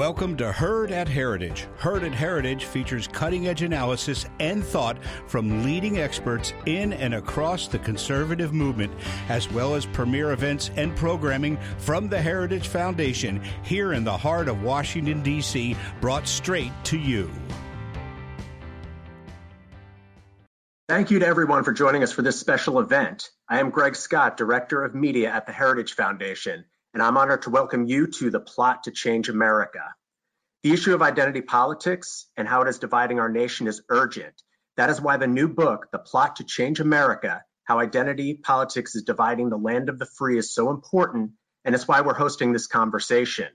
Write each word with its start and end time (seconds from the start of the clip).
Welcome 0.00 0.38
to 0.38 0.50
Heard 0.50 0.92
at 0.92 1.08
Heritage. 1.08 1.68
Heard 1.76 2.04
at 2.04 2.14
Heritage 2.14 2.64
features 2.64 3.06
cutting 3.06 3.48
edge 3.48 3.60
analysis 3.60 4.24
and 4.38 4.64
thought 4.64 4.96
from 5.26 5.62
leading 5.62 5.98
experts 5.98 6.54
in 6.64 6.94
and 6.94 7.12
across 7.12 7.68
the 7.68 7.80
conservative 7.80 8.54
movement, 8.54 8.94
as 9.28 9.52
well 9.52 9.74
as 9.74 9.84
premier 9.84 10.32
events 10.32 10.70
and 10.76 10.96
programming 10.96 11.58
from 11.76 12.08
the 12.08 12.18
Heritage 12.18 12.68
Foundation 12.68 13.42
here 13.62 13.92
in 13.92 14.02
the 14.02 14.16
heart 14.16 14.48
of 14.48 14.62
Washington, 14.62 15.22
D.C., 15.22 15.76
brought 16.00 16.26
straight 16.26 16.72
to 16.84 16.96
you. 16.96 17.30
Thank 20.88 21.10
you 21.10 21.18
to 21.18 21.26
everyone 21.26 21.62
for 21.62 21.74
joining 21.74 22.02
us 22.02 22.10
for 22.10 22.22
this 22.22 22.40
special 22.40 22.80
event. 22.80 23.28
I 23.50 23.60
am 23.60 23.68
Greg 23.68 23.94
Scott, 23.94 24.38
Director 24.38 24.82
of 24.82 24.94
Media 24.94 25.30
at 25.30 25.44
the 25.44 25.52
Heritage 25.52 25.92
Foundation 25.92 26.64
and 26.92 27.02
I'm 27.02 27.16
honored 27.16 27.42
to 27.42 27.50
welcome 27.50 27.86
you 27.86 28.08
to 28.08 28.30
the 28.30 28.40
Plot 28.40 28.84
to 28.84 28.90
Change 28.90 29.28
America. 29.28 29.94
The 30.64 30.72
issue 30.72 30.92
of 30.92 31.02
identity 31.02 31.40
politics 31.40 32.26
and 32.36 32.48
how 32.48 32.62
it 32.62 32.68
is 32.68 32.80
dividing 32.80 33.20
our 33.20 33.28
nation 33.28 33.68
is 33.68 33.82
urgent. 33.88 34.34
That 34.76 34.90
is 34.90 35.00
why 35.00 35.16
the 35.16 35.28
new 35.28 35.48
book, 35.48 35.86
The 35.92 36.00
Plot 36.00 36.36
to 36.36 36.44
Change 36.44 36.80
America 36.80 37.44
How 37.62 37.78
Identity 37.78 38.34
Politics 38.34 38.96
is 38.96 39.04
Dividing 39.04 39.50
the 39.50 39.56
Land 39.56 39.88
of 39.88 40.00
the 40.00 40.06
Free, 40.06 40.36
is 40.36 40.52
so 40.52 40.70
important, 40.70 41.32
and 41.64 41.74
it's 41.74 41.86
why 41.86 42.00
we're 42.00 42.14
hosting 42.14 42.52
this 42.52 42.66
conversation. 42.66 43.48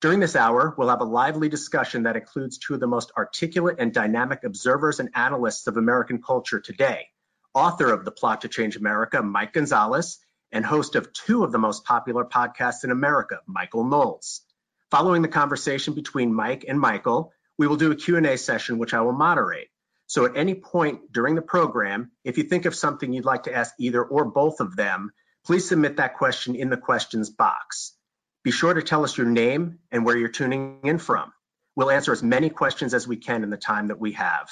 During 0.00 0.20
this 0.20 0.34
hour, 0.34 0.74
we'll 0.78 0.88
have 0.88 1.02
a 1.02 1.04
lively 1.04 1.50
discussion 1.50 2.04
that 2.04 2.16
includes 2.16 2.56
two 2.56 2.72
of 2.74 2.80
the 2.80 2.86
most 2.86 3.12
articulate 3.16 3.76
and 3.80 3.92
dynamic 3.92 4.44
observers 4.44 4.98
and 4.98 5.10
analysts 5.14 5.66
of 5.66 5.76
American 5.76 6.22
culture 6.22 6.58
today. 6.58 7.08
Author 7.52 7.92
of 7.92 8.06
The 8.06 8.10
Plot 8.12 8.40
to 8.40 8.48
Change 8.48 8.76
America, 8.76 9.22
Mike 9.22 9.52
Gonzalez, 9.52 10.18
and 10.52 10.64
host 10.64 10.94
of 10.94 11.12
two 11.12 11.42
of 11.42 11.50
the 11.50 11.58
most 11.58 11.84
popular 11.84 12.24
podcasts 12.24 12.84
in 12.84 12.90
America, 12.90 13.40
Michael 13.46 13.84
Knowles. 13.84 14.42
Following 14.90 15.22
the 15.22 15.28
conversation 15.28 15.94
between 15.94 16.34
Mike 16.34 16.66
and 16.68 16.78
Michael, 16.78 17.32
we 17.58 17.66
will 17.66 17.76
do 17.76 17.90
a 17.90 17.96
Q&A 17.96 18.36
session 18.36 18.78
which 18.78 18.94
I 18.94 19.00
will 19.00 19.12
moderate. 19.12 19.68
So 20.06 20.26
at 20.26 20.36
any 20.36 20.54
point 20.54 21.10
during 21.10 21.34
the 21.34 21.42
program, 21.42 22.10
if 22.22 22.36
you 22.36 22.44
think 22.44 22.66
of 22.66 22.74
something 22.74 23.12
you'd 23.12 23.24
like 23.24 23.44
to 23.44 23.54
ask 23.54 23.74
either 23.78 24.04
or 24.04 24.26
both 24.26 24.60
of 24.60 24.76
them, 24.76 25.12
please 25.46 25.66
submit 25.66 25.96
that 25.96 26.18
question 26.18 26.54
in 26.54 26.68
the 26.68 26.76
questions 26.76 27.30
box. 27.30 27.94
Be 28.42 28.50
sure 28.50 28.74
to 28.74 28.82
tell 28.82 29.04
us 29.04 29.16
your 29.16 29.26
name 29.26 29.78
and 29.90 30.04
where 30.04 30.16
you're 30.16 30.28
tuning 30.28 30.80
in 30.84 30.98
from. 30.98 31.32
We'll 31.74 31.90
answer 31.90 32.12
as 32.12 32.22
many 32.22 32.50
questions 32.50 32.92
as 32.92 33.08
we 33.08 33.16
can 33.16 33.42
in 33.42 33.50
the 33.50 33.56
time 33.56 33.88
that 33.88 33.98
we 33.98 34.12
have. 34.12 34.50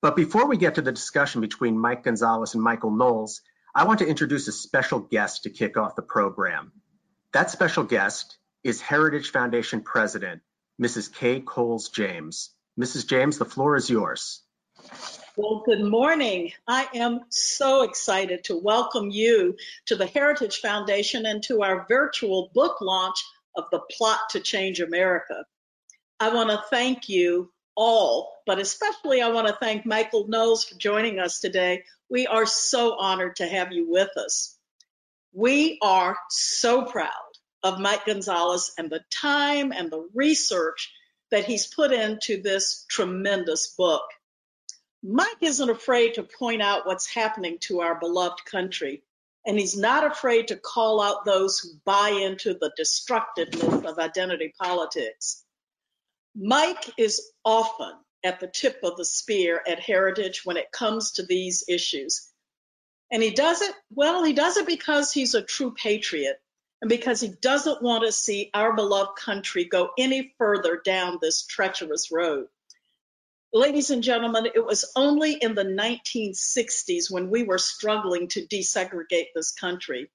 But 0.00 0.16
before 0.16 0.48
we 0.48 0.56
get 0.56 0.74
to 0.74 0.82
the 0.82 0.90
discussion 0.90 1.40
between 1.40 1.78
Mike 1.78 2.02
Gonzalez 2.02 2.54
and 2.54 2.62
Michael 2.62 2.90
Knowles, 2.90 3.40
I 3.74 3.84
want 3.84 4.00
to 4.00 4.06
introduce 4.06 4.48
a 4.48 4.52
special 4.52 5.00
guest 5.00 5.44
to 5.44 5.50
kick 5.50 5.78
off 5.78 5.96
the 5.96 6.02
program. 6.02 6.72
That 7.32 7.50
special 7.50 7.84
guest 7.84 8.36
is 8.62 8.82
Heritage 8.82 9.30
Foundation 9.30 9.80
President, 9.80 10.42
Mrs. 10.80 11.10
Kay 11.10 11.40
Coles 11.40 11.88
James. 11.88 12.50
Mrs. 12.78 13.06
James, 13.06 13.38
the 13.38 13.46
floor 13.46 13.76
is 13.76 13.88
yours. 13.88 14.42
Well, 15.36 15.62
good 15.64 15.82
morning. 15.82 16.52
I 16.68 16.86
am 16.94 17.20
so 17.30 17.84
excited 17.84 18.44
to 18.44 18.58
welcome 18.58 19.08
you 19.10 19.56
to 19.86 19.96
the 19.96 20.06
Heritage 20.06 20.60
Foundation 20.60 21.24
and 21.24 21.42
to 21.44 21.62
our 21.62 21.86
virtual 21.88 22.50
book 22.52 22.82
launch 22.82 23.24
of 23.56 23.64
The 23.72 23.80
Plot 23.90 24.20
to 24.32 24.40
Change 24.40 24.80
America. 24.80 25.46
I 26.20 26.34
want 26.34 26.50
to 26.50 26.62
thank 26.68 27.08
you 27.08 27.50
all, 27.76 28.32
but 28.46 28.58
especially 28.58 29.22
I 29.22 29.28
want 29.28 29.48
to 29.48 29.56
thank 29.60 29.86
Michael 29.86 30.26
Knowles 30.28 30.64
for 30.64 30.76
joining 30.76 31.18
us 31.18 31.40
today. 31.40 31.84
We 32.08 32.26
are 32.26 32.46
so 32.46 32.96
honored 32.98 33.36
to 33.36 33.46
have 33.46 33.72
you 33.72 33.90
with 33.90 34.16
us. 34.16 34.56
We 35.32 35.78
are 35.82 36.16
so 36.28 36.84
proud 36.84 37.08
of 37.62 37.80
Mike 37.80 38.06
Gonzalez 38.06 38.72
and 38.76 38.90
the 38.90 39.00
time 39.10 39.72
and 39.72 39.90
the 39.90 40.08
research 40.14 40.92
that 41.30 41.44
he's 41.44 41.66
put 41.66 41.92
into 41.92 42.42
this 42.42 42.84
tremendous 42.88 43.68
book. 43.68 44.02
Mike 45.02 45.38
isn't 45.40 45.70
afraid 45.70 46.14
to 46.14 46.22
point 46.22 46.62
out 46.62 46.86
what's 46.86 47.12
happening 47.12 47.58
to 47.60 47.80
our 47.80 47.98
beloved 47.98 48.44
country, 48.44 49.02
and 49.46 49.58
he's 49.58 49.76
not 49.76 50.04
afraid 50.04 50.48
to 50.48 50.56
call 50.56 51.00
out 51.00 51.24
those 51.24 51.58
who 51.58 51.70
buy 51.84 52.10
into 52.10 52.54
the 52.54 52.72
destructiveness 52.76 53.84
of 53.84 53.98
identity 53.98 54.54
politics. 54.60 55.41
Mike 56.34 56.90
is 56.96 57.30
often 57.44 57.92
at 58.24 58.40
the 58.40 58.46
tip 58.46 58.80
of 58.82 58.96
the 58.96 59.04
spear 59.04 59.62
at 59.66 59.80
Heritage 59.80 60.44
when 60.44 60.56
it 60.56 60.72
comes 60.72 61.12
to 61.12 61.24
these 61.24 61.64
issues. 61.68 62.28
And 63.10 63.22
he 63.22 63.30
does 63.30 63.60
it, 63.60 63.74
well, 63.90 64.24
he 64.24 64.32
does 64.32 64.56
it 64.56 64.66
because 64.66 65.12
he's 65.12 65.34
a 65.34 65.42
true 65.42 65.74
patriot 65.74 66.40
and 66.80 66.88
because 66.88 67.20
he 67.20 67.28
doesn't 67.28 67.82
want 67.82 68.04
to 68.04 68.12
see 68.12 68.50
our 68.54 68.74
beloved 68.74 69.16
country 69.16 69.64
go 69.64 69.90
any 69.98 70.34
further 70.38 70.80
down 70.82 71.18
this 71.20 71.44
treacherous 71.44 72.10
road. 72.10 72.48
Ladies 73.52 73.90
and 73.90 74.02
gentlemen, 74.02 74.46
it 74.54 74.64
was 74.64 74.90
only 74.96 75.34
in 75.34 75.54
the 75.54 75.64
1960s 75.64 77.10
when 77.10 77.28
we 77.28 77.42
were 77.42 77.58
struggling 77.58 78.28
to 78.28 78.46
desegregate 78.46 79.28
this 79.34 79.52
country. 79.52 80.10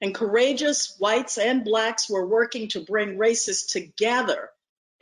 And 0.00 0.14
courageous 0.14 0.96
whites 0.98 1.36
and 1.36 1.64
blacks 1.64 2.08
were 2.08 2.26
working 2.26 2.68
to 2.68 2.80
bring 2.80 3.18
races 3.18 3.66
together 3.66 4.48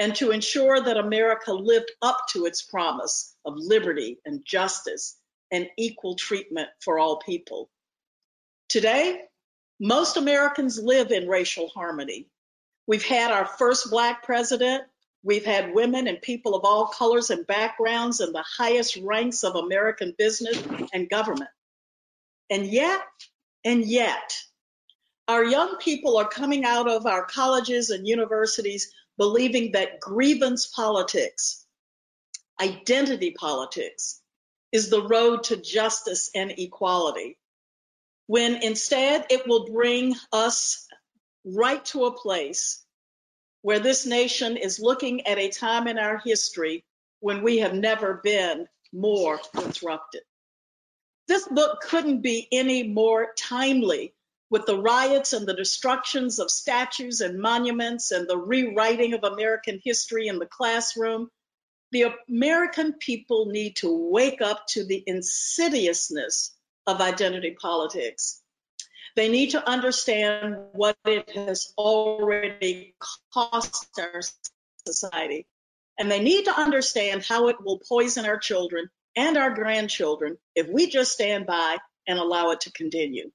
and 0.00 0.14
to 0.16 0.30
ensure 0.30 0.80
that 0.80 0.96
America 0.96 1.52
lived 1.52 1.90
up 2.00 2.22
to 2.30 2.46
its 2.46 2.62
promise 2.62 3.36
of 3.44 3.52
liberty 3.56 4.18
and 4.24 4.42
justice 4.46 5.18
and 5.52 5.68
equal 5.76 6.14
treatment 6.16 6.68
for 6.82 6.98
all 6.98 7.18
people. 7.18 7.68
Today, 8.70 9.20
most 9.78 10.16
Americans 10.16 10.80
live 10.82 11.10
in 11.10 11.28
racial 11.28 11.68
harmony. 11.68 12.26
We've 12.86 13.04
had 13.04 13.30
our 13.30 13.44
first 13.44 13.90
Black 13.90 14.22
president. 14.22 14.84
We've 15.22 15.44
had 15.44 15.74
women 15.74 16.08
and 16.08 16.22
people 16.22 16.54
of 16.54 16.64
all 16.64 16.86
colors 16.86 17.28
and 17.28 17.46
backgrounds 17.46 18.22
in 18.22 18.32
the 18.32 18.44
highest 18.56 18.96
ranks 18.96 19.44
of 19.44 19.54
American 19.54 20.14
business 20.16 20.62
and 20.94 21.10
government. 21.10 21.50
And 22.48 22.66
yet, 22.66 23.02
and 23.66 23.84
yet, 23.84 24.34
our 25.28 25.44
young 25.44 25.76
people 25.76 26.16
are 26.16 26.28
coming 26.28 26.64
out 26.64 26.88
of 26.88 27.04
our 27.04 27.26
colleges 27.26 27.90
and 27.90 28.08
universities 28.08 28.90
believing 29.20 29.72
that 29.72 30.00
grievance 30.00 30.66
politics, 30.66 31.66
identity 32.58 33.32
politics, 33.32 34.22
is 34.72 34.88
the 34.88 35.06
road 35.06 35.42
to 35.42 35.58
justice 35.58 36.30
and 36.34 36.50
equality, 36.56 37.36
when 38.28 38.62
instead 38.62 39.26
it 39.28 39.46
will 39.46 39.70
bring 39.70 40.14
us 40.32 40.88
right 41.44 41.84
to 41.84 42.06
a 42.06 42.16
place 42.16 42.82
where 43.60 43.78
this 43.78 44.06
nation 44.06 44.56
is 44.56 44.80
looking 44.80 45.26
at 45.26 45.36
a 45.36 45.50
time 45.50 45.86
in 45.86 45.98
our 45.98 46.16
history 46.24 46.82
when 47.18 47.42
we 47.42 47.58
have 47.58 47.74
never 47.74 48.22
been 48.24 48.66
more 48.90 49.38
disrupted. 49.54 50.22
This 51.28 51.46
book 51.46 51.82
couldn't 51.82 52.22
be 52.22 52.48
any 52.50 52.88
more 52.88 53.34
timely 53.36 54.14
with 54.50 54.66
the 54.66 54.78
riots 54.78 55.32
and 55.32 55.46
the 55.46 55.54
destructions 55.54 56.40
of 56.40 56.50
statues 56.50 57.20
and 57.20 57.40
monuments 57.40 58.10
and 58.10 58.28
the 58.28 58.36
rewriting 58.36 59.14
of 59.14 59.22
American 59.22 59.80
history 59.82 60.26
in 60.26 60.40
the 60.40 60.46
classroom, 60.46 61.30
the 61.92 62.12
American 62.28 62.94
people 62.94 63.46
need 63.46 63.76
to 63.76 64.10
wake 64.10 64.42
up 64.42 64.66
to 64.66 64.84
the 64.84 65.02
insidiousness 65.06 66.54
of 66.86 67.00
identity 67.00 67.56
politics. 67.60 68.42
They 69.16 69.28
need 69.28 69.50
to 69.50 69.68
understand 69.68 70.56
what 70.72 70.96
it 71.04 71.30
has 71.30 71.72
already 71.78 72.94
cost 73.32 73.98
our 73.98 74.20
society. 74.86 75.46
And 75.98 76.10
they 76.10 76.20
need 76.20 76.44
to 76.44 76.58
understand 76.58 77.24
how 77.24 77.48
it 77.48 77.56
will 77.60 77.80
poison 77.88 78.24
our 78.24 78.38
children 78.38 78.88
and 79.16 79.36
our 79.36 79.50
grandchildren 79.54 80.38
if 80.54 80.68
we 80.68 80.88
just 80.88 81.12
stand 81.12 81.46
by 81.46 81.76
and 82.06 82.18
allow 82.18 82.50
it 82.50 82.62
to 82.62 82.72
continue. 82.72 83.30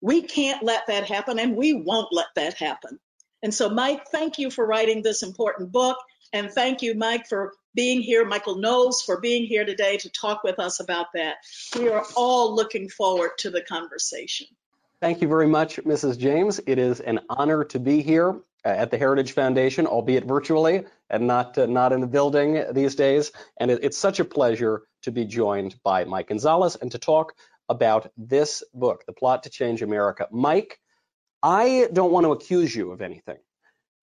We 0.00 0.22
can't 0.22 0.62
let 0.62 0.86
that 0.86 1.04
happen, 1.04 1.38
and 1.38 1.56
we 1.56 1.72
won't 1.72 2.12
let 2.12 2.28
that 2.36 2.54
happen. 2.54 2.98
And 3.42 3.54
so, 3.54 3.70
Mike, 3.70 4.08
thank 4.08 4.38
you 4.38 4.50
for 4.50 4.66
writing 4.66 5.02
this 5.02 5.22
important 5.22 5.72
book. 5.72 5.96
And 6.32 6.50
thank 6.50 6.82
you, 6.82 6.94
Mike, 6.94 7.26
for 7.28 7.52
being 7.74 8.00
here, 8.00 8.24
Michael 8.24 8.56
Knowles, 8.56 9.02
for 9.02 9.20
being 9.20 9.44
here 9.44 9.64
today 9.64 9.96
to 9.98 10.08
talk 10.10 10.44
with 10.44 10.58
us 10.58 10.80
about 10.80 11.06
that. 11.14 11.36
We 11.76 11.88
are 11.88 12.04
all 12.16 12.54
looking 12.54 12.88
forward 12.88 13.32
to 13.38 13.50
the 13.50 13.62
conversation. 13.62 14.46
Thank 15.00 15.22
you 15.22 15.28
very 15.28 15.46
much, 15.46 15.76
Mrs. 15.78 16.18
James. 16.18 16.60
It 16.66 16.78
is 16.78 17.00
an 17.00 17.20
honor 17.30 17.64
to 17.64 17.78
be 17.78 18.02
here 18.02 18.38
at 18.64 18.90
the 18.90 18.98
Heritage 18.98 19.32
Foundation, 19.32 19.86
albeit 19.86 20.24
virtually 20.24 20.84
and 21.08 21.26
not 21.26 21.56
uh, 21.56 21.66
not 21.66 21.92
in 21.92 22.00
the 22.00 22.06
building 22.06 22.62
these 22.72 22.94
days. 22.94 23.32
And 23.58 23.70
it, 23.70 23.80
it's 23.82 23.96
such 23.96 24.20
a 24.20 24.24
pleasure 24.24 24.82
to 25.02 25.10
be 25.10 25.24
joined 25.24 25.76
by 25.82 26.04
Mike 26.04 26.28
Gonzalez 26.28 26.76
and 26.76 26.92
to 26.92 26.98
talk 26.98 27.32
about 27.70 28.10
this 28.18 28.64
book, 28.74 29.04
The 29.06 29.12
Plot 29.12 29.44
to 29.44 29.50
Change 29.50 29.80
America. 29.80 30.26
Mike, 30.32 30.80
I 31.42 31.88
don't 31.92 32.10
want 32.10 32.24
to 32.26 32.32
accuse 32.32 32.74
you 32.74 32.90
of 32.90 33.00
anything, 33.00 33.38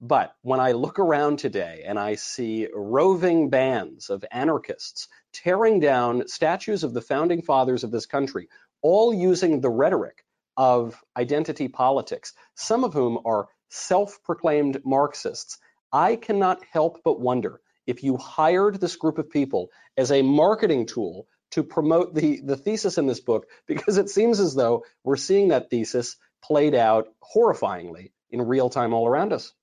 but 0.02 0.34
when 0.42 0.62
I 0.62 0.72
look 0.72 1.00
around 1.00 1.38
today 1.38 1.84
and 1.86 2.00
I 2.00 2.16
see 2.16 2.70
roving 2.74 3.50
bands 3.50 4.10
of 4.10 4.24
anarchists 4.32 5.10
tearing 5.34 5.82
down 5.82 6.28
statues 6.28 6.84
of 6.84 6.94
the 6.94 7.02
founding 7.02 7.42
fathers 7.42 7.84
of 7.84 7.92
this 7.92 8.06
country, 8.06 8.48
all 8.82 9.14
using 9.14 9.60
the 9.60 9.70
rhetoric 9.70 10.24
of 10.56 11.00
identity 11.18 11.68
politics, 11.68 12.34
some 12.56 12.86
of 12.86 12.94
whom 12.94 13.20
are 13.26 13.50
self 13.70 14.24
proclaimed 14.24 14.82
Marxists, 14.86 15.60
I 15.92 16.16
cannot 16.16 16.64
help 16.72 17.02
but 17.04 17.20
wonder 17.20 17.60
if 17.86 18.02
you 18.02 18.18
hired 18.18 18.80
this 18.80 18.96
group 18.96 19.18
of 19.18 19.30
people 19.30 19.70
as 19.98 20.12
a 20.12 20.22
marketing 20.22 20.86
tool 20.86 21.28
to 21.52 21.64
promote 21.64 22.14
the, 22.14 22.42
the 22.42 22.58
thesis 22.58 22.98
in 22.98 23.08
this 23.08 23.20
book, 23.20 23.48
because 23.68 23.98
it 23.98 24.10
seems 24.10 24.40
as 24.40 24.56
though 24.56 24.84
we're 25.04 25.16
seeing 25.16 25.50
that 25.50 25.70
thesis 25.70 26.18
played 26.44 26.76
out 26.76 27.08
horrifyingly 27.36 28.12
in 28.30 28.42
real 28.42 28.70
time 28.70 28.94
all 28.94 29.08
around 29.08 29.34
us. 29.34 29.54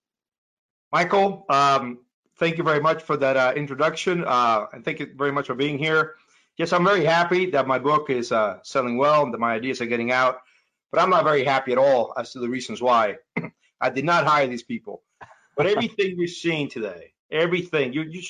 Michael, 0.93 1.45
um, 1.49 1.99
thank 2.39 2.59
you 2.59 2.65
very 2.65 2.81
much 2.81 3.03
for 3.03 3.17
that 3.17 3.37
uh, 3.37 3.53
introduction, 3.57 4.25
uh, 4.25 4.67
and 4.73 4.85
thank 4.85 5.01
you 5.01 5.13
very 5.17 5.33
much 5.33 5.47
for 5.47 5.55
being 5.55 5.79
here. 5.79 6.15
Yes, 6.57 6.73
I'm 6.73 6.85
very 6.85 7.05
happy 7.05 7.51
that 7.51 7.67
my 7.67 7.81
book 7.81 8.11
is 8.11 8.31
uh, 8.31 8.59
selling 8.63 8.97
well 8.97 9.25
and 9.25 9.35
that 9.35 9.39
my 9.39 9.55
ideas 9.55 9.81
are 9.81 9.87
getting 9.87 10.13
out, 10.13 10.39
but 10.93 11.01
I'm 11.01 11.11
not 11.11 11.25
very 11.25 11.45
happy 11.45 11.73
at 11.73 11.79
all 11.79 12.13
as 12.17 12.33
to 12.33 12.39
the 12.39 12.49
reasons 12.49 12.81
why. 12.81 13.17
I 13.81 13.91
did 13.91 14.05
not 14.05 14.25
hire 14.25 14.47
these 14.47 14.63
people, 14.63 15.03
but 15.57 15.67
everything 15.67 16.17
we're 16.17 16.29
seeing 16.29 16.71
today, 16.71 17.13
everything 17.31 17.93
you 17.93 18.03
you 18.03 18.23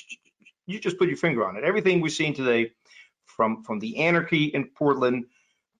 you 0.65 0.79
just 0.79 0.97
put 0.97 1.07
your 1.07 1.17
finger 1.17 1.47
on 1.47 1.55
it. 1.57 1.63
Everything 1.63 2.01
we're 2.01 2.09
seeing 2.09 2.33
today, 2.33 2.71
from 3.35 3.63
from 3.63 3.79
the 3.79 3.97
anarchy 3.97 4.45
in 4.45 4.65
Portland 4.65 5.25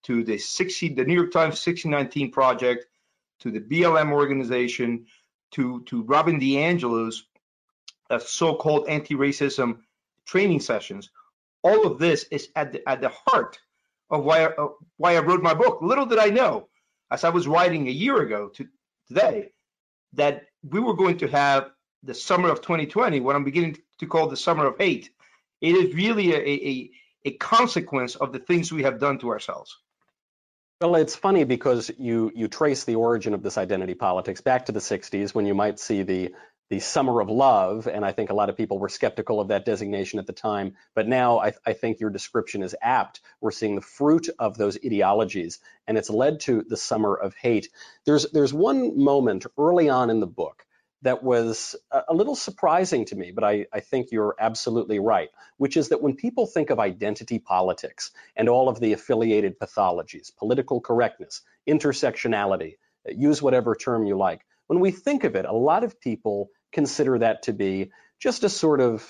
to 0.03 0.23
the 0.23 0.37
60 0.37 0.89
the 0.89 1.05
New 1.05 1.13
York 1.13 1.31
Times 1.31 1.65
1619 1.65 2.31
project 2.31 2.85
to 3.39 3.51
the 3.51 3.59
BLM 3.59 4.11
organization 4.11 5.05
to 5.51 5.81
to 5.83 6.03
Robin 6.03 6.39
DiAngelo's 6.39 7.25
uh, 8.09 8.19
so-called 8.19 8.87
anti-racism 8.87 9.79
training 10.25 10.59
sessions. 10.59 11.09
All 11.63 11.87
of 11.87 11.97
this 11.97 12.25
is 12.29 12.49
at 12.55 12.73
the, 12.73 12.87
at 12.87 13.01
the 13.01 13.11
heart 13.25 13.59
of 14.09 14.23
why 14.23 14.45
I, 14.45 14.45
uh, 14.45 14.69
why 14.97 15.15
I 15.15 15.19
wrote 15.19 15.41
my 15.41 15.53
book. 15.53 15.81
Little 15.81 16.05
did 16.05 16.19
I 16.19 16.29
know, 16.29 16.69
as 17.09 17.23
I 17.23 17.29
was 17.29 17.47
writing 17.47 17.87
a 17.87 17.91
year 17.91 18.21
ago 18.21 18.49
to 18.49 18.67
today, 19.07 19.49
that 20.13 20.43
we 20.63 20.79
were 20.79 20.93
going 20.93 21.17
to 21.17 21.27
have 21.27 21.71
the 22.03 22.13
summer 22.13 22.49
of 22.49 22.61
2020, 22.61 23.19
what 23.19 23.35
I'm 23.35 23.43
beginning 23.43 23.77
to 23.99 24.07
call 24.07 24.27
the 24.27 24.37
summer 24.37 24.67
of 24.67 24.77
hate. 24.77 25.09
It 25.61 25.75
is 25.75 25.95
really 25.95 26.33
a, 26.33 26.37
a, 26.37 26.91
a 27.25 27.31
consequence 27.31 28.15
of 28.15 28.31
the 28.31 28.39
things 28.39 28.71
we 28.71 28.83
have 28.83 28.99
done 28.99 29.17
to 29.19 29.29
ourselves. 29.29 29.77
Well, 30.79 30.95
it's 30.95 31.15
funny 31.15 31.45
because 31.45 31.89
you 31.97 32.31
you 32.35 32.47
trace 32.47 32.83
the 32.83 32.95
origin 32.95 33.33
of 33.33 33.41
this 33.41 33.57
identity 33.57 33.95
politics 33.95 34.41
back 34.41 34.65
to 34.65 34.71
the 34.71 34.79
60s 34.79 35.33
when 35.33 35.45
you 35.45 35.55
might 35.55 35.79
see 35.79 36.03
the 36.03 36.35
the 36.69 36.79
summer 36.79 37.21
of 37.21 37.29
love, 37.29 37.87
and 37.87 38.03
I 38.03 38.11
think 38.11 38.29
a 38.29 38.33
lot 38.33 38.49
of 38.49 38.57
people 38.57 38.79
were 38.79 38.89
skeptical 38.89 39.39
of 39.39 39.49
that 39.49 39.65
designation 39.65 40.17
at 40.17 40.25
the 40.25 40.33
time. 40.33 40.75
But 40.95 41.07
now 41.07 41.39
I, 41.39 41.53
I 41.65 41.73
think 41.73 41.99
your 41.99 42.09
description 42.09 42.63
is 42.63 42.75
apt. 42.81 43.21
We're 43.39 43.51
seeing 43.51 43.75
the 43.75 43.81
fruit 43.81 44.29
of 44.39 44.57
those 44.57 44.77
ideologies, 44.83 45.59
and 45.87 45.97
it's 45.97 46.09
led 46.09 46.39
to 46.41 46.63
the 46.67 46.77
summer 46.77 47.15
of 47.15 47.35
hate. 47.35 47.69
There's 48.05 48.29
there's 48.31 48.53
one 48.53 49.01
moment 49.01 49.45
early 49.57 49.89
on 49.89 50.09
in 50.09 50.19
the 50.19 50.27
book 50.27 50.65
that 51.05 51.23
was 51.23 51.75
a 51.91 52.13
little 52.13 52.35
surprising 52.35 53.05
to 53.05 53.15
me, 53.15 53.31
but 53.31 53.43
I, 53.43 53.67
I, 53.71 53.79
think 53.79 54.11
you're 54.11 54.35
absolutely 54.39 54.97
right, 54.97 55.29
which 55.57 55.77
is 55.77 55.89
that 55.89 56.01
when 56.01 56.15
people 56.15 56.47
think 56.47 56.71
of 56.71 56.79
identity 56.79 57.37
politics 57.37 58.09
and 58.35 58.49
all 58.49 58.69
of 58.69 58.79
the 58.79 58.93
affiliated 58.93 59.59
pathologies, 59.59 60.35
political 60.35 60.81
correctness, 60.81 61.43
intersectionality, 61.67 62.77
use 63.07 63.39
whatever 63.39 63.75
term 63.75 64.07
you 64.07 64.17
like, 64.17 64.47
when 64.65 64.79
we 64.79 64.89
think 64.89 65.23
of 65.25 65.35
it, 65.35 65.45
a 65.45 65.53
lot 65.53 65.83
of 65.83 66.01
people 66.01 66.49
consider 66.71 67.19
that 67.19 67.43
to 67.43 67.53
be 67.53 67.91
just 68.19 68.43
a 68.43 68.49
sort 68.49 68.81
of 68.81 69.07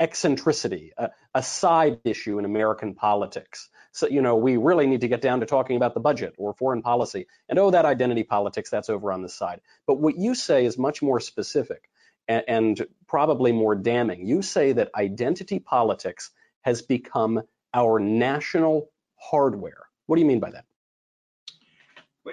eccentricity, 0.00 0.92
a, 0.96 1.10
a, 1.34 1.42
side 1.42 2.00
issue 2.04 2.38
in 2.38 2.44
American 2.44 2.94
politics. 2.94 3.68
So, 3.92 4.06
you 4.06 4.22
know, 4.22 4.36
we 4.36 4.56
really 4.56 4.86
need 4.86 5.00
to 5.00 5.08
get 5.08 5.20
down 5.20 5.40
to 5.40 5.46
talking 5.46 5.76
about 5.76 5.94
the 5.94 6.00
budget 6.00 6.34
or 6.38 6.54
foreign 6.54 6.82
policy. 6.82 7.26
And 7.48 7.58
oh, 7.58 7.70
that 7.70 7.84
identity 7.84 8.22
politics, 8.22 8.70
that's 8.70 8.90
over 8.90 9.12
on 9.12 9.22
this 9.22 9.34
side. 9.34 9.60
But 9.86 9.98
what 9.98 10.16
you 10.16 10.34
say 10.34 10.64
is 10.64 10.78
much 10.78 11.02
more 11.02 11.18
specific 11.20 11.90
and, 12.28 12.44
and 12.46 12.86
probably 13.08 13.52
more 13.52 13.74
damning. 13.74 14.26
You 14.26 14.42
say 14.42 14.72
that 14.72 14.90
identity 14.94 15.58
politics 15.58 16.30
has 16.62 16.82
become 16.82 17.42
our 17.74 17.98
national 17.98 18.90
hardware. 19.16 19.86
What 20.06 20.16
do 20.16 20.22
you 20.22 20.28
mean 20.28 20.40
by 20.40 20.50
that? 20.52 20.64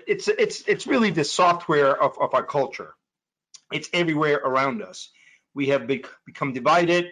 It's 0.07 0.27
it's 0.27 0.61
it's 0.67 0.87
really 0.87 1.11
the 1.11 1.23
software 1.23 1.95
of, 1.95 2.17
of 2.19 2.33
our 2.33 2.43
culture. 2.43 2.93
It's 3.71 3.89
everywhere 3.93 4.35
around 4.35 4.81
us. 4.81 5.09
We 5.53 5.67
have 5.67 5.87
become 5.87 6.51
divided 6.51 7.05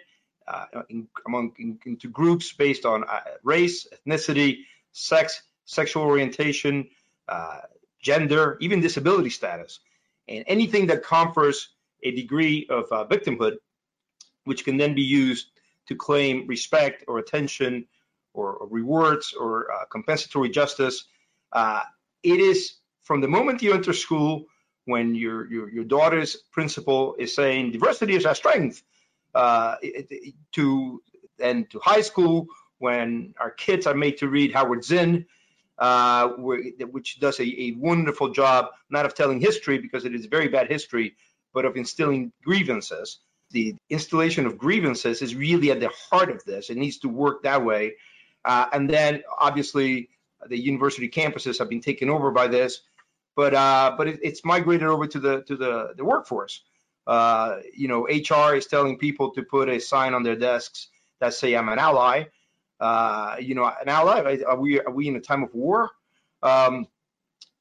uh, 0.46 0.66
in, 0.88 1.08
among 1.26 1.52
in, 1.58 1.78
into 1.86 2.08
groups 2.08 2.52
based 2.52 2.84
on 2.84 3.04
uh, 3.04 3.20
race, 3.42 3.86
ethnicity, 4.06 4.58
sex, 4.92 5.42
sexual 5.64 6.02
orientation, 6.02 6.88
uh, 7.28 7.60
gender, 8.00 8.58
even 8.60 8.80
disability 8.80 9.30
status, 9.30 9.80
and 10.28 10.44
anything 10.46 10.86
that 10.86 11.02
confers 11.02 11.70
a 12.02 12.10
degree 12.10 12.66
of 12.68 12.84
uh, 12.92 13.04
victimhood, 13.06 13.56
which 14.44 14.64
can 14.64 14.76
then 14.76 14.94
be 14.94 15.02
used 15.02 15.48
to 15.86 15.94
claim 15.94 16.46
respect 16.46 17.04
or 17.08 17.18
attention 17.18 17.86
or, 18.34 18.54
or 18.54 18.68
rewards 18.68 19.32
or 19.32 19.72
uh, 19.72 19.84
compensatory 19.86 20.50
justice. 20.50 21.04
Uh, 21.52 21.82
it 22.22 22.40
is 22.40 22.76
from 23.02 23.20
the 23.20 23.28
moment 23.28 23.62
you 23.62 23.72
enter 23.72 23.92
school 23.92 24.44
when 24.86 25.14
your, 25.14 25.50
your, 25.50 25.70
your 25.70 25.84
daughter's 25.84 26.36
principal 26.52 27.14
is 27.18 27.34
saying 27.34 27.72
diversity 27.72 28.14
is 28.14 28.26
our 28.26 28.34
strength 28.34 28.82
uh, 29.34 29.76
to 30.52 31.02
and 31.40 31.68
to 31.70 31.80
high 31.80 32.00
school 32.00 32.46
when 32.78 33.34
our 33.40 33.50
kids 33.50 33.86
are 33.86 33.94
made 33.94 34.18
to 34.18 34.28
read 34.28 34.52
Howard 34.52 34.84
Zinn, 34.84 35.26
uh, 35.78 36.28
which 36.28 37.18
does 37.18 37.40
a, 37.40 37.44
a, 37.44 37.72
wonderful 37.72 38.30
job 38.30 38.66
not 38.90 39.06
of 39.06 39.14
telling 39.14 39.40
history 39.40 39.78
because 39.78 40.04
it 40.04 40.14
is 40.14 40.26
very 40.26 40.48
bad 40.48 40.68
history, 40.68 41.16
but 41.52 41.64
of 41.64 41.76
instilling 41.76 42.32
grievances. 42.44 43.18
The 43.50 43.74
installation 43.90 44.46
of 44.46 44.58
grievances 44.58 45.22
is 45.22 45.34
really 45.34 45.70
at 45.70 45.80
the 45.80 45.90
heart 46.10 46.30
of 46.30 46.44
this. 46.44 46.70
It 46.70 46.76
needs 46.76 46.98
to 46.98 47.08
work 47.08 47.42
that 47.42 47.64
way. 47.64 47.94
Uh, 48.44 48.66
and 48.72 48.88
then 48.88 49.22
obviously 49.38 50.10
the 50.48 50.58
university 50.58 51.08
campuses 51.08 51.58
have 51.58 51.68
been 51.68 51.80
taken 51.80 52.10
over 52.10 52.30
by 52.30 52.48
this, 52.48 52.82
but 53.34 53.54
uh, 53.54 53.94
but 53.96 54.08
it, 54.08 54.20
it's 54.22 54.44
migrated 54.44 54.86
over 54.86 55.06
to 55.06 55.18
the 55.18 55.42
to 55.42 55.56
the 55.56 55.94
the 55.96 56.04
workforce. 56.04 56.62
Uh, 57.06 57.58
you 57.74 57.88
know, 57.88 58.06
HR 58.06 58.54
is 58.54 58.66
telling 58.66 58.98
people 58.98 59.30
to 59.32 59.42
put 59.42 59.68
a 59.68 59.78
sign 59.78 60.14
on 60.14 60.22
their 60.22 60.36
desks 60.36 60.88
that 61.20 61.34
say 61.34 61.54
"I'm 61.54 61.68
an 61.68 61.78
ally." 61.78 62.24
Uh, 62.80 63.36
you 63.40 63.54
know, 63.54 63.64
an 63.64 63.88
ally. 63.88 64.42
Are 64.46 64.58
we 64.58 64.80
are 64.80 64.90
we 64.90 65.08
in 65.08 65.16
a 65.16 65.20
time 65.20 65.42
of 65.42 65.54
war? 65.54 65.90
Um, 66.42 66.86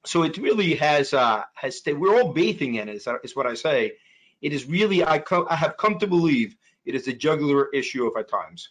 so 0.05 0.23
it 0.23 0.37
really 0.37 0.75
has 0.75 1.13
uh, 1.13 1.43
has 1.55 1.81
we're 1.85 2.15
all 2.15 2.33
bathing 2.33 2.75
in 2.75 2.89
it. 2.89 2.95
Is, 2.95 3.07
is 3.23 3.35
what 3.35 3.47
I 3.47 3.53
say. 3.53 3.93
It 4.41 4.53
is 4.53 4.65
really 4.65 5.03
I 5.03 5.19
co- 5.19 5.47
I 5.49 5.55
have 5.55 5.77
come 5.77 5.99
to 5.99 6.07
believe 6.07 6.55
it 6.85 6.95
is 6.95 7.07
a 7.07 7.13
jugular 7.13 7.69
issue 7.73 8.05
of 8.05 8.15
our 8.15 8.23
times. 8.23 8.69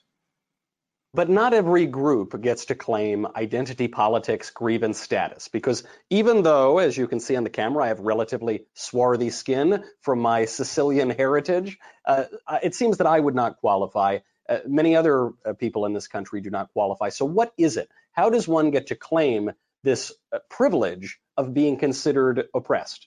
But 1.14 1.28
not 1.28 1.52
every 1.52 1.86
group 1.86 2.40
gets 2.40 2.66
to 2.66 2.74
claim 2.74 3.26
identity 3.36 3.86
politics 3.86 4.48
grievance 4.48 4.98
status 4.98 5.48
because 5.48 5.84
even 6.08 6.42
though, 6.42 6.78
as 6.78 6.96
you 6.96 7.06
can 7.06 7.20
see 7.20 7.36
on 7.36 7.44
the 7.44 7.50
camera, 7.50 7.84
I 7.84 7.88
have 7.88 8.00
relatively 8.00 8.64
swarthy 8.72 9.28
skin 9.28 9.84
from 10.00 10.20
my 10.20 10.46
Sicilian 10.46 11.10
heritage, 11.10 11.78
uh, 12.06 12.24
it 12.62 12.74
seems 12.74 12.96
that 12.96 13.06
I 13.06 13.20
would 13.20 13.34
not 13.34 13.58
qualify. 13.58 14.20
Uh, 14.48 14.60
many 14.66 14.96
other 14.96 15.32
uh, 15.44 15.52
people 15.52 15.84
in 15.84 15.92
this 15.92 16.08
country 16.08 16.40
do 16.40 16.48
not 16.48 16.72
qualify. 16.72 17.10
So, 17.10 17.26
what 17.26 17.52
is 17.58 17.76
it? 17.76 17.90
How 18.12 18.30
does 18.30 18.48
one 18.48 18.70
get 18.70 18.86
to 18.86 18.96
claim 18.96 19.52
this 19.82 20.12
uh, 20.32 20.38
privilege 20.48 21.18
of 21.36 21.52
being 21.52 21.76
considered 21.76 22.44
oppressed? 22.54 23.06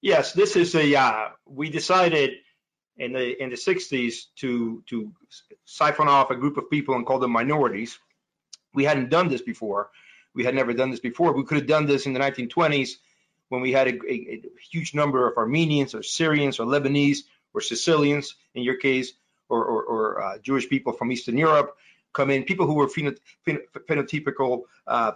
Yes, 0.00 0.32
this 0.32 0.56
is 0.56 0.74
a, 0.74 0.94
uh, 0.94 1.28
we 1.46 1.70
decided 1.70 2.32
in 2.98 3.12
the 3.12 3.42
in 3.42 3.50
the 3.50 3.56
60s 3.56 4.26
to 4.36 4.82
to 4.88 5.12
siphon 5.64 6.08
off 6.08 6.30
a 6.30 6.36
group 6.36 6.56
of 6.56 6.70
people 6.70 6.94
and 6.94 7.06
call 7.06 7.18
them 7.18 7.32
minorities. 7.32 7.98
We 8.74 8.84
hadn't 8.84 9.10
done 9.10 9.28
this 9.28 9.42
before. 9.42 9.90
We 10.34 10.44
had 10.44 10.54
never 10.54 10.72
done 10.72 10.90
this 10.90 11.00
before. 11.00 11.32
We 11.32 11.44
could 11.44 11.58
have 11.58 11.66
done 11.66 11.86
this 11.86 12.06
in 12.06 12.14
the 12.14 12.20
1920s 12.20 12.92
when 13.48 13.60
we 13.60 13.72
had 13.72 13.86
a, 13.86 13.92
a, 14.08 14.14
a 14.14 14.42
huge 14.70 14.94
number 14.94 15.28
of 15.28 15.36
Armenians 15.36 15.94
or 15.94 16.02
Syrians 16.02 16.58
or 16.58 16.66
Lebanese 16.66 17.18
or 17.52 17.60
Sicilians, 17.60 18.34
in 18.54 18.62
your 18.62 18.76
case, 18.76 19.12
or, 19.50 19.62
or, 19.62 19.82
or 19.82 20.22
uh, 20.22 20.38
Jewish 20.38 20.70
people 20.70 20.94
from 20.94 21.12
Eastern 21.12 21.36
Europe 21.36 21.76
come 22.12 22.30
in, 22.30 22.44
people 22.44 22.66
who 22.66 22.74
were 22.74 22.86
pheno, 22.86 23.16
pheno, 23.46 23.60
phenotypical, 23.88 24.62
uh, 24.86 25.12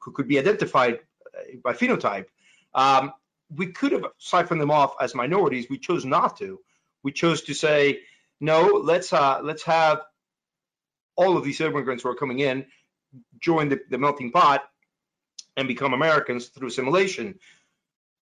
who 0.00 0.12
could 0.12 0.28
be 0.28 0.38
identified 0.38 1.00
uh, 1.26 1.56
by 1.62 1.72
phenotype. 1.72 2.26
Um, 2.74 3.12
we 3.54 3.66
could 3.68 3.92
have 3.92 4.04
siphoned 4.18 4.60
them 4.60 4.70
off 4.70 4.94
as 5.00 5.14
minorities. 5.14 5.66
We 5.68 5.78
chose 5.78 6.04
not 6.04 6.36
to 6.38 6.60
we 7.02 7.12
chose 7.12 7.42
to 7.42 7.54
say, 7.54 8.00
no, 8.40 8.80
let's 8.82 9.12
uh, 9.12 9.40
let's 9.42 9.62
have 9.64 10.00
all 11.16 11.36
of 11.36 11.44
these 11.44 11.60
immigrants 11.60 12.02
who 12.02 12.08
are 12.08 12.14
coming 12.14 12.40
in 12.40 12.66
join 13.38 13.68
the, 13.68 13.80
the 13.88 13.98
melting 13.98 14.30
pot 14.30 14.62
and 15.56 15.68
become 15.68 15.94
Americans 15.94 16.48
through 16.48 16.68
assimilation. 16.68 17.38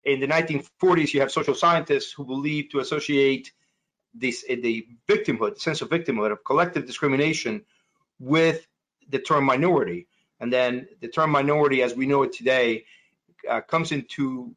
In 0.03 0.19
the 0.19 0.27
1940s, 0.27 1.13
you 1.13 1.19
have 1.21 1.31
social 1.31 1.55
scientists 1.55 2.13
who 2.13 2.25
believe 2.25 2.69
to 2.71 2.79
associate 2.79 3.51
this 4.13 4.43
the 4.47 4.87
victimhood, 5.07 5.59
sense 5.59 5.81
of 5.81 5.89
victimhood, 5.89 6.31
of 6.31 6.43
collective 6.43 6.85
discrimination, 6.85 7.65
with 8.19 8.65
the 9.09 9.19
term 9.19 9.43
minority. 9.43 10.07
And 10.39 10.51
then 10.51 10.87
the 11.01 11.07
term 11.07 11.31
minority, 11.31 11.83
as 11.83 11.93
we 11.93 12.05
know 12.05 12.23
it 12.23 12.33
today, 12.33 12.85
uh, 13.49 13.61
comes 13.61 13.91
into 13.91 14.55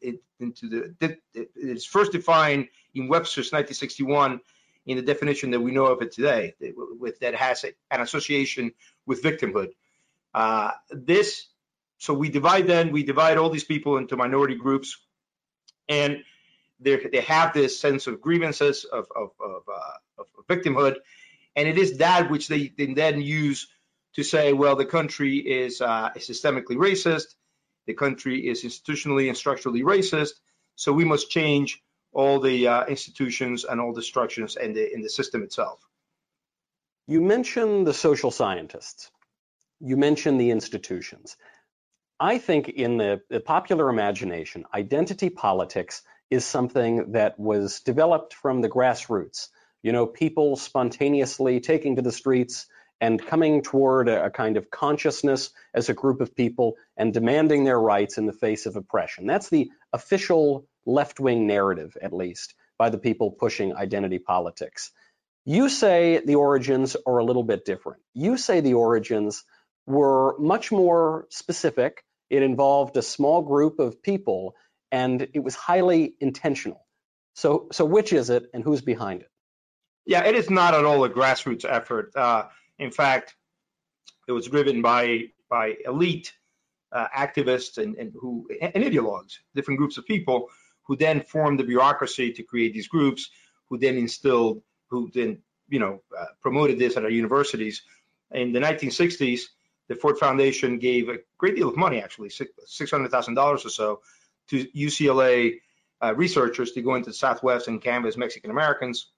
it, 0.00 0.22
into 0.38 0.94
the, 1.00 1.18
it's 1.56 1.84
first 1.84 2.12
defined 2.12 2.68
in 2.96 3.08
Webster's 3.08 3.52
1961 3.52 4.40
in 4.86 4.96
the 4.96 5.02
definition 5.02 5.50
that 5.50 5.60
we 5.60 5.72
know 5.72 5.86
of 5.86 6.00
it 6.00 6.12
today, 6.12 6.54
with 6.76 7.18
that 7.20 7.34
has 7.34 7.64
an 7.64 8.00
association 8.00 8.72
with 9.04 9.22
victimhood. 9.22 9.70
Uh, 10.32 10.70
this, 10.90 11.46
so 11.98 12.14
we 12.14 12.28
divide 12.28 12.66
then, 12.66 12.92
we 12.92 13.02
divide 13.02 13.36
all 13.36 13.50
these 13.50 13.64
people 13.64 13.96
into 13.96 14.16
minority 14.16 14.54
groups, 14.54 14.96
and 15.88 16.18
they 16.78 17.24
have 17.26 17.52
this 17.52 17.80
sense 17.80 18.06
of 18.06 18.20
grievances, 18.20 18.84
of, 18.84 19.06
of, 19.16 19.30
of, 19.40 19.62
uh, 19.68 20.22
of 20.22 20.46
victimhood, 20.48 20.96
and 21.56 21.66
it 21.66 21.78
is 21.78 21.98
that 21.98 22.30
which 22.30 22.48
they, 22.48 22.68
they, 22.76 22.92
then 22.92 23.20
use 23.20 23.68
to 24.14 24.22
say, 24.22 24.52
well, 24.52 24.76
the 24.76 24.86
country 24.86 25.38
is, 25.38 25.80
uh, 25.80 26.10
systemically 26.16 26.76
racist, 26.76 27.34
the 27.86 27.94
country 27.94 28.46
is 28.46 28.62
institutionally 28.62 29.28
and 29.28 29.36
structurally 29.36 29.82
racist, 29.82 30.32
so 30.76 30.92
we 30.92 31.04
must 31.04 31.30
change 31.30 31.82
all 32.16 32.40
the 32.40 32.66
uh, 32.66 32.86
institutions 32.86 33.64
and 33.64 33.78
all 33.78 33.92
the 33.92 34.02
structures 34.02 34.56
in 34.56 34.72
the 34.72 34.92
in 34.92 35.02
the 35.02 35.10
system 35.10 35.42
itself. 35.42 35.86
You 37.06 37.20
mentioned 37.20 37.86
the 37.86 37.92
social 37.92 38.30
scientists. 38.30 39.10
You 39.80 39.98
mentioned 39.98 40.40
the 40.40 40.50
institutions. 40.50 41.36
I 42.18 42.38
think 42.38 42.70
in 42.70 42.96
the, 42.96 43.20
the 43.28 43.40
popular 43.40 43.90
imagination, 43.90 44.64
identity 44.72 45.28
politics 45.28 46.02
is 46.30 46.46
something 46.46 47.12
that 47.12 47.38
was 47.38 47.80
developed 47.80 48.32
from 48.32 48.62
the 48.62 48.70
grassroots. 48.70 49.48
You 49.82 49.92
know, 49.92 50.06
people 50.06 50.56
spontaneously 50.56 51.60
taking 51.60 51.96
to 51.96 52.02
the 52.02 52.10
streets 52.10 52.66
and 52.98 53.24
coming 53.24 53.60
toward 53.62 54.08
a, 54.08 54.24
a, 54.24 54.30
kind 54.30 54.56
of 54.56 54.70
consciousness 54.70 55.50
as 55.74 55.90
a 55.90 55.94
group 55.94 56.22
of 56.22 56.34
people 56.34 56.76
and 56.96 57.12
demanding 57.12 57.64
their 57.64 57.78
rights 57.78 58.16
in 58.16 58.24
the 58.24 58.32
face 58.32 58.64
of 58.64 58.74
oppression. 58.76 59.26
That's 59.26 59.50
the 59.50 59.70
official 59.92 60.66
left 60.86 61.20
wing 61.20 61.46
narrative, 61.46 61.96
at 62.00 62.12
least, 62.12 62.54
by 62.78 62.90
the 62.90 62.98
people 62.98 63.30
pushing 63.30 63.74
identity 63.76 64.18
politics. 64.18 64.92
You 65.44 65.68
say 65.68 66.20
the 66.24 66.36
origins 66.36 66.96
are 67.06 67.18
a 67.18 67.24
little 67.24 67.44
bit 67.44 67.64
different. 67.64 68.02
You 68.14 68.36
say 68.36 68.60
the 68.60 68.74
origins 68.74 69.44
were 69.86 70.36
much 70.38 70.72
more 70.72 71.26
specific. 71.30 72.04
It 72.30 72.42
involved 72.42 72.96
a 72.96 73.02
small 73.02 73.42
group 73.42 73.78
of 73.78 74.02
people 74.02 74.54
and 74.90 75.28
it 75.34 75.40
was 75.40 75.54
highly 75.54 76.14
intentional. 76.20 76.84
So, 77.34 77.68
so 77.70 77.84
which 77.84 78.12
is 78.12 78.30
it 78.30 78.46
and 78.54 78.64
who's 78.64 78.80
behind 78.80 79.22
it? 79.22 79.30
Yeah, 80.06 80.24
it 80.24 80.34
is 80.34 80.50
not 80.50 80.74
at 80.74 80.84
all 80.84 81.04
a 81.04 81.10
grassroots 81.10 81.64
effort. 81.68 82.12
Uh, 82.16 82.44
in 82.78 82.90
fact, 82.90 83.34
it 84.28 84.32
was 84.32 84.46
driven 84.46 84.82
by 84.82 85.24
by 85.48 85.74
elite 85.84 86.32
uh, 86.92 87.06
activists 87.16 87.78
and, 87.78 87.96
and 87.96 88.12
who 88.20 88.48
and 88.60 88.84
ideologues, 88.84 89.38
different 89.54 89.78
groups 89.78 89.98
of 89.98 90.06
people 90.06 90.48
who 90.86 90.96
then 90.96 91.20
formed 91.20 91.58
the 91.58 91.64
bureaucracy 91.64 92.32
to 92.32 92.42
create 92.42 92.72
these 92.72 92.88
groups, 92.88 93.30
who 93.68 93.78
then 93.78 93.96
instilled, 93.96 94.62
who 94.88 95.10
then 95.12 95.38
you 95.68 95.78
know 95.78 96.02
uh, 96.18 96.26
promoted 96.40 96.78
this 96.78 96.96
at 96.96 97.04
our 97.04 97.10
universities. 97.10 97.82
In 98.30 98.52
the 98.52 98.60
1960s, 98.60 99.42
the 99.88 99.94
Ford 99.94 100.18
Foundation 100.18 100.78
gave 100.78 101.08
a 101.08 101.18
great 101.38 101.56
deal 101.56 101.68
of 101.68 101.76
money, 101.76 102.00
actually 102.00 102.30
six 102.30 102.90
hundred 102.90 103.10
thousand 103.10 103.34
dollars 103.34 103.64
or 103.64 103.70
so, 103.70 104.00
to 104.48 104.64
UCLA 104.66 105.60
uh, 106.02 106.14
researchers 106.14 106.72
to 106.72 106.82
go 106.82 106.94
into 106.94 107.10
the 107.10 107.16
Southwest 107.16 107.68
and 107.68 107.80
canvass 107.80 108.16
Mexican 108.16 108.50
Americans. 108.50 109.10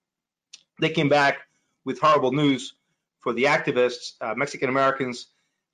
They 0.80 0.90
came 0.90 1.08
back 1.08 1.38
with 1.84 1.98
horrible 2.00 2.32
news 2.32 2.74
for 3.20 3.32
the 3.32 3.44
activists. 3.44 4.12
Uh, 4.20 4.34
Mexican 4.36 4.68
Americans 4.68 5.26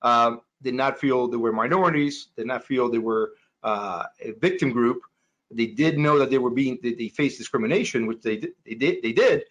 um, 0.02 0.40
did 0.62 0.74
not 0.74 0.98
feel 0.98 1.28
they 1.28 1.36
were 1.36 1.52
minorities, 1.52 2.28
did 2.36 2.46
not 2.46 2.64
feel 2.64 2.90
they 2.90 2.98
were 2.98 3.32
uh, 3.62 4.04
a 4.20 4.32
victim 4.32 4.70
group, 4.70 5.02
they 5.50 5.66
did 5.66 5.98
know 5.98 6.18
that 6.18 6.30
they 6.30 6.38
were 6.38 6.50
being 6.50 6.78
they, 6.82 6.94
they 6.94 7.08
faced 7.08 7.38
discrimination, 7.38 8.06
which 8.06 8.22
they 8.22 8.36
did, 8.36 8.52
they 8.64 8.74
did 8.74 9.02
they 9.02 9.12
did, 9.12 9.44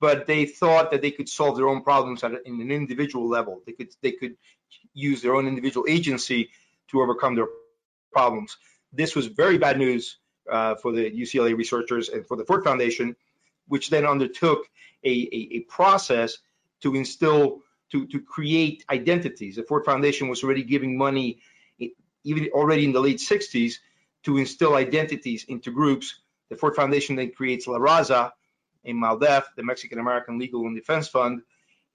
but 0.00 0.26
they 0.26 0.46
thought 0.46 0.90
that 0.90 1.02
they 1.02 1.10
could 1.10 1.28
solve 1.28 1.56
their 1.56 1.68
own 1.68 1.82
problems 1.82 2.22
at 2.24 2.32
in 2.44 2.60
an 2.60 2.70
individual 2.70 3.28
level. 3.28 3.62
They 3.66 3.72
could 3.72 3.94
they 4.02 4.12
could 4.12 4.36
use 4.94 5.22
their 5.22 5.34
own 5.34 5.46
individual 5.46 5.86
agency 5.88 6.50
to 6.88 7.02
overcome 7.02 7.34
their 7.34 7.48
problems. 8.12 8.56
This 8.92 9.14
was 9.14 9.26
very 9.26 9.58
bad 9.58 9.78
news 9.78 10.18
uh, 10.50 10.74
for 10.76 10.92
the 10.92 11.10
UCLA 11.10 11.56
researchers 11.56 12.08
and 12.08 12.26
for 12.26 12.36
the 12.36 12.44
Ford 12.44 12.64
Foundation, 12.64 13.16
which 13.68 13.90
then 13.90 14.04
undertook 14.04 14.68
a, 15.04 15.10
a, 15.10 15.48
a 15.56 15.60
process 15.60 16.38
to 16.82 16.96
instill 16.96 17.60
to, 17.92 18.06
to 18.06 18.20
create 18.20 18.84
identities. 18.90 19.56
The 19.56 19.62
Ford 19.62 19.84
Foundation 19.84 20.28
was 20.28 20.42
already 20.42 20.62
giving 20.62 20.96
money 20.96 21.40
even 22.24 22.48
already 22.52 22.84
in 22.84 22.92
the 22.92 23.00
late 23.00 23.18
60s 23.18 23.74
to 24.24 24.38
instill 24.38 24.74
identities 24.74 25.44
into 25.48 25.70
groups. 25.70 26.20
The 26.50 26.56
Ford 26.56 26.74
Foundation 26.74 27.16
then 27.16 27.32
creates 27.32 27.66
La 27.66 27.78
Raza 27.78 28.32
in 28.84 28.96
MALDEF, 28.96 29.44
the 29.56 29.62
Mexican 29.62 29.98
American 29.98 30.38
Legal 30.38 30.66
and 30.66 30.76
Defense 30.76 31.08
Fund, 31.08 31.42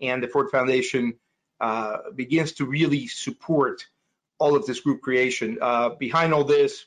and 0.02 0.22
the 0.22 0.28
Ford 0.28 0.50
Foundation 0.52 1.16
uh, 1.60 1.98
begins 2.16 2.54
to 2.54 2.66
really 2.66 3.08
support 3.08 3.86
all 4.40 4.56
of 4.56 4.66
this 4.66 4.82
group 4.82 5.02
creation. 5.02 5.58
Uh, 5.62 5.90
behind 5.90 6.34
all 6.34 6.44
this 6.44 6.86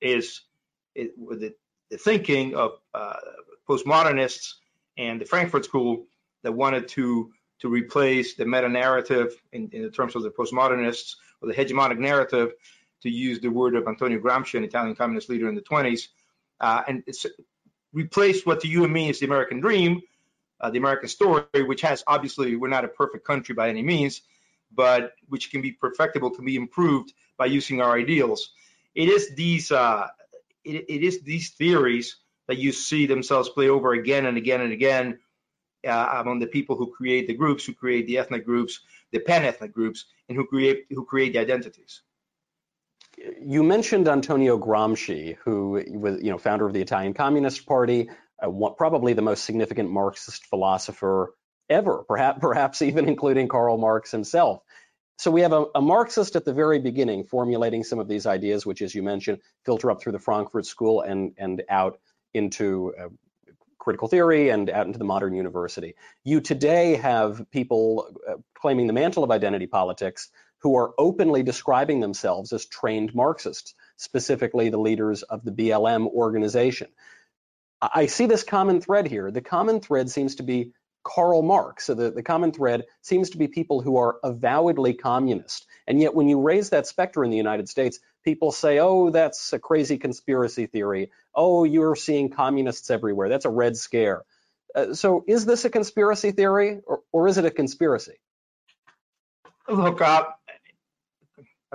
is 0.00 0.42
it, 0.94 1.16
the, 1.18 1.54
the, 1.90 1.98
thinking 1.98 2.54
of 2.54 2.78
uh, 2.94 3.16
postmodernists 3.68 4.54
and 4.96 5.20
the 5.20 5.24
Frankfurt 5.24 5.64
School 5.64 6.06
that 6.42 6.52
wanted 6.52 6.88
to 6.88 7.32
to 7.58 7.68
replace 7.68 8.34
the 8.34 8.44
meta 8.44 8.68
narrative 8.68 9.34
in, 9.52 9.70
in 9.72 9.90
terms 9.90 10.14
of 10.14 10.22
the 10.22 10.30
postmodernists 10.30 11.16
or 11.40 11.48
the 11.48 11.54
hegemonic 11.54 11.98
narrative 11.98 12.52
to 13.02 13.10
use 13.10 13.40
the 13.40 13.48
word 13.48 13.74
of 13.74 13.86
Antonio 13.86 14.18
Gramsci, 14.18 14.54
an 14.54 14.64
Italian 14.64 14.96
communist 14.96 15.28
leader 15.28 15.48
in 15.48 15.54
the 15.54 15.62
20s, 15.62 16.08
uh, 16.60 16.82
and 16.88 17.02
it's 17.06 17.26
replaced 17.92 18.46
what 18.46 18.60
to 18.60 18.68
you 18.68 18.84
and 18.84 18.92
me 18.92 19.08
is 19.08 19.20
the 19.20 19.26
American 19.26 19.60
dream, 19.60 20.02
uh, 20.60 20.70
the 20.70 20.78
American 20.78 21.08
story, 21.08 21.44
which 21.66 21.82
has 21.82 22.02
obviously 22.06 22.56
we're 22.56 22.68
not 22.68 22.84
a 22.84 22.88
perfect 22.88 23.26
country 23.26 23.54
by 23.54 23.68
any 23.68 23.82
means, 23.82 24.22
but 24.72 25.12
which 25.28 25.50
can 25.50 25.62
be 25.62 25.72
perfectible, 25.72 26.30
can 26.30 26.44
be 26.44 26.56
improved 26.56 27.12
by 27.36 27.46
using 27.46 27.80
our 27.80 27.94
ideals. 27.94 28.52
It 28.94 29.08
is 29.08 29.34
these 29.34 29.70
uh, 29.70 30.08
it, 30.64 30.84
it 30.88 31.02
is 31.02 31.22
these 31.22 31.50
theories 31.50 32.16
that 32.48 32.58
you 32.58 32.72
see 32.72 33.06
themselves 33.06 33.48
play 33.48 33.68
over 33.68 33.92
again 33.92 34.26
and 34.26 34.36
again 34.36 34.60
and 34.60 34.72
again 34.72 35.18
uh, 35.86 36.20
among 36.20 36.38
the 36.38 36.46
people 36.46 36.76
who 36.76 36.92
create 36.92 37.26
the 37.26 37.34
groups, 37.34 37.64
who 37.64 37.74
create 37.74 38.06
the 38.06 38.18
ethnic 38.18 38.44
groups, 38.44 38.80
the 39.12 39.18
pan-ethnic 39.18 39.72
groups, 39.72 40.06
and 40.28 40.36
who 40.36 40.46
create 40.46 40.86
who 40.90 41.04
create 41.04 41.32
the 41.32 41.38
identities 41.38 42.02
you 43.40 43.62
mentioned 43.62 44.08
Antonio 44.08 44.58
Gramsci, 44.58 45.36
who 45.44 45.82
was, 45.88 46.22
you 46.22 46.30
know, 46.30 46.38
founder 46.38 46.66
of 46.66 46.72
the 46.72 46.82
Italian 46.82 47.14
Communist 47.14 47.66
Party, 47.66 48.10
uh, 48.42 48.50
probably 48.76 49.14
the 49.14 49.22
most 49.22 49.44
significant 49.44 49.90
Marxist 49.90 50.46
philosopher 50.46 51.34
ever, 51.68 52.04
perhaps, 52.06 52.38
perhaps 52.40 52.82
even 52.82 53.08
including 53.08 53.48
Karl 53.48 53.78
Marx 53.78 54.10
himself. 54.10 54.62
So 55.18 55.30
we 55.30 55.40
have 55.40 55.52
a, 55.52 55.64
a, 55.74 55.80
Marxist 55.80 56.36
at 56.36 56.44
the 56.44 56.52
very 56.52 56.78
beginning 56.78 57.24
formulating 57.24 57.84
some 57.84 57.98
of 57.98 58.06
these 58.06 58.26
ideas, 58.26 58.66
which, 58.66 58.82
as 58.82 58.94
you 58.94 59.02
mentioned, 59.02 59.38
filter 59.64 59.90
up 59.90 60.02
through 60.02 60.12
the 60.12 60.18
Frankfurt 60.18 60.66
School 60.66 61.00
and 61.00 61.32
and 61.38 61.62
out 61.70 61.98
into 62.34 62.92
uh, 63.00 63.08
critical 63.78 64.08
theory 64.08 64.50
and 64.50 64.68
out 64.68 64.86
into 64.86 64.98
the 64.98 65.06
modern 65.06 65.34
university. 65.34 65.94
You 66.22 66.42
today 66.42 66.96
have 66.96 67.50
people 67.50 68.08
uh, 68.28 68.34
claiming 68.52 68.88
the 68.88 68.92
mantle 68.92 69.24
of 69.24 69.30
identity 69.30 69.66
politics 69.66 70.28
who 70.58 70.76
are 70.76 70.92
openly 70.98 71.42
describing 71.42 72.00
themselves 72.00 72.52
as 72.52 72.66
trained 72.66 73.14
Marxists, 73.14 73.74
specifically 73.96 74.68
the 74.68 74.78
leaders 74.78 75.22
of 75.22 75.44
the 75.44 75.52
BLM 75.52 76.06
organization. 76.06 76.88
I 77.80 78.06
see 78.06 78.26
this 78.26 78.42
common 78.42 78.80
thread 78.80 79.06
here. 79.06 79.30
The 79.30 79.42
common 79.42 79.80
thread 79.80 80.10
seems 80.10 80.36
to 80.36 80.42
be 80.42 80.72
Karl 81.06 81.42
Marx. 81.42 81.84
So 81.84 81.94
the, 81.94 82.10
the 82.10 82.22
common 82.22 82.52
thread 82.52 82.84
seems 83.02 83.30
to 83.30 83.38
be 83.38 83.46
people 83.46 83.80
who 83.80 83.98
are 83.98 84.16
avowedly 84.24 84.94
communist. 84.94 85.66
And 85.86 86.00
yet 86.00 86.14
when 86.14 86.28
you 86.28 86.40
raise 86.40 86.70
that 86.70 86.86
specter 86.86 87.22
in 87.22 87.30
the 87.30 87.36
United 87.36 87.68
States, 87.68 88.00
people 88.24 88.50
say, 88.50 88.80
oh, 88.80 89.10
that's 89.10 89.52
a 89.52 89.58
crazy 89.58 89.98
conspiracy 89.98 90.66
theory. 90.66 91.12
Oh, 91.34 91.62
you're 91.64 91.94
seeing 91.94 92.30
communists 92.30 92.90
everywhere. 92.90 93.28
That's 93.28 93.44
a 93.44 93.50
red 93.50 93.76
scare. 93.76 94.24
Uh, 94.74 94.94
so 94.94 95.24
is 95.28 95.46
this 95.46 95.64
a 95.64 95.70
conspiracy 95.70 96.32
theory 96.32 96.80
or, 96.84 97.02
or 97.12 97.28
is 97.28 97.38
it 97.38 97.44
a 97.44 97.50
conspiracy? 97.50 98.14
Look, 99.68 100.00
uh, 100.00 100.24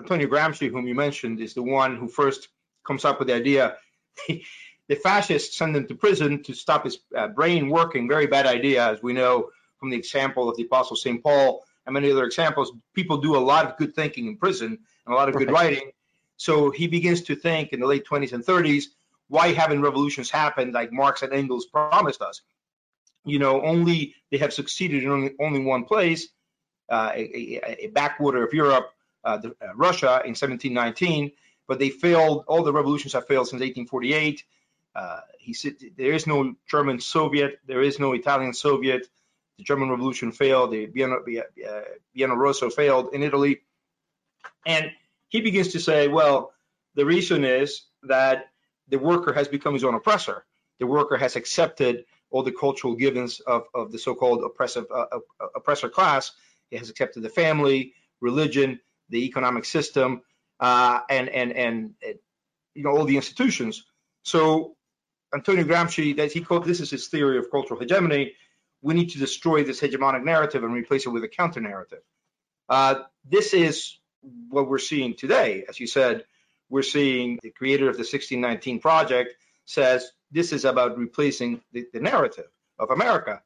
Antonio 0.02 0.28
Gramsci, 0.28 0.70
whom 0.70 0.88
you 0.88 0.96
mentioned, 0.96 1.40
is 1.40 1.54
the 1.54 1.64
one 1.64 1.98
who 1.98 2.08
first 2.08 2.50
comes 2.86 3.06
up 3.06 3.20
with 3.20 3.28
the 3.28 3.36
idea. 3.36 3.78
the 4.28 4.96
fascists 4.96 5.58
send 5.58 5.76
him 5.76 5.88
to 5.88 5.96
prison 5.96 6.44
to 6.44 6.54
stop 6.54 6.86
his 6.86 7.00
uh, 7.16 7.28
brain 7.28 7.70
working. 7.70 8.08
Very 8.08 8.28
bad 8.28 8.46
idea, 8.46 8.90
as 8.90 9.02
we 9.02 9.14
know 9.14 9.50
from 9.80 9.90
the 9.90 9.98
example 9.98 10.50
of 10.50 10.58
the 10.58 10.64
Apostle 10.64 10.96
St. 10.96 11.24
Paul 11.24 11.64
and 11.86 11.94
many 11.94 12.12
other 12.12 12.26
examples. 12.26 12.72
People 12.94 13.18
do 13.18 13.36
a 13.36 13.40
lot 13.40 13.66
of 13.66 13.78
good 13.78 13.96
thinking 13.96 14.28
in 14.28 14.38
prison 14.38 14.78
and 15.06 15.14
a 15.14 15.18
lot 15.18 15.30
of 15.30 15.36
good 15.36 15.50
right. 15.52 15.72
writing. 15.72 15.92
So 16.38 16.72
he 16.72 16.88
begins 16.88 17.22
to 17.24 17.36
think 17.36 17.72
in 17.72 17.80
the 17.80 17.88
late 17.88 18.06
20s 18.06 18.34
and 18.34 18.46
30s, 18.46 18.86
why 19.28 19.54
haven't 19.54 19.82
revolutions 19.82 20.30
happened 20.30 20.74
like 20.74 20.92
Marx 20.92 21.22
and 21.22 21.34
Engels 21.34 21.66
promised 21.68 22.22
us? 22.22 22.42
You 23.24 23.40
know, 23.40 23.62
only 23.62 24.16
they 24.32 24.38
have 24.38 24.52
succeeded 24.52 25.04
in 25.04 25.10
only, 25.10 25.32
only 25.40 25.64
one 25.64 25.86
place, 25.86 26.28
uh, 26.90 27.12
a, 27.14 27.20
a, 27.20 27.86
a 27.86 27.88
backwater 27.88 28.44
of 28.44 28.54
Europe 28.54 28.92
the, 29.24 29.50
uh, 29.62 29.74
Russia 29.76 30.22
in 30.26 30.36
1719, 30.36 31.32
but 31.68 31.80
they 31.80 31.90
failed. 31.90 32.44
All 32.48 32.64
the 32.64 32.74
revolutions 32.74 33.14
have 33.14 33.28
failed 33.28 33.48
since 33.48 33.62
1848. 33.62 34.44
Uh, 34.94 35.22
he 35.40 35.54
said 35.54 35.76
there 35.98 36.14
is 36.14 36.28
no 36.28 36.56
German 36.68 37.00
Soviet, 37.00 37.60
there 37.66 37.82
is 37.82 38.00
no 38.00 38.14
Italian 38.14 38.54
Soviet. 38.54 39.08
The 39.58 39.64
German 39.64 39.90
Revolution 39.90 40.32
failed. 40.32 40.72
The 40.72 40.88
Biennio, 40.88 41.20
uh, 41.40 41.82
Biennio 42.16 42.36
Rosso 42.36 42.70
failed 42.70 43.14
in 43.14 43.24
Italy, 43.24 43.62
and 44.66 44.92
he 45.30 45.42
begins 45.42 45.70
to 45.70 45.80
say, 45.80 46.08
well, 46.08 46.54
the 46.96 47.06
reason 47.06 47.46
is 47.46 47.84
that 48.04 48.50
the 48.90 49.00
worker 49.00 49.34
has 49.34 49.48
become 49.48 49.74
his 49.74 49.84
own 49.84 49.96
oppressor. 49.96 50.46
The 50.80 50.88
worker 50.88 51.16
has 51.18 51.36
accepted 51.36 52.06
all 52.30 52.44
the 52.44 52.52
cultural 52.52 52.96
givens 52.96 53.40
of, 53.42 53.64
of 53.74 53.92
the 53.92 54.00
so-called 54.00 54.44
oppressive 54.44 54.86
uh, 54.94 55.06
uh 55.12 55.48
oppressor 55.56 55.90
class. 55.90 56.32
He 56.70 56.78
has 56.78 56.90
accepted 56.90 57.24
the 57.24 57.30
family, 57.30 57.94
religion, 58.20 58.80
the 59.12 59.26
economic 59.26 59.66
system, 59.66 60.22
uh, 60.60 61.02
and, 61.10 61.30
and, 61.30 61.52
and 61.52 61.94
and 62.04 62.16
you 62.74 62.84
know 62.84 62.92
all 62.92 63.06
the 63.06 63.18
institutions. 63.18 63.84
So 64.24 64.76
Antonio 65.34 65.64
Gramsci, 65.64 66.18
that 66.18 66.32
he 66.32 66.42
called 66.42 66.66
this 66.66 66.80
is 66.80 66.90
his 66.90 67.08
theory 67.08 67.38
of 67.38 67.52
cultural 67.52 67.80
hegemony. 67.80 68.34
We 68.82 68.94
need 68.96 69.12
to 69.12 69.20
destroy 69.20 69.64
this 69.64 69.80
hegemonic 69.80 70.24
narrative 70.24 70.64
and 70.64 70.74
replace 70.74 71.06
it 71.06 71.10
with 71.10 71.24
a 71.24 71.28
counter 71.28 71.62
narrative. 71.62 72.02
Uh, 72.68 73.04
this 73.30 73.54
is 73.54 73.98
what 74.50 74.68
we're 74.68 74.80
seeing 74.80 75.16
today. 75.16 75.66
As 75.70 75.80
you 75.80 75.88
said, 75.88 76.26
we're 76.70 76.82
seeing 76.82 77.38
the 77.44 77.52
creator 77.52 77.90
of 77.90 77.96
the 77.96 78.08
1619 78.08 78.80
project 78.80 79.36
says 79.66 80.12
this 80.32 80.54
is 80.54 80.66
about 80.66 80.98
replacing 80.98 81.62
the, 81.72 81.86
the 81.94 82.00
narrative 82.00 82.48
of 82.80 82.90
America. 82.90 83.42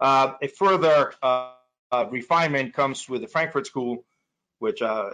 Uh, 0.00 0.34
a 0.40 0.48
further 0.48 1.12
uh, 1.22 1.52
uh, 1.90 2.06
refinement 2.10 2.74
comes 2.74 3.08
with 3.08 3.22
the 3.22 3.26
Frankfurt 3.26 3.66
School, 3.66 4.04
which 4.58 4.82
uh, 4.82 5.10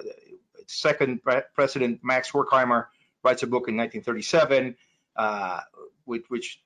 second 0.66 1.22
pre 1.22 1.40
president 1.54 2.00
Max 2.02 2.30
Horkheimer 2.30 2.86
writes 3.22 3.42
a 3.42 3.46
book 3.46 3.68
in 3.68 3.76
1937, 3.76 4.76
uh, 5.16 5.60
which, 6.04 6.24
which, 6.28 6.60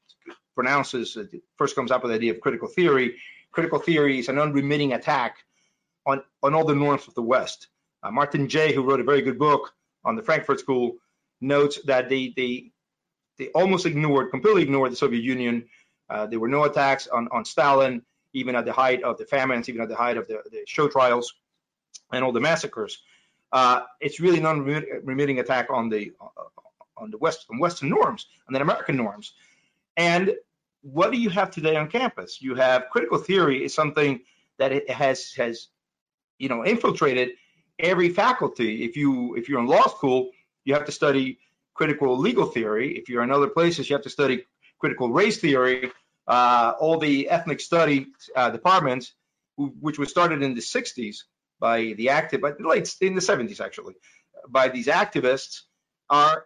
pronounces 0.54 1.16
first 1.56 1.76
comes 1.76 1.92
up 1.92 2.02
with 2.02 2.10
the 2.10 2.16
idea 2.16 2.32
of 2.32 2.40
critical 2.40 2.66
theory. 2.66 3.14
Critical 3.52 3.78
theory 3.78 4.18
is 4.18 4.28
an 4.28 4.40
unremitting 4.40 4.92
attack 4.92 5.36
on 6.04 6.20
on 6.42 6.52
all 6.52 6.64
the 6.64 6.74
norms 6.74 7.06
of 7.06 7.14
the 7.14 7.22
West. 7.22 7.68
Uh, 8.02 8.10
Martin 8.10 8.48
Jay, 8.48 8.72
who 8.72 8.82
wrote 8.82 8.98
a 8.98 9.04
very 9.04 9.22
good 9.22 9.38
book 9.38 9.72
on 10.04 10.16
the 10.16 10.22
Frankfurt 10.22 10.58
School, 10.58 10.96
notes 11.40 11.80
that 11.84 12.08
they 12.08 12.32
they 12.36 12.72
they 13.38 13.48
almost 13.50 13.86
ignored, 13.86 14.32
completely 14.32 14.62
ignored 14.62 14.90
the 14.90 14.96
Soviet 14.96 15.22
Union. 15.22 15.68
Uh, 16.10 16.26
there 16.26 16.40
were 16.40 16.48
no 16.48 16.64
attacks 16.64 17.06
on, 17.06 17.28
on 17.30 17.44
Stalin, 17.44 18.02
even 18.32 18.56
at 18.56 18.64
the 18.64 18.72
height 18.72 19.04
of 19.04 19.16
the 19.16 19.26
famines, 19.26 19.68
even 19.68 19.80
at 19.80 19.88
the 19.88 19.94
height 19.94 20.16
of 20.16 20.26
the, 20.26 20.42
the 20.50 20.64
show 20.66 20.88
trials 20.88 21.34
and 22.12 22.24
all 22.24 22.32
the 22.32 22.40
massacres. 22.40 22.98
Uh, 23.52 23.82
it's 24.00 24.20
really 24.20 24.38
an 24.38 24.46
unremitting 24.46 25.38
attack 25.38 25.68
on 25.70 25.88
the 25.88 26.12
uh, 26.20 26.42
on 26.96 27.10
the 27.10 27.18
West 27.18 27.46
on 27.50 27.58
Western 27.58 27.88
norms 27.88 28.26
and 28.46 28.54
then 28.54 28.62
American 28.62 28.96
norms. 28.96 29.32
And 29.96 30.34
what 30.82 31.10
do 31.10 31.18
you 31.18 31.30
have 31.30 31.50
today 31.50 31.76
on 31.76 31.88
campus? 31.88 32.40
You 32.40 32.54
have 32.54 32.88
critical 32.90 33.18
theory 33.18 33.64
is 33.64 33.74
something 33.74 34.20
that 34.58 34.72
it 34.72 34.90
has 34.90 35.32
has 35.34 35.68
you 36.38 36.48
know 36.48 36.64
infiltrated 36.64 37.30
every 37.78 38.10
faculty. 38.10 38.84
If 38.84 38.96
you 38.96 39.34
if 39.36 39.48
you're 39.48 39.60
in 39.60 39.66
law 39.66 39.86
school, 39.86 40.30
you 40.64 40.74
have 40.74 40.84
to 40.86 40.92
study 40.92 41.38
critical 41.74 42.18
legal 42.18 42.46
theory. 42.46 42.98
If 42.98 43.08
you're 43.08 43.22
in 43.22 43.30
other 43.30 43.48
places, 43.48 43.88
you 43.88 43.94
have 43.94 44.02
to 44.02 44.10
study 44.10 44.44
critical 44.78 45.10
race 45.10 45.38
theory. 45.38 45.90
Uh, 46.26 46.74
all 46.78 46.98
the 46.98 47.30
ethnic 47.30 47.58
study 47.58 48.08
uh, 48.36 48.50
departments, 48.50 49.12
which 49.56 49.98
was 49.98 50.10
started 50.10 50.42
in 50.42 50.54
the 50.54 50.60
60s 50.60 51.22
by 51.60 51.94
the 51.96 52.10
active, 52.10 52.40
but 52.40 52.60
late 52.60 52.94
in 53.00 53.14
the 53.14 53.20
70s 53.20 53.60
actually, 53.60 53.94
by 54.48 54.68
these 54.68 54.86
activists, 54.86 55.62
are 56.10 56.44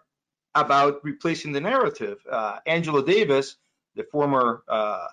about 0.55 1.05
replacing 1.05 1.53
the 1.53 1.61
narrative. 1.61 2.19
Uh, 2.31 2.59
Angela 2.67 3.05
Davis, 3.05 3.57
the 3.95 4.05
former 4.05 4.63
uh, 4.69 5.07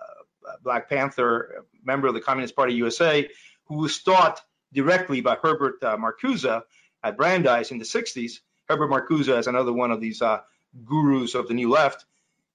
Black 0.64 0.90
Panther 0.90 1.66
member 1.84 2.08
of 2.08 2.14
the 2.14 2.22
Communist 2.22 2.56
Party 2.56 2.74
USA, 2.74 3.30
who 3.66 3.76
was 3.78 4.02
taught 4.02 4.42
directly 4.74 5.22
by 5.22 5.36
Herbert 5.42 5.84
uh, 5.84 5.98
Marcuse 5.98 6.64
at 7.04 7.18
Brandeis 7.18 7.72
in 7.72 7.78
the 7.78 7.86
60s, 7.86 8.40
Herbert 8.68 8.90
Marcuse 8.90 9.38
is 9.38 9.48
another 9.48 9.74
one 9.74 9.92
of 9.92 10.00
these 10.00 10.22
uh, 10.22 10.42
gurus 10.86 11.36
of 11.36 11.48
the 11.48 11.54
new 11.54 11.70
left. 11.70 12.06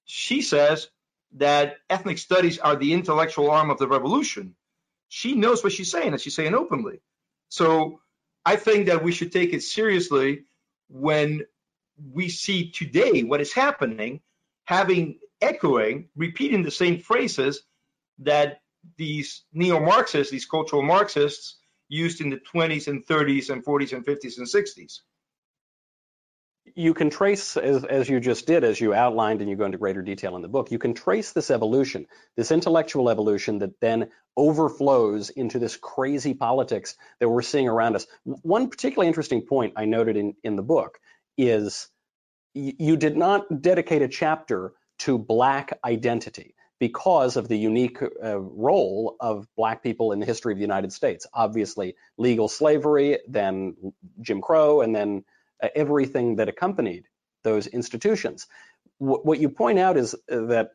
She 0.04 0.42
says 0.42 0.88
that 1.33 1.76
ethnic 1.90 2.18
studies 2.18 2.59
are 2.59 2.76
the 2.76 2.92
intellectual 2.92 3.50
arm 3.50 3.70
of 3.70 3.78
the 3.78 3.88
revolution. 3.88 4.54
She 5.09 5.35
knows 5.35 5.64
what 5.64 5.72
she's 5.72 5.90
saying, 5.90 6.12
and 6.12 6.20
she's 6.20 6.35
saying 6.35 6.54
openly. 6.54 7.00
So 7.55 8.01
I 8.45 8.57
think 8.57 8.87
that 8.87 9.05
we 9.05 9.12
should 9.12 9.31
take 9.31 9.53
it 9.53 9.62
seriously 9.62 10.43
when 10.88 11.47
we 12.12 12.29
see 12.29 12.73
today 12.73 13.23
what 13.23 13.40
is 13.40 13.53
happening, 13.53 14.23
having 14.64 15.21
echoing, 15.40 16.09
repeating 16.17 16.64
the 16.64 16.73
same 16.73 16.99
phrases 16.99 17.62
that 18.19 18.61
these 18.99 19.45
neo-Marxists, 19.53 20.33
these 20.33 20.47
cultural 20.47 20.83
Marxists, 20.83 21.61
used 21.88 22.21
in 22.21 22.31
the 22.31 22.40
20s 22.53 22.88
and 22.88 23.07
30s 23.07 23.51
and 23.51 23.64
40s 23.64 23.93
and 23.93 24.05
50s 24.05 24.38
and 24.38 24.49
60s 24.49 25.03
you 26.74 26.92
can 26.92 27.10
trace, 27.10 27.56
as, 27.56 27.84
as 27.84 28.08
you 28.08 28.18
just 28.18 28.46
did, 28.46 28.64
as 28.64 28.80
you 28.80 28.94
outlined 28.94 29.40
and 29.40 29.48
you 29.48 29.56
go 29.56 29.64
into 29.64 29.78
greater 29.78 30.02
detail 30.02 30.34
in 30.37 30.42
the 30.42 30.48
book, 30.48 30.70
you 30.72 30.78
can 30.78 30.94
trace 30.94 31.32
this 31.32 31.50
evolution, 31.50 32.06
this 32.37 32.50
intellectual 32.50 33.08
evolution 33.10 33.58
that 33.60 33.80
then 33.80 34.10
overflows 34.37 35.30
into 35.30 35.58
this 35.58 35.76
crazy 35.76 36.34
politics 36.34 36.96
that 37.20 37.28
we're 37.28 37.42
seeing 37.42 37.68
around 37.68 37.94
us. 37.94 38.06
One 38.24 38.68
particularly 38.68 39.06
interesting 39.06 39.42
point 39.42 39.74
I 39.76 39.84
noted 39.84 40.16
in, 40.16 40.34
in 40.42 40.56
the 40.56 40.62
book 40.62 40.98
is 41.38 41.88
you 42.54 42.96
did 42.96 43.16
not 43.16 43.62
dedicate 43.62 44.02
a 44.02 44.08
chapter 44.08 44.72
to 45.00 45.18
Black 45.18 45.78
identity 45.84 46.54
because 46.80 47.37
of 47.37 47.48
the 47.48 47.56
unique 47.56 47.98
uh, 48.02 48.38
role 48.38 49.16
of 49.20 49.46
Black 49.56 49.82
people 49.82 50.12
in 50.12 50.18
the 50.18 50.26
history 50.26 50.52
of 50.52 50.58
the 50.58 50.64
United 50.64 50.92
States. 50.92 51.26
Obviously, 51.32 51.94
legal 52.18 52.48
slavery, 52.48 53.18
then 53.28 53.76
Jim 54.20 54.40
Crow, 54.40 54.80
and 54.80 54.94
then 54.94 55.24
everything 55.74 56.37
that 56.37 56.48
accompanied 56.48 57.05
those 57.42 57.66
institutions. 57.66 58.46
what 58.98 59.40
you 59.40 59.50
point 59.50 59.79
out 59.79 59.96
is 59.96 60.14
uh, 60.14 60.46
that 60.46 60.70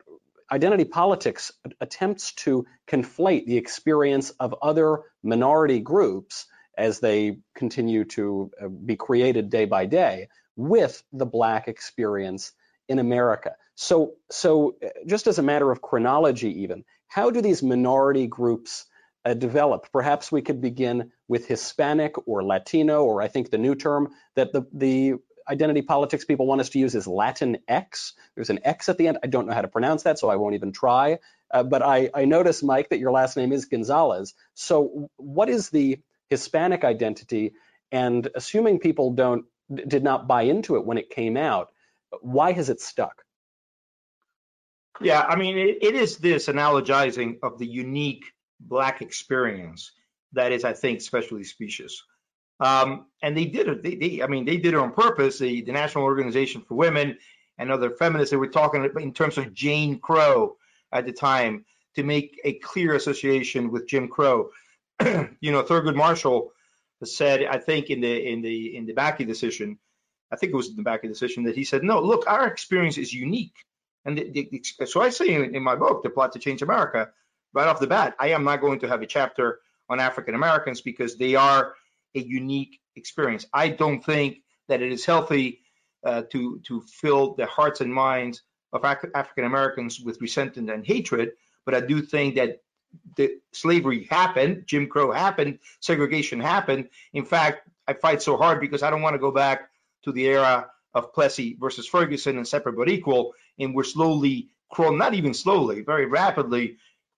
identity 0.52 0.84
politics 0.84 1.52
attempts 1.80 2.34
to 2.34 2.65
conflate 2.88 3.45
the 3.45 3.58
experience 3.58 4.32
of 4.39 4.56
other 4.62 5.04
minority 5.23 5.80
groups 5.80 6.45
as 6.78 6.99
they 6.99 7.39
continue 7.56 8.06
to 8.06 8.52
uh, 8.62 8.67
be 8.67 8.95
created 8.95 9.49
day 9.49 9.65
by 9.65 9.86
day 9.86 10.28
with 10.56 11.04
the 11.13 11.25
black 11.25 11.67
experience 11.67 12.52
in 12.88 12.99
America. 12.99 13.56
So, 13.75 14.15
so 14.30 14.75
just 15.06 15.28
as 15.28 15.39
a 15.39 15.43
matter 15.43 15.71
of 15.71 15.82
chronology, 15.82 16.62
even, 16.62 16.84
how 17.08 17.32
do 17.32 17.41
these 17.41 17.63
minority 17.63 18.28
groups 18.28 18.86
uh, 19.25 19.34
develop? 19.34 19.91
Perhaps 19.91 20.32
we 20.32 20.41
could 20.41 20.62
begin 20.62 21.12
with 21.27 21.47
Hispanic 21.47 22.27
or 22.27 22.43
Latino, 22.43 23.03
or 23.03 23.21
I 23.21 23.27
think 23.27 23.49
the 23.49 23.58
new 23.58 23.75
term 23.75 24.10
that 24.36 24.53
the, 24.53 24.65
the 24.73 25.13
identity 25.49 25.82
politics 25.82 26.25
people 26.25 26.45
want 26.45 26.62
us 26.62 26.69
to 26.69 26.79
use 26.79 26.95
is 26.95 27.08
Latin 27.08 27.58
X. 27.67 28.13
There's 28.36 28.49
an 28.49 28.60
X 28.63 28.88
at 28.89 28.97
the 28.97 29.08
end. 29.08 29.19
I 29.23 29.27
don't 29.27 29.47
know 29.47 29.53
how 29.53 29.62
to 29.62 29.67
pronounce 29.67 30.03
that, 30.03 30.19
so 30.19 30.29
I 30.29 30.36
won't 30.36 30.55
even 30.55 30.71
try. 30.71 31.19
Uh, 31.51 31.63
but 31.63 31.82
I, 31.82 32.10
I 32.13 32.25
notice, 32.25 32.62
Mike, 32.62 32.89
that 32.89 32.99
your 32.99 33.12
last 33.12 33.36
name 33.36 33.51
is 33.51 33.65
Gonzalez. 33.65 34.36
So 34.53 35.10
what 35.17 35.49
is 35.49 35.69
the 35.69 35.99
Hispanic 36.29 36.84
identity? 36.84 37.53
And 37.91 38.29
assuming 38.36 38.79
people 38.79 39.13
don't 39.13 39.45
did 39.73 40.03
not 40.03 40.27
buy 40.27 40.43
into 40.43 40.77
it 40.77 40.86
when 40.86 40.97
it 40.97 41.10
came 41.10 41.38
out, 41.38 41.71
why 42.21 42.51
has 42.53 42.69
it 42.69 42.82
stuck? 42.82 43.23
Yeah, 45.01 45.21
I 45.21 45.36
mean, 45.36 45.58
it, 45.58 45.77
it 45.82 45.95
is 45.95 46.17
this 46.17 46.47
analogizing 46.47 47.38
of 47.43 47.58
the 47.58 47.67
unique 47.67 48.25
black 48.60 49.02
experience 49.02 49.91
that 50.34 50.52
is, 50.52 50.63
I 50.63 50.74
think, 50.74 51.00
especially 51.00 51.43
specious. 51.43 52.04
Um, 52.60 53.08
and 53.22 53.36
they 53.36 53.45
did 53.45 53.67
it. 53.67 53.84
They, 53.84 53.95
they, 53.95 54.22
I 54.22 54.28
mean, 54.28 54.45
they 54.45 54.58
did 54.58 54.74
it 54.74 54.80
on 54.80 54.91
purpose. 54.91 55.39
The, 55.39 55.62
the 55.62 55.72
National 55.72 56.04
Organization 56.04 56.62
for 56.62 56.76
Women 56.76 57.17
and 57.58 57.72
other 57.72 57.89
feminists, 57.89 58.32
they 58.32 58.38
were 58.38 58.48
talking 58.48 58.88
in 59.00 59.13
terms 59.13 59.38
of 59.38 59.54
Jane 59.54 60.00
Crow 60.00 60.58
at 60.91 61.06
the 61.06 61.13
time 61.13 61.65
to 61.95 62.04
make 62.04 62.39
a 62.43 62.54
clear 62.54 62.95
association 62.95 63.72
with 63.72 63.88
Jim 63.88 64.08
Crow. 64.08 64.50
you 65.02 65.52
know, 65.52 65.63
Thurgood 65.63 65.95
Marshall 65.95 66.52
said, 67.04 67.45
I 67.45 67.58
think 67.58 67.89
in 67.89 68.02
the 68.02 68.30
in 68.30 68.41
the 68.41 68.76
in 68.76 68.86
the 68.86 68.93
Bakke 68.93 69.26
decision, 69.26 69.80
I 70.32 70.36
think 70.36 70.52
it 70.52 70.56
was 70.56 70.69
in 70.69 70.76
the 70.76 70.84
Bakke 70.84 71.08
decision 71.08 71.43
that 71.45 71.56
he 71.56 71.63
said, 71.63 71.84
no, 71.84 72.02
look, 72.02 72.26
our 72.28 72.48
experience 72.48 72.98
is 72.98 73.13
unique. 73.13 73.56
And 74.06 74.17
the, 74.17 74.50
the, 74.78 74.86
so 74.86 75.02
I 75.02 75.10
say 75.10 75.34
in, 75.34 75.56
in 75.56 75.63
my 75.63 75.76
book, 75.76 76.04
The 76.04 76.10
Plot 76.10 76.34
to 76.34 76.39
Change 76.39 76.62
America, 76.62 77.10
right 77.53 77.67
off 77.67 77.79
the 77.79 77.88
bat, 77.88 78.15
I 78.19 78.29
am 78.29 78.43
not 78.43 78.62
going 78.62 78.79
to 78.79 78.88
have 78.88 79.01
a 79.01 79.07
chapter 79.07 79.59
on 79.89 79.99
African 79.99 80.35
Americans 80.35 80.81
because 80.81 81.17
they 81.17 81.35
are 81.35 81.73
a 82.15 82.19
unique 82.19 82.79
experience. 82.95 83.45
I 83.53 83.69
don't 83.69 84.03
think 84.03 84.38
that 84.67 84.81
it 84.81 84.91
is 84.91 85.05
healthy 85.05 85.62
uh, 86.05 86.23
to 86.31 86.62
to 86.67 86.81
fill 86.81 87.35
the 87.35 87.45
hearts 87.45 87.81
and 87.81 87.93
minds 87.93 88.41
of 88.71 88.83
Af- 88.83 89.12
African 89.15 89.45
Americans 89.45 89.99
with 89.99 90.21
resentment 90.21 90.69
and 90.69 90.85
hatred, 90.85 91.31
but 91.65 91.75
I 91.75 91.81
do 91.81 92.01
think 92.01 92.35
that 92.35 92.62
the 93.15 93.38
slavery 93.53 94.07
happened, 94.09 94.63
Jim 94.65 94.88
Crow 94.88 95.12
happened, 95.12 95.59
segregation 95.79 96.39
happened. 96.39 96.89
In 97.13 97.25
fact, 97.25 97.67
I 97.88 97.93
fight 97.93 98.21
so 98.21 98.38
hard 98.38 98.59
because 98.62 98.83
I 98.83 98.89
don't 98.89 99.01
want 99.01 99.15
to 99.15 99.19
go 99.19 99.31
back 99.31 99.69
to 100.03 100.12
the 100.12 100.25
era 100.27 100.69
of 100.93 101.13
Plessy 101.13 101.55
versus 101.59 101.88
Ferguson 101.88 102.38
and 102.38 102.47
separate 102.47 102.75
but 102.77 102.89
equal, 102.89 103.33
and 103.59 103.75
we're 103.75 103.83
slowly 103.83 104.49
not 104.77 105.13
even 105.15 105.33
slowly, 105.33 105.81
very 105.81 106.05
rapidly 106.05 106.77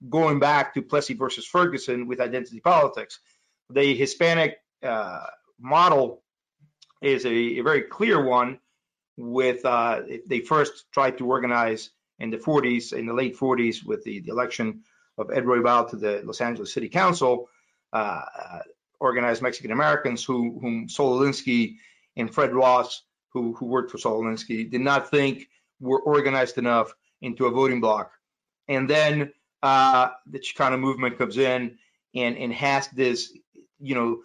going 0.09 0.39
back 0.39 0.73
to 0.73 0.81
Plessy 0.81 1.13
versus 1.13 1.45
Ferguson 1.45 2.07
with 2.07 2.19
identity 2.19 2.59
politics. 2.59 3.19
The 3.69 3.95
Hispanic 3.95 4.57
uh, 4.83 5.25
model 5.59 6.23
is 7.01 7.25
a, 7.25 7.29
a, 7.29 7.61
very 7.61 7.83
clear 7.83 8.23
one. 8.23 8.59
With 9.17 9.65
uh, 9.65 10.01
they 10.25 10.39
first 10.39 10.85
tried 10.91 11.17
to 11.19 11.27
organize 11.27 11.91
in 12.19 12.29
the 12.31 12.37
40s, 12.37 12.93
in 12.93 13.05
the 13.05 13.13
late 13.13 13.37
40s, 13.37 13.85
with 13.85 14.03
the, 14.03 14.19
the 14.21 14.31
election 14.31 14.81
of 15.17 15.29
Ed 15.31 15.43
Roybal 15.43 15.89
to 15.89 15.95
the 15.95 16.21
Los 16.23 16.41
Angeles 16.41 16.73
City 16.73 16.89
Council, 16.89 17.49
uh, 17.93 18.21
organized 18.99 19.41
Mexican 19.41 19.71
Americans 19.71 20.23
who, 20.23 20.59
whom 20.59 20.87
Saul 20.87 21.19
Alinsky 21.19 21.75
and 22.15 22.33
Fred 22.33 22.53
Ross, 22.53 23.03
who, 23.29 23.53
who 23.53 23.65
worked 23.65 23.91
for 23.91 23.97
Saul 23.97 24.23
Alinsky, 24.23 24.69
did 24.69 24.81
not 24.81 25.09
think 25.11 25.47
were 25.79 25.99
organized 25.99 26.57
enough 26.57 26.93
into 27.21 27.45
a 27.45 27.51
voting 27.51 27.81
bloc. 27.81 28.11
And 28.67 28.89
then 28.89 29.33
uh, 29.63 30.09
the 30.27 30.39
Chicano 30.39 30.79
movement 30.79 31.17
comes 31.17 31.37
in 31.37 31.77
and, 32.15 32.37
and 32.37 32.53
has 32.53 32.87
this, 32.89 33.33
you 33.79 33.95
know, 33.95 34.21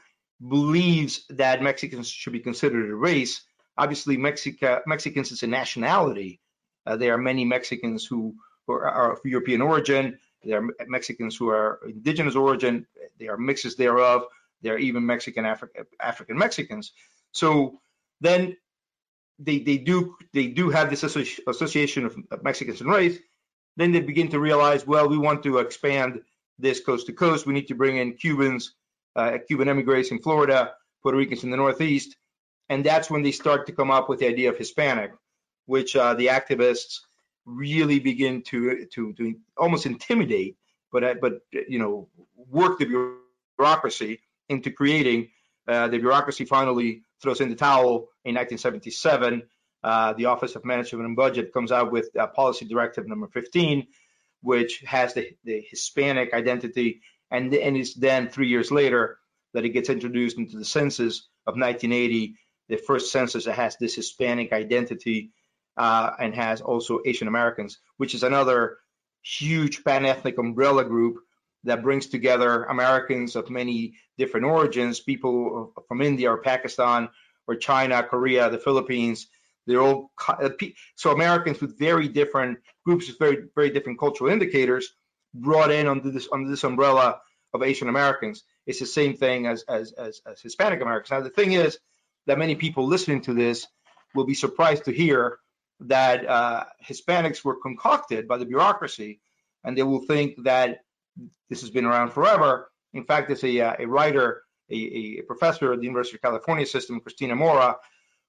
believes 0.49 1.25
that 1.31 1.63
Mexicans 1.63 2.09
should 2.09 2.33
be 2.33 2.41
considered 2.41 2.91
a 2.91 2.95
race. 2.95 3.43
Obviously, 3.79 4.17
Mexica, 4.17 4.83
Mexicans 4.87 5.33
is 5.33 5.43
a 5.43 5.47
nationality. 5.47 6.41
Uh, 6.87 6.97
there 6.97 7.15
are 7.15 7.19
many 7.19 7.45
Mexicans 7.45 8.07
who, 8.07 8.35
who 8.67 8.75
are, 8.75 9.13
of 9.13 9.21
European 9.25 9.61
origin. 9.61 10.19
There 10.45 10.63
are 10.63 10.87
Mexicans 10.87 11.37
who 11.37 11.49
are 11.49 11.81
indigenous 11.87 12.37
origin. 12.37 12.87
There 13.19 13.33
are 13.33 13.39
mixes 13.39 13.77
thereof. 13.77 14.25
There 14.63 14.75
are 14.75 14.79
even 14.79 15.05
Mexican 15.05 15.45
African 15.45 15.85
African 16.01 16.39
Mexicans. 16.39 16.93
So 17.33 17.81
then 18.21 18.57
they 19.39 19.59
they 19.59 19.77
do 19.79 20.17
they 20.33 20.47
do 20.47 20.71
have 20.71 20.89
this 20.89 21.03
association 21.03 22.07
of 22.07 22.43
Mexicans 22.43 22.81
and 22.81 22.91
race. 22.91 23.19
Then 23.77 23.93
they 23.93 24.01
begin 24.01 24.29
to 24.31 24.41
realize, 24.41 24.87
well, 24.87 25.09
we 25.09 25.19
want 25.19 25.43
to 25.43 25.59
expand 25.59 26.21
this 26.59 26.81
coast 26.81 27.07
to 27.07 27.13
coast. 27.13 27.47
We 27.47 27.55
need 27.55 27.69
to 27.69 27.75
bring 27.75 27.99
in 27.99 28.15
Cubans, 28.15 28.75
uh, 29.15 29.39
Cuban 29.47 29.69
immigrants 29.69 30.11
in 30.11 30.21
Florida, 30.21 30.73
Puerto 31.03 31.19
Ricans 31.19 31.45
in 31.45 31.51
the 31.51 31.57
Northeast, 31.57 32.17
and 32.69 32.85
that's 32.85 33.11
when 33.11 33.23
they 33.23 33.33
start 33.33 33.67
to 33.67 33.73
come 33.73 33.91
up 33.91 34.09
with 34.09 34.21
the 34.21 34.27
idea 34.27 34.51
of 34.51 34.57
Hispanic, 34.57 35.13
which 35.67 35.95
uh, 35.95 36.15
the 36.15 36.27
activists 36.27 37.01
really 37.45 38.01
begin 38.01 38.43
to 38.43 38.87
to 38.87 39.13
to 39.15 39.35
almost 39.57 39.87
intimidate, 39.87 40.57
but 40.91 41.05
uh, 41.05 41.15
but 41.21 41.41
you 41.53 41.79
know 41.79 42.09
work 42.35 42.79
the 42.79 43.13
bureaucracy 43.59 44.21
into 44.49 44.71
creating. 44.71 45.29
Uh, 45.69 45.89
the 45.89 45.99
bureaucracy 45.99 46.45
finally 46.45 47.03
throws 47.21 47.41
in 47.41 47.49
the 47.49 47.57
towel 47.57 48.09
in 48.25 48.35
1977. 48.35 49.43
Uh, 49.87 50.15
the 50.15 50.25
Office 50.25 50.57
of 50.57 50.65
Management 50.65 51.07
and 51.07 51.15
Budget 51.15 51.53
comes 51.53 51.71
out 51.71 51.93
with 51.93 52.09
uh, 52.19 52.27
Policy 52.27 52.65
Directive 52.65 53.07
Number 53.07 53.29
15, 53.29 53.87
which 54.43 54.81
has 54.81 55.15
the, 55.15 55.31
the 55.45 55.65
Hispanic 55.71 56.35
identity, 56.35 57.03
and, 57.31 57.55
and 57.55 57.77
it's 57.77 57.95
then 57.95 58.29
three 58.29 58.49
years 58.49 58.73
later 58.73 59.19
that 59.55 59.65
it 59.65 59.69
gets 59.69 59.89
introduced 59.89 60.39
into 60.39 60.59
the 60.59 60.65
census 60.65 61.29
of 61.47 61.55
1980, 61.55 62.35
the 62.69 62.79
first 62.79 63.13
census 63.13 63.45
that 63.45 63.53
has 63.53 63.77
this 63.77 63.95
Hispanic 63.95 64.53
identity 64.53 65.31
uh, 65.77 66.11
and 66.19 66.35
has 66.35 66.61
also 66.61 66.99
Asian 67.07 67.29
Americans, 67.29 67.79
which 67.97 68.13
is 68.17 68.25
another 68.25 68.79
huge 69.23 69.85
pan-ethnic 69.85 70.37
umbrella 70.37 70.83
group 70.85 71.19
that 71.63 71.85
brings 71.85 72.09
together 72.09 72.65
Americans 72.65 73.37
of 73.37 73.51
many 73.51 73.95
different 74.19 74.47
origins, 74.47 74.99
people 74.99 75.73
from 75.87 76.03
India 76.03 76.29
or 76.29 76.39
Pakistan 76.39 77.09
or 77.47 77.55
China, 77.55 78.03
Korea, 78.03 78.51
the 78.51 78.59
Philippines. 78.59 79.29
They're 79.67 79.83
all 79.83 80.11
uh, 80.29 80.51
so 80.95 81.13
Americans 81.13 81.61
with 81.61 81.79
very 81.79 82.09
different 82.09 82.59
groups 82.85 83.09
with 83.09 83.19
very 83.19 83.45
very 83.55 83.71
different 83.71 83.99
cultural 83.99 84.31
indicators 84.31 84.95
brought 85.35 85.71
in 85.71 85.87
under 85.89 86.11
this 86.11 86.29
under 86.33 86.49
this 86.49 86.65
umbrella 86.65 87.21
of 87.53 87.63
Asian 87.63 87.89
Americans. 87.89 88.45
It's 88.67 88.81
the 88.81 88.87
same 88.87 89.17
thing 89.17 89.47
as 89.47 89.65
as 89.69 89.93
as, 89.93 90.21
as 90.27 90.41
Hispanic 90.41 90.81
Americans. 90.81 91.11
Now 91.11 91.21
the 91.21 91.31
thing 91.31 91.53
is 91.53 91.79
that 92.27 92.39
many 92.39 92.55
people 92.55 92.87
listening 92.87 93.23
to 93.23 93.35
this 93.35 93.67
will 94.15 94.25
be 94.25 94.35
surprised 94.35 94.85
to 94.85 94.93
hear 94.93 95.39
that 95.81 96.27
uh, 96.27 96.65
Hispanics 96.85 97.45
were 97.45 97.57
concocted 97.57 98.27
by 98.27 98.39
the 98.39 98.47
bureaucracy, 98.47 99.21
and 99.65 99.77
they 99.77 99.83
will 99.83 100.03
think 100.03 100.43
that 100.45 100.79
this 101.51 101.61
has 101.61 101.71
been 101.71 101.85
around 101.85 102.11
forever. 102.11 102.71
In 102.95 103.05
fact, 103.05 103.29
there's 103.29 103.45
a, 103.45 103.61
uh, 103.61 103.75
a 103.79 103.87
writer, 103.87 104.43
a, 104.71 105.19
a, 105.19 105.23
professor 105.23 105.73
at 105.73 105.81
the 105.81 105.85
University 105.85 106.17
of 106.17 106.23
California 106.23 106.67
system, 106.67 107.01
Cristina 107.01 107.37
Mora, 107.37 107.77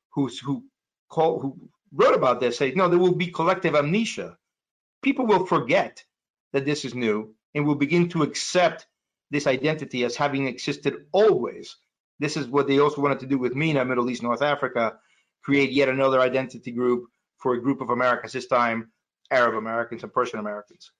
who's, 0.09 0.39
who, 0.39 0.63
call, 1.09 1.39
who 1.39 1.69
wrote 1.93 2.15
about 2.15 2.39
this, 2.39 2.57
say, 2.57 2.71
no, 2.71 2.87
there 2.89 2.99
will 2.99 3.15
be 3.15 3.27
collective 3.27 3.75
amnesia. 3.75 4.37
People 5.01 5.25
will 5.25 5.45
forget 5.45 6.03
that 6.53 6.65
this 6.65 6.85
is 6.85 6.95
new 6.95 7.33
and 7.53 7.65
will 7.65 7.75
begin 7.75 8.09
to 8.09 8.23
accept 8.23 8.87
this 9.31 9.47
identity 9.47 10.03
as 10.03 10.15
having 10.15 10.47
existed 10.47 11.05
always. 11.11 11.75
This 12.19 12.37
is 12.37 12.47
what 12.47 12.67
they 12.67 12.79
also 12.79 13.01
wanted 13.01 13.19
to 13.19 13.27
do 13.27 13.37
with 13.37 13.55
MENA, 13.55 13.85
Middle 13.85 14.09
East, 14.09 14.23
North 14.23 14.41
Africa, 14.41 14.97
create 15.43 15.71
yet 15.71 15.89
another 15.89 16.19
identity 16.19 16.71
group 16.71 17.05
for 17.37 17.53
a 17.53 17.61
group 17.61 17.81
of 17.81 17.89
Americans, 17.89 18.33
this 18.33 18.47
time 18.47 18.91
Arab 19.29 19.55
Americans 19.55 20.03
and 20.03 20.13
Persian 20.13 20.39
Americans. 20.39 20.91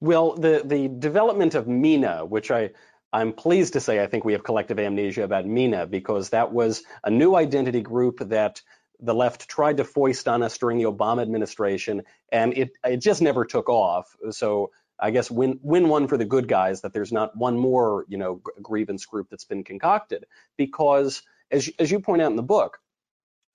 Well, 0.00 0.34
the 0.34 0.62
the 0.64 0.88
development 0.88 1.54
of 1.54 1.68
MENA, 1.68 2.24
which 2.26 2.50
I 2.50 2.70
I'm 3.12 3.32
pleased 3.32 3.74
to 3.74 3.80
say 3.80 4.02
I 4.02 4.06
think 4.06 4.24
we 4.24 4.32
have 4.32 4.44
collective 4.44 4.78
amnesia 4.78 5.24
about 5.24 5.46
MENA 5.46 5.86
because 5.86 6.30
that 6.30 6.52
was 6.52 6.82
a 7.04 7.10
new 7.10 7.34
identity 7.34 7.80
group 7.82 8.18
that 8.28 8.60
the 9.00 9.14
left 9.14 9.48
tried 9.48 9.78
to 9.78 9.84
foist 9.84 10.28
on 10.28 10.42
us 10.42 10.58
during 10.58 10.78
the 10.78 10.84
Obama 10.84 11.22
administration, 11.22 12.02
and 12.30 12.56
it 12.56 12.70
it 12.84 12.98
just 12.98 13.22
never 13.22 13.44
took 13.44 13.68
off. 13.68 14.14
So 14.30 14.70
I 14.98 15.10
guess 15.10 15.30
win 15.30 15.60
win 15.62 15.88
one 15.88 16.08
for 16.08 16.16
the 16.16 16.24
good 16.24 16.48
guys 16.48 16.82
that 16.82 16.92
there's 16.92 17.12
not 17.12 17.36
one 17.36 17.58
more 17.58 18.04
you 18.08 18.18
know 18.18 18.40
grievance 18.62 19.04
group 19.06 19.28
that's 19.30 19.44
been 19.44 19.64
concocted 19.64 20.24
because 20.56 21.22
as 21.50 21.70
as 21.78 21.90
you 21.90 22.00
point 22.00 22.22
out 22.22 22.30
in 22.30 22.36
the 22.36 22.42
book, 22.42 22.78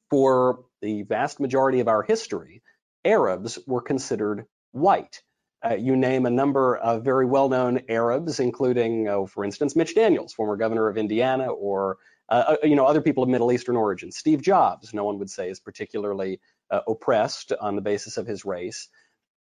for 0.09 0.65
the 0.81 1.03
vast 1.03 1.39
majority 1.39 1.79
of 1.79 1.87
our 1.87 2.03
history, 2.03 2.61
Arabs 3.03 3.57
were 3.65 3.81
considered 3.81 4.45
white. 4.71 5.21
Uh, 5.63 5.75
you 5.75 5.95
name 5.95 6.25
a 6.25 6.31
number 6.31 6.75
of 6.75 7.03
very 7.03 7.25
well-known 7.25 7.81
Arabs, 7.87 8.39
including, 8.39 9.07
uh, 9.07 9.25
for 9.27 9.45
instance, 9.45 9.75
Mitch 9.75 9.93
Daniels, 9.93 10.33
former 10.33 10.57
governor 10.57 10.87
of 10.87 10.97
Indiana, 10.97 11.47
or 11.47 11.97
uh, 12.31 12.55
uh, 12.63 12.65
you 12.65 12.75
know 12.75 12.85
other 12.85 13.01
people 13.01 13.23
of 13.23 13.29
Middle 13.29 13.51
Eastern 13.51 13.75
origin. 13.75 14.11
Steve 14.11 14.41
Jobs, 14.41 14.93
no 14.93 15.03
one 15.03 15.19
would 15.19 15.29
say 15.29 15.49
is 15.49 15.59
particularly 15.59 16.39
uh, 16.71 16.79
oppressed 16.87 17.51
on 17.51 17.75
the 17.75 17.81
basis 17.81 18.17
of 18.17 18.25
his 18.25 18.45
race. 18.45 18.87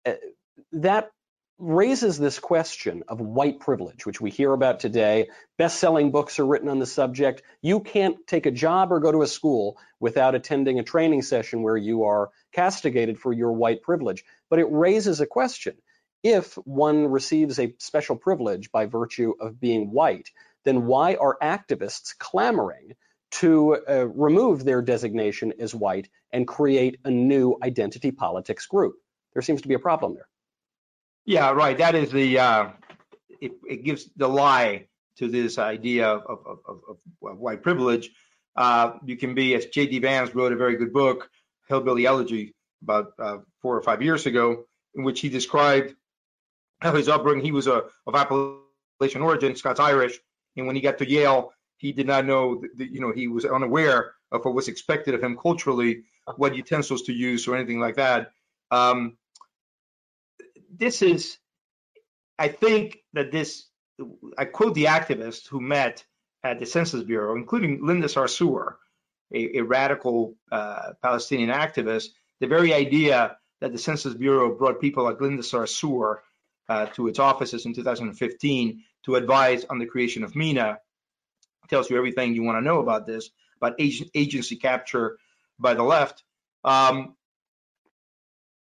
Uh, 0.05 0.13
that 0.73 1.11
raises 1.59 2.17
this 2.17 2.39
question 2.39 3.03
of 3.07 3.19
white 3.19 3.59
privilege, 3.59 4.05
which 4.05 4.19
we 4.19 4.31
hear 4.31 4.53
about 4.53 4.79
today. 4.79 5.27
Best-selling 5.57 6.09
books 6.09 6.39
are 6.39 6.45
written 6.45 6.69
on 6.69 6.79
the 6.79 6.85
subject. 6.85 7.43
You 7.61 7.81
can't 7.81 8.25
take 8.25 8.45
a 8.45 8.51
job 8.51 8.91
or 8.91 9.01
go 9.01 9.11
to 9.11 9.21
a 9.21 9.27
school 9.27 9.77
without 9.99 10.35
attending 10.35 10.79
a 10.79 10.83
training 10.83 11.21
session 11.21 11.61
where 11.61 11.77
you 11.77 12.05
are 12.05 12.29
castigated 12.53 13.19
for 13.19 13.33
your 13.33 13.51
white 13.51 13.83
privilege. 13.83 14.23
But 14.49 14.59
it 14.59 14.67
raises 14.71 15.19
a 15.19 15.27
question 15.27 15.75
if 16.23 16.55
one 16.55 17.07
receives 17.07 17.59
a 17.59 17.75
special 17.77 18.15
privilege 18.15 18.71
by 18.71 18.85
virtue 18.85 19.33
of 19.39 19.59
being 19.59 19.91
white, 19.91 20.31
then 20.69 20.85
why 20.85 21.15
are 21.15 21.37
activists 21.41 22.15
clamoring 22.17 22.93
to 23.31 23.77
uh, 23.89 24.07
remove 24.07 24.63
their 24.63 24.81
designation 24.83 25.51
as 25.59 25.73
white 25.73 26.09
and 26.31 26.47
create 26.47 26.99
a 27.05 27.09
new 27.09 27.57
identity 27.63 28.11
politics 28.11 28.67
group? 28.67 28.95
There 29.33 29.41
seems 29.41 29.63
to 29.63 29.67
be 29.67 29.73
a 29.73 29.79
problem 29.79 30.13
there. 30.13 30.27
Yeah, 31.25 31.51
right. 31.51 31.77
That 31.77 31.95
is 31.95 32.11
the 32.11 32.39
uh, 32.39 32.69
it, 33.41 33.53
it, 33.67 33.83
gives 33.83 34.09
the 34.15 34.27
lie 34.27 34.87
to 35.17 35.27
this 35.27 35.57
idea 35.57 36.07
of, 36.07 36.39
of, 36.45 36.59
of, 36.67 36.81
of 37.23 37.37
white 37.39 37.63
privilege. 37.63 38.11
Uh, 38.55 38.93
you 39.05 39.17
can 39.17 39.33
be, 39.33 39.55
as 39.55 39.65
J.D. 39.67 39.99
Vance 39.99 40.33
wrote 40.35 40.53
a 40.53 40.55
very 40.55 40.77
good 40.77 40.93
book, 40.93 41.29
Hillbilly 41.67 42.05
Elegy, 42.05 42.53
about 42.83 43.13
uh, 43.19 43.37
four 43.61 43.75
or 43.75 43.81
five 43.81 44.01
years 44.01 44.25
ago, 44.25 44.65
in 44.95 45.03
which 45.03 45.19
he 45.19 45.29
described 45.29 45.95
how 46.79 46.93
his 46.93 47.09
upbringing, 47.09 47.43
he 47.43 47.51
was 47.51 47.67
a, 47.67 47.83
of 48.07 48.15
Appalachian 48.15 49.21
origin, 49.21 49.55
Scots 49.55 49.79
Irish, 49.79 50.19
and 50.57 50.67
when 50.67 50.75
he 50.75 50.81
got 50.81 50.97
to 50.97 51.09
Yale, 51.09 51.53
he 51.77 51.91
did 51.91 52.07
not 52.07 52.25
know, 52.25 52.61
that, 52.77 52.91
you 52.91 52.99
know, 52.99 53.11
he 53.11 53.27
was 53.27 53.45
unaware 53.45 54.13
of 54.31 54.43
what 54.43 54.53
was 54.53 54.67
expected 54.67 55.15
of 55.15 55.23
him 55.23 55.37
culturally, 55.37 56.03
what 56.35 56.55
utensils 56.55 57.03
to 57.03 57.13
use 57.13 57.47
or 57.47 57.55
anything 57.55 57.79
like 57.79 57.95
that. 57.95 58.31
Um, 58.71 59.17
this 60.75 61.01
is, 61.01 61.37
I 62.37 62.49
think 62.49 62.99
that 63.13 63.31
this, 63.31 63.67
I 64.37 64.45
quote 64.45 64.75
the 64.75 64.85
activists 64.85 65.47
who 65.47 65.59
met 65.61 66.05
at 66.43 66.59
the 66.59 66.65
Census 66.65 67.03
Bureau, 67.03 67.35
including 67.35 67.85
Linda 67.85 68.07
Sarsour, 68.07 68.75
a, 69.33 69.57
a 69.57 69.61
radical 69.61 70.35
uh, 70.51 70.93
Palestinian 71.01 71.49
activist, 71.49 72.09
the 72.39 72.47
very 72.47 72.73
idea 72.73 73.37
that 73.61 73.71
the 73.71 73.77
Census 73.77 74.13
Bureau 74.13 74.55
brought 74.55 74.79
people 74.79 75.03
like 75.03 75.19
Linda 75.19 75.43
Sarsour 75.43 76.17
uh, 76.69 76.85
to 76.87 77.07
its 77.07 77.19
offices 77.19 77.65
in 77.65 77.73
2015 77.73 78.83
to 79.03 79.15
advise 79.15 79.65
on 79.65 79.79
the 79.79 79.85
creation 79.85 80.23
of 80.23 80.35
MENA. 80.35 80.79
Tells 81.69 81.89
you 81.89 81.97
everything 81.97 82.33
you 82.33 82.43
want 82.43 82.57
to 82.57 82.61
know 82.61 82.79
about 82.79 83.05
this, 83.05 83.29
about 83.57 83.75
agency 83.79 84.55
capture 84.55 85.17
by 85.59 85.73
the 85.73 85.83
left. 85.83 86.23
Um, 86.63 87.15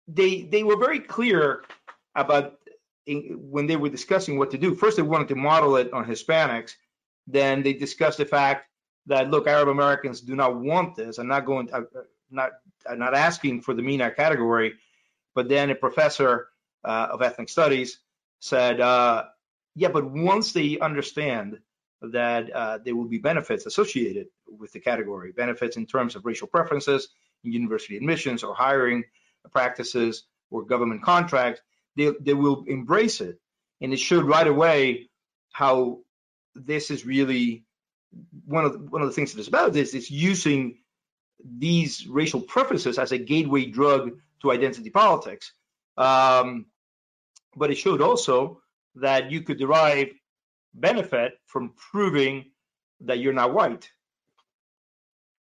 they 0.08 0.42
they 0.42 0.62
were 0.62 0.78
very 0.78 1.00
clear 1.00 1.64
about 2.14 2.58
in, 3.06 3.38
when 3.50 3.66
they 3.66 3.76
were 3.76 3.90
discussing 3.90 4.38
what 4.38 4.50
to 4.52 4.58
do. 4.58 4.74
First, 4.74 4.96
they 4.96 5.02
wanted 5.02 5.28
to 5.28 5.34
model 5.34 5.76
it 5.76 5.92
on 5.92 6.04
Hispanics. 6.04 6.72
Then 7.26 7.62
they 7.62 7.74
discussed 7.74 8.18
the 8.18 8.24
fact 8.24 8.68
that 9.06 9.30
look, 9.30 9.46
Arab 9.46 9.68
Americans 9.68 10.20
do 10.20 10.34
not 10.34 10.58
want 10.58 10.96
this. 10.96 11.18
I'm 11.18 11.28
not 11.28 11.44
going, 11.44 11.66
to, 11.68 11.76
uh, 11.76 11.82
not 12.30 12.52
I'm 12.88 12.98
not 12.98 13.14
asking 13.14 13.62
for 13.62 13.74
the 13.74 13.82
MENA 13.82 14.12
category. 14.12 14.74
But 15.34 15.48
then 15.48 15.70
a 15.70 15.74
professor 15.74 16.48
uh, 16.84 17.08
of 17.12 17.22
ethnic 17.22 17.48
studies 17.48 17.98
said, 18.40 18.80
uh, 18.80 19.24
yeah, 19.74 19.88
but 19.88 20.10
once 20.10 20.52
they 20.52 20.78
understand 20.78 21.58
that 22.02 22.54
uh, 22.54 22.78
there 22.84 22.94
will 22.94 23.08
be 23.08 23.18
benefits 23.18 23.66
associated 23.66 24.26
with 24.46 24.72
the 24.72 24.80
category, 24.80 25.32
benefits 25.32 25.76
in 25.76 25.86
terms 25.86 26.16
of 26.16 26.24
racial 26.24 26.46
preferences 26.46 27.08
in 27.44 27.52
university 27.52 27.96
admissions 27.96 28.42
or 28.42 28.54
hiring 28.54 29.04
practices 29.50 30.24
or 30.50 30.64
government 30.64 31.02
contracts, 31.02 31.60
they, 31.96 32.10
they 32.20 32.34
will 32.34 32.64
embrace 32.66 33.20
it. 33.20 33.38
And 33.80 33.92
it 33.92 33.98
showed 33.98 34.24
right 34.24 34.46
away 34.46 35.08
how 35.52 36.00
this 36.54 36.90
is 36.90 37.04
really 37.04 37.64
one 38.46 38.64
of 38.64 38.72
the, 38.72 38.78
one 38.78 39.02
of 39.02 39.08
the 39.08 39.14
things 39.14 39.32
that 39.32 39.40
is 39.40 39.48
about 39.48 39.72
this 39.72 39.94
is 39.94 40.10
using 40.10 40.78
these 41.44 42.06
racial 42.06 42.40
preferences 42.40 42.98
as 42.98 43.12
a 43.12 43.18
gateway 43.18 43.66
drug 43.66 44.12
to 44.42 44.52
identity 44.52 44.90
politics. 44.90 45.52
Um, 45.96 46.66
but 47.56 47.70
it 47.70 47.76
showed 47.76 48.00
also 48.00 48.60
that 48.96 49.30
you 49.30 49.42
could 49.42 49.58
derive 49.58 50.08
benefit 50.74 51.34
from 51.46 51.72
proving 51.90 52.50
that 53.00 53.18
you're 53.18 53.32
not 53.32 53.54
white. 53.54 53.90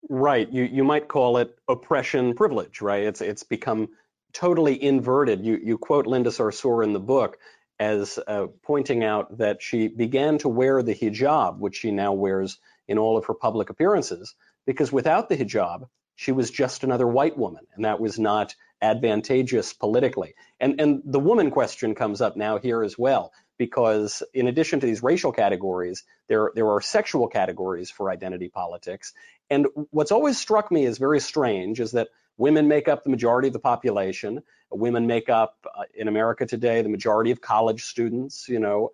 Right. 0.10 0.52
You 0.52 0.64
you 0.64 0.84
might 0.84 1.08
call 1.08 1.38
it 1.38 1.58
oppression 1.68 2.36
privilege, 2.36 2.82
right? 2.82 3.04
It's 3.04 3.22
it's 3.22 3.44
become 3.44 3.90
totally 4.34 4.82
inverted. 4.82 5.44
You 5.46 5.60
you 5.64 5.78
quote 5.78 6.06
Linda 6.06 6.30
Sarsour 6.30 6.84
in 6.84 6.94
the 6.94 7.00
book 7.00 7.38
as 7.80 8.20
uh, 8.28 8.48
pointing 8.64 9.04
out 9.04 9.38
that 9.40 9.62
she 9.62 9.88
began 9.88 10.38
to 10.40 10.50
wear 10.50 10.82
the 10.82 10.96
hijab, 10.96 11.58
which 11.58 11.76
she 11.78 11.92
now 11.92 12.14
wears 12.14 12.60
in 12.88 12.98
all 12.98 13.18
of 13.18 13.26
her 13.26 13.34
public 13.34 13.70
appearances, 13.70 14.36
because 14.66 14.92
without 14.92 15.28
the 15.28 15.38
hijab, 15.38 15.88
she 16.16 16.32
was 16.32 16.52
just 16.52 16.84
another 16.84 17.08
white 17.08 17.38
woman, 17.38 17.66
and 17.76 17.84
that 17.84 18.00
was 18.00 18.20
not 18.20 18.56
advantageous 18.86 19.74
politically. 19.74 20.36
And 20.60 20.80
and 20.80 21.02
the 21.06 21.20
woman 21.20 21.52
question 21.52 21.96
comes 21.96 22.22
up 22.22 22.38
now 22.38 22.60
here 22.60 22.84
as 22.84 22.98
well 22.98 23.32
because 23.58 24.24
in 24.34 24.48
addition 24.48 24.80
to 24.80 24.86
these 24.86 25.04
racial 25.04 25.32
categories, 25.32 26.04
there, 26.28 26.52
there 26.56 26.70
are 26.70 26.82
sexual 26.82 27.28
categories 27.28 27.90
for 27.90 28.10
identity 28.10 28.50
politics. 28.50 29.14
And 29.50 29.68
what's 29.92 30.12
always 30.12 30.38
struck 30.38 30.72
me 30.72 30.86
as 30.86 30.98
very 30.98 31.20
strange 31.20 31.80
is 31.80 31.92
that 31.92 32.10
women 32.38 32.68
make 32.68 32.88
up 32.88 33.04
the 33.04 33.10
majority 33.10 33.48
of 33.48 33.54
the 33.54 33.60
population. 33.60 34.42
Women 34.72 35.08
make 35.08 35.30
up 35.30 35.66
uh, 35.74 35.84
in 35.94 36.08
America 36.08 36.46
today 36.46 36.82
the 36.82 36.90
majority 36.90 37.32
of 37.32 37.40
college 37.40 37.86
students. 37.86 38.50
You 38.50 38.60
know, 38.60 38.92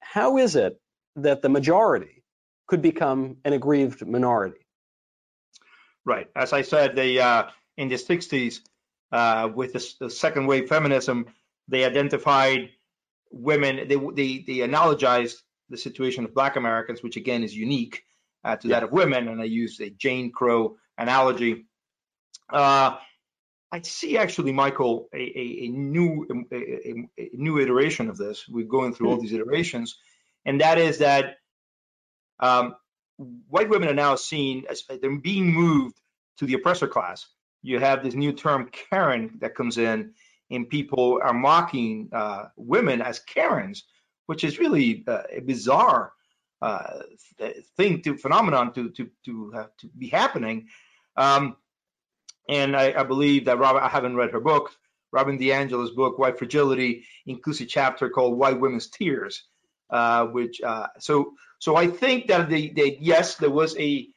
how 0.00 0.38
is 0.38 0.54
it 0.54 0.80
that 1.16 1.42
the 1.42 1.48
majority 1.48 2.22
could 2.66 2.82
become 2.82 3.38
an 3.44 3.52
aggrieved 3.52 4.06
minority? 4.06 4.66
Right. 6.04 6.28
As 6.36 6.52
I 6.52 6.62
said, 6.62 6.94
they 6.94 7.18
uh, 7.18 7.44
in 7.76 7.88
the 7.88 7.96
60s, 7.96 8.60
uh, 9.12 9.48
with 9.54 9.72
the, 9.72 9.94
the 10.00 10.10
second 10.10 10.46
wave 10.46 10.68
feminism, 10.68 11.26
they 11.68 11.84
identified 11.84 12.70
women, 13.30 13.88
they, 13.88 13.96
they, 13.96 14.44
they 14.46 14.66
analogized 14.66 15.36
the 15.70 15.76
situation 15.76 16.24
of 16.24 16.34
black 16.34 16.56
Americans, 16.56 17.02
which 17.02 17.16
again 17.16 17.44
is 17.44 17.54
unique 17.54 18.02
uh, 18.44 18.56
to 18.56 18.68
yeah. 18.68 18.76
that 18.76 18.84
of 18.84 18.92
women. 18.92 19.28
And 19.28 19.40
I 19.40 19.44
use 19.44 19.80
a 19.80 19.90
Jane 19.90 20.32
Crow 20.32 20.76
analogy. 20.96 21.66
Uh, 22.50 22.96
I 23.70 23.82
see 23.82 24.16
actually, 24.16 24.52
Michael, 24.52 25.08
a, 25.12 25.18
a, 25.18 25.64
a 25.64 25.68
new 25.68 26.46
a, 26.50 27.10
a, 27.18 27.30
new 27.34 27.58
iteration 27.58 28.08
of 28.08 28.16
this. 28.16 28.48
We're 28.48 28.64
going 28.64 28.94
through 28.94 29.10
all 29.10 29.16
hmm. 29.16 29.22
these 29.22 29.34
iterations, 29.34 29.98
and 30.46 30.62
that 30.62 30.78
is 30.78 30.98
that 30.98 31.36
um, 32.40 32.76
white 33.48 33.68
women 33.68 33.90
are 33.90 33.94
now 33.94 34.14
seen 34.14 34.64
as 34.70 34.84
they're 34.88 35.18
being 35.18 35.52
moved 35.52 36.00
to 36.38 36.46
the 36.46 36.54
oppressor 36.54 36.88
class. 36.88 37.26
You 37.62 37.78
have 37.80 38.02
this 38.02 38.14
new 38.14 38.32
term 38.32 38.70
Karen 38.70 39.38
that 39.40 39.54
comes 39.54 39.78
in, 39.78 40.12
and 40.50 40.68
people 40.68 41.20
are 41.22 41.32
mocking 41.32 42.08
uh, 42.12 42.46
women 42.56 43.02
as 43.02 43.18
Karens, 43.18 43.84
which 44.26 44.44
is 44.44 44.58
really 44.58 45.04
uh, 45.06 45.22
a 45.30 45.40
bizarre 45.40 46.12
uh, 46.62 47.00
thing 47.76 48.02
to 48.02 48.16
phenomenon 48.16 48.72
to 48.74 48.90
to 48.90 49.10
to 49.24 49.52
to 49.78 49.88
be 49.96 50.08
happening. 50.08 50.68
Um, 51.16 51.56
and 52.48 52.76
I, 52.76 52.94
I, 52.96 53.02
believe 53.02 53.44
that 53.44 53.58
Robin, 53.58 53.82
I 53.82 53.88
haven't 53.88 54.16
read 54.16 54.30
her 54.30 54.40
book. 54.40 54.70
Robin 55.12 55.38
DiAngelo's 55.38 55.90
book, 55.90 56.18
White 56.18 56.38
Fragility, 56.38 57.04
includes 57.26 57.60
a 57.60 57.66
chapter 57.66 58.08
called 58.08 58.38
White 58.38 58.60
Women's 58.60 58.88
Tears, 58.88 59.44
uh, 59.90 60.26
which 60.26 60.60
uh, 60.62 60.86
so 60.98 61.34
so 61.58 61.76
I 61.76 61.88
think 61.88 62.28
that 62.28 62.48
the, 62.48 62.98
yes, 63.00 63.36
there 63.36 63.50
was 63.50 63.76
a 63.78 64.08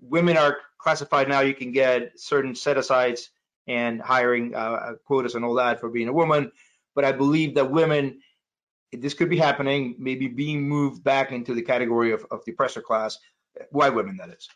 women 0.00 0.36
are 0.36 0.58
classified 0.78 1.28
now. 1.28 1.40
You 1.40 1.54
can 1.54 1.72
get 1.72 2.18
certain 2.18 2.54
set 2.54 2.78
asides 2.78 3.30
and 3.66 4.00
hiring 4.00 4.54
uh, 4.54 4.58
uh, 4.58 4.94
quotas 5.04 5.34
and 5.34 5.44
all 5.44 5.54
that 5.54 5.80
for 5.80 5.90
being 5.90 6.08
a 6.08 6.12
woman. 6.12 6.52
But 6.94 7.04
I 7.04 7.12
believe 7.12 7.54
that 7.56 7.70
women, 7.70 8.20
this 8.92 9.14
could 9.14 9.28
be 9.28 9.36
happening, 9.36 9.96
maybe 9.98 10.26
being 10.26 10.68
moved 10.68 11.04
back 11.04 11.32
into 11.32 11.54
the 11.54 11.62
category 11.62 12.12
of, 12.12 12.26
of 12.30 12.44
the 12.44 12.52
oppressor 12.52 12.80
class. 12.80 13.18
White 13.70 13.94
women, 13.94 14.16
that 14.16 14.30
is. 14.30 14.48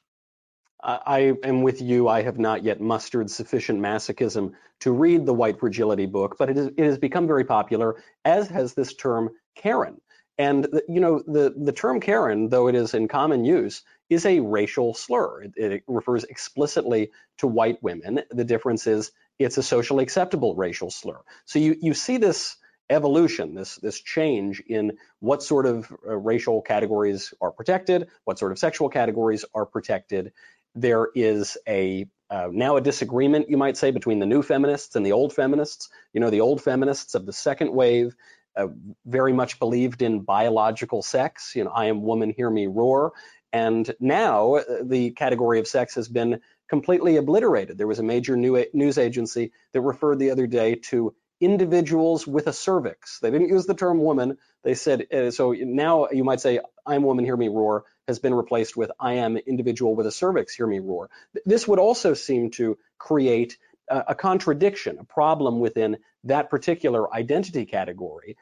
I 0.85 1.35
am 1.45 1.63
with 1.63 1.81
you. 1.81 2.09
I 2.09 2.23
have 2.23 2.39
not 2.39 2.65
yet 2.65 2.81
mustered 2.81 3.31
sufficient 3.31 3.79
masochism 3.81 4.55
to 4.81 4.91
read 4.91 5.27
the 5.27 5.35
White 5.35 5.61
Fragility 5.61 6.07
book, 6.07 6.35
but 6.39 6.51
it, 6.51 6.59
is, 6.59 6.67
it 6.77 6.85
has 6.85 6.99
become 6.99 7.29
very 7.29 7.45
popular, 7.45 8.03
as 8.25 8.49
has 8.49 8.75
this 8.75 8.95
term 8.95 9.31
Karen. 9.55 10.01
And 10.39 10.67
you 10.89 11.01
know, 11.01 11.23
the 11.27 11.55
the 11.57 11.73
term 11.73 12.01
Karen, 12.01 12.49
though 12.49 12.69
it 12.69 12.75
is 12.75 12.95
in 12.95 13.09
common 13.09 13.45
use, 13.45 13.83
is 14.09 14.27
a 14.27 14.41
racial 14.41 14.95
slur. 14.95 15.43
It, 15.43 15.53
it, 15.57 15.83
refers 15.87 16.25
explicitly 16.25 17.11
to 17.39 17.47
white 17.47 17.83
women. 17.83 18.23
The 18.31 18.45
difference 18.45 18.87
is 18.87 19.13
it's 19.39 19.59
a 19.59 19.63
socially 19.63 20.03
acceptable 20.03 20.55
racial 20.55 20.91
slur. 20.91 21.21
So 21.45 21.59
you, 21.59 21.77
you 21.81 21.95
see 21.95 22.17
this 22.19 22.57
evolution, 22.91 23.55
this, 23.55 23.77
this 23.77 24.01
change 24.01 24.61
in 24.61 24.99
what 25.21 25.43
sort 25.43 25.67
of 25.67 25.91
uh, 26.07 26.17
racial 26.17 26.63
categories 26.63 27.33
are 27.41 27.51
protected, 27.51 28.09
what 28.25 28.39
sort 28.39 28.53
of 28.53 28.59
sexual 28.59 28.89
categories 28.89 29.45
are 29.55 29.67
protected. 29.67 30.33
There 30.75 31.09
is 31.15 31.57
a 31.69 32.07
uh, 32.31 32.49
now 32.51 32.77
a 32.77 32.81
disagreement, 32.81 33.51
you 33.51 33.59
might 33.59 33.77
say, 33.77 33.91
between 33.91 34.19
the 34.19 34.25
new 34.25 34.43
feminists 34.43 34.97
and 34.97 35.05
the 35.05 35.13
old 35.13 35.35
feminists. 35.35 35.91
You 36.15 36.21
know, 36.21 36.31
the 36.31 36.41
old 36.41 36.63
feminists 36.63 37.15
of 37.15 37.27
the 37.27 37.33
second 37.33 37.73
wave 37.75 38.17
uh, 38.57 38.69
very 39.07 39.33
much 39.33 39.59
believed 39.59 40.03
in 40.03 40.21
biological 40.21 41.03
sex. 41.03 41.53
You 41.55 41.65
know, 41.65 41.71
I 41.71 41.87
am 41.87 42.03
woman, 42.03 42.33
hear 42.37 42.51
me 42.51 42.67
roar. 42.67 43.13
And 43.53 43.95
now 44.01 44.57
uh, 44.57 44.63
the 44.83 45.11
category 45.11 45.59
of 45.61 45.67
sex 45.67 45.95
has 45.97 46.09
been 46.09 46.41
completely 46.69 47.17
obliterated. 47.17 47.77
There 47.77 47.87
was 47.87 47.99
a 47.99 48.03
major 48.03 48.37
new 48.37 48.65
news 48.73 48.99
agency 48.99 49.53
that 49.73 49.83
referred 49.83 50.19
the 50.19 50.31
other 50.31 50.47
day 50.47 50.77
to 50.91 51.15
individuals 51.41 52.27
with 52.27 52.47
a 52.47 52.53
cervix. 52.53 53.19
They 53.19 53.31
didn't 53.31 53.49
use 53.49 53.67
the 53.67 53.75
term 53.75 53.99
woman. 53.99 54.39
They 54.63 54.75
said, 54.75 55.13
uh, 55.13 55.31
so 55.33 55.53
now 55.53 56.09
you 56.13 56.25
might 56.25 56.41
say, 56.41 56.61
I'm 56.87 57.03
woman, 57.03 57.25
hear 57.25 57.37
me 57.37 57.49
roar, 57.49 57.85
has 58.07 58.21
been 58.21 58.33
replaced 58.33 58.77
with 58.77 58.93
I 58.99 59.15
am 59.15 59.37
individual 59.37 59.95
with 59.95 60.07
a 60.07 60.13
cervix, 60.13 60.55
hear 60.55 60.67
me 60.67 60.79
roar. 60.79 61.11
This 61.45 61.67
would 61.67 61.81
also 61.81 62.15
seem 62.15 62.51
to 62.53 62.79
create 62.97 63.59
a, 64.09 64.15
contradiction, 64.15 64.99
a 64.99 65.05
problem 65.05 65.61
within 65.61 65.99
that 66.25 66.51
particular 66.51 67.13
identity 67.13 67.67
category 67.67 68.37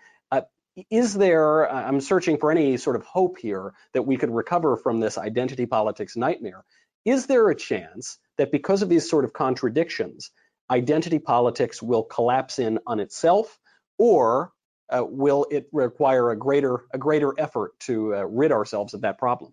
is 0.90 1.14
there, 1.14 1.70
I'm 1.70 2.00
searching 2.00 2.38
for 2.38 2.50
any 2.50 2.76
sort 2.76 2.96
of 2.96 3.04
hope 3.04 3.38
here 3.38 3.74
that 3.92 4.02
we 4.02 4.16
could 4.16 4.30
recover 4.30 4.76
from 4.76 5.00
this 5.00 5.18
identity 5.18 5.66
politics 5.66 6.16
nightmare. 6.16 6.64
Is 7.04 7.26
there 7.26 7.48
a 7.48 7.54
chance 7.54 8.18
that 8.38 8.52
because 8.52 8.82
of 8.82 8.88
these 8.88 9.08
sort 9.08 9.24
of 9.24 9.32
contradictions, 9.32 10.30
identity 10.70 11.18
politics 11.18 11.82
will 11.82 12.04
collapse 12.04 12.58
in 12.58 12.78
on 12.86 13.00
itself, 13.00 13.58
or 13.98 14.52
uh, 14.90 15.04
will 15.06 15.46
it 15.50 15.68
require 15.72 16.30
a 16.30 16.36
greater 16.36 16.84
a 16.92 16.98
greater 16.98 17.32
effort 17.38 17.78
to 17.80 18.14
uh, 18.14 18.24
rid 18.24 18.52
ourselves 18.52 18.94
of 18.94 19.00
that 19.02 19.18
problem? 19.18 19.52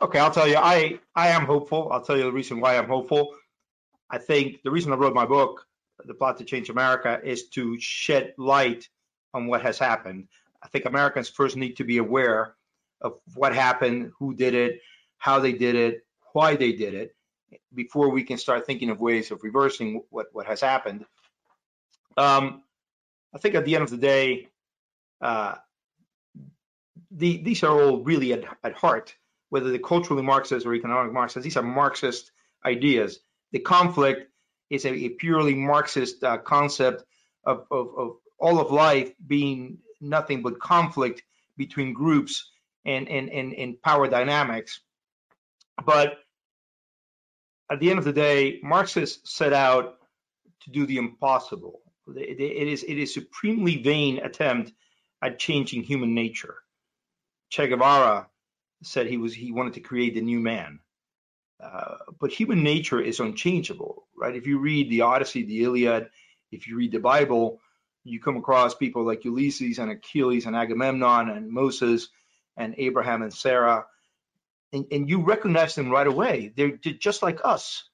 Okay, 0.00 0.18
I'll 0.18 0.30
tell 0.30 0.48
you, 0.48 0.56
I 0.56 0.98
I 1.14 1.28
am 1.28 1.46
hopeful. 1.46 1.88
I'll 1.92 2.02
tell 2.02 2.16
you 2.16 2.24
the 2.24 2.32
reason 2.32 2.60
why 2.60 2.76
I'm 2.76 2.88
hopeful. 2.88 3.34
I 4.12 4.18
think 4.18 4.62
the 4.62 4.70
reason 4.70 4.92
I 4.92 4.96
wrote 4.96 5.14
my 5.14 5.24
book, 5.24 5.66
The 6.04 6.12
Plot 6.12 6.36
to 6.38 6.44
Change 6.44 6.68
America, 6.68 7.18
is 7.24 7.48
to 7.48 7.80
shed 7.80 8.34
light 8.36 8.88
on 9.32 9.46
what 9.46 9.62
has 9.62 9.78
happened. 9.78 10.28
I 10.62 10.68
think 10.68 10.84
Americans 10.84 11.30
first 11.30 11.56
need 11.56 11.76
to 11.78 11.84
be 11.84 11.96
aware 11.96 12.54
of 13.00 13.14
what 13.34 13.54
happened, 13.54 14.12
who 14.18 14.34
did 14.34 14.54
it, 14.54 14.80
how 15.16 15.40
they 15.40 15.52
did 15.52 15.74
it, 15.74 16.06
why 16.34 16.56
they 16.56 16.72
did 16.72 16.94
it, 16.94 17.16
before 17.74 18.10
we 18.10 18.22
can 18.22 18.36
start 18.36 18.66
thinking 18.66 18.90
of 18.90 19.00
ways 19.00 19.30
of 19.30 19.42
reversing 19.42 20.02
what, 20.10 20.26
what 20.32 20.46
has 20.46 20.60
happened. 20.60 21.04
Um, 22.16 22.62
I 23.34 23.38
think 23.38 23.54
at 23.54 23.64
the 23.64 23.74
end 23.74 23.84
of 23.84 23.90
the 23.90 23.96
day, 23.96 24.48
uh, 25.22 25.54
the, 27.10 27.38
these 27.38 27.62
are 27.62 27.70
all 27.70 28.02
really 28.02 28.34
at, 28.34 28.44
at 28.62 28.74
heart, 28.74 29.14
whether 29.48 29.70
they're 29.70 29.78
culturally 29.78 30.22
Marxist 30.22 30.66
or 30.66 30.74
economic 30.74 31.12
Marxist, 31.12 31.44
these 31.44 31.56
are 31.56 31.62
Marxist 31.62 32.32
ideas. 32.64 33.20
The 33.52 33.60
conflict 33.60 34.30
is 34.70 34.84
a, 34.84 34.92
a 34.92 35.08
purely 35.10 35.54
Marxist 35.54 36.24
uh, 36.24 36.38
concept 36.38 37.04
of, 37.44 37.66
of, 37.70 37.88
of 37.96 38.16
all 38.38 38.58
of 38.58 38.72
life 38.72 39.12
being 39.24 39.78
nothing 40.00 40.42
but 40.42 40.58
conflict 40.58 41.22
between 41.56 41.92
groups 41.92 42.50
and, 42.84 43.08
and, 43.08 43.28
and, 43.30 43.54
and 43.54 43.80
power 43.82 44.08
dynamics. 44.08 44.80
But 45.84 46.14
at 47.70 47.80
the 47.80 47.90
end 47.90 47.98
of 47.98 48.04
the 48.04 48.12
day, 48.12 48.60
Marxists 48.62 49.34
set 49.34 49.52
out 49.52 49.94
to 50.64 50.70
do 50.70 50.86
the 50.86 50.98
impossible. 50.98 51.80
It 52.16 52.40
is 52.40 52.82
it 52.82 52.98
is 52.98 53.14
supremely 53.14 53.80
vain 53.80 54.18
attempt 54.18 54.72
at 55.22 55.38
changing 55.38 55.84
human 55.84 56.14
nature. 56.14 56.56
Che 57.50 57.68
Guevara 57.68 58.28
said 58.82 59.06
he 59.06 59.16
was 59.16 59.32
he 59.32 59.52
wanted 59.52 59.74
to 59.74 59.80
create 59.80 60.14
the 60.14 60.20
new 60.20 60.40
man. 60.40 60.80
Uh, 61.62 61.96
but 62.18 62.32
human 62.32 62.62
nature 62.62 63.00
is 63.00 63.20
unchangeable, 63.20 64.04
right? 64.16 64.34
If 64.34 64.46
you 64.46 64.58
read 64.58 64.90
the 64.90 65.02
Odyssey, 65.02 65.44
the 65.44 65.62
Iliad, 65.62 66.08
if 66.50 66.66
you 66.66 66.76
read 66.76 66.92
the 66.92 66.98
Bible, 66.98 67.60
you 68.04 68.20
come 68.20 68.36
across 68.36 68.74
people 68.74 69.04
like 69.04 69.24
Ulysses 69.24 69.78
and 69.78 69.90
Achilles 69.90 70.46
and 70.46 70.56
Agamemnon 70.56 71.30
and 71.30 71.50
Moses 71.50 72.08
and 72.56 72.74
Abraham 72.78 73.22
and 73.22 73.32
Sarah, 73.32 73.86
and, 74.72 74.86
and 74.90 75.08
you 75.08 75.22
recognize 75.22 75.74
them 75.74 75.90
right 75.90 76.06
away. 76.06 76.52
They're, 76.56 76.78
they're 76.82 76.94
just 76.94 77.22
like 77.22 77.40
us. 77.44 77.84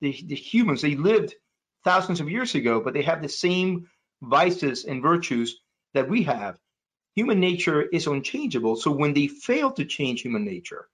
The, 0.00 0.12
the 0.26 0.34
humans, 0.34 0.82
they 0.82 0.94
lived 0.94 1.34
thousands 1.84 2.20
of 2.20 2.30
years 2.30 2.54
ago, 2.54 2.80
but 2.80 2.92
they 2.92 3.02
have 3.02 3.22
the 3.22 3.28
same 3.28 3.88
vices 4.20 4.84
and 4.84 5.02
virtues 5.02 5.58
that 5.94 6.08
we 6.08 6.24
have. 6.24 6.58
Human 7.14 7.40
nature 7.40 7.80
is 7.80 8.06
unchangeable. 8.06 8.76
So 8.76 8.90
when 8.90 9.14
they 9.14 9.26
fail 9.28 9.72
to 9.72 9.86
change 9.86 10.20
human 10.20 10.44
nature, 10.44 10.86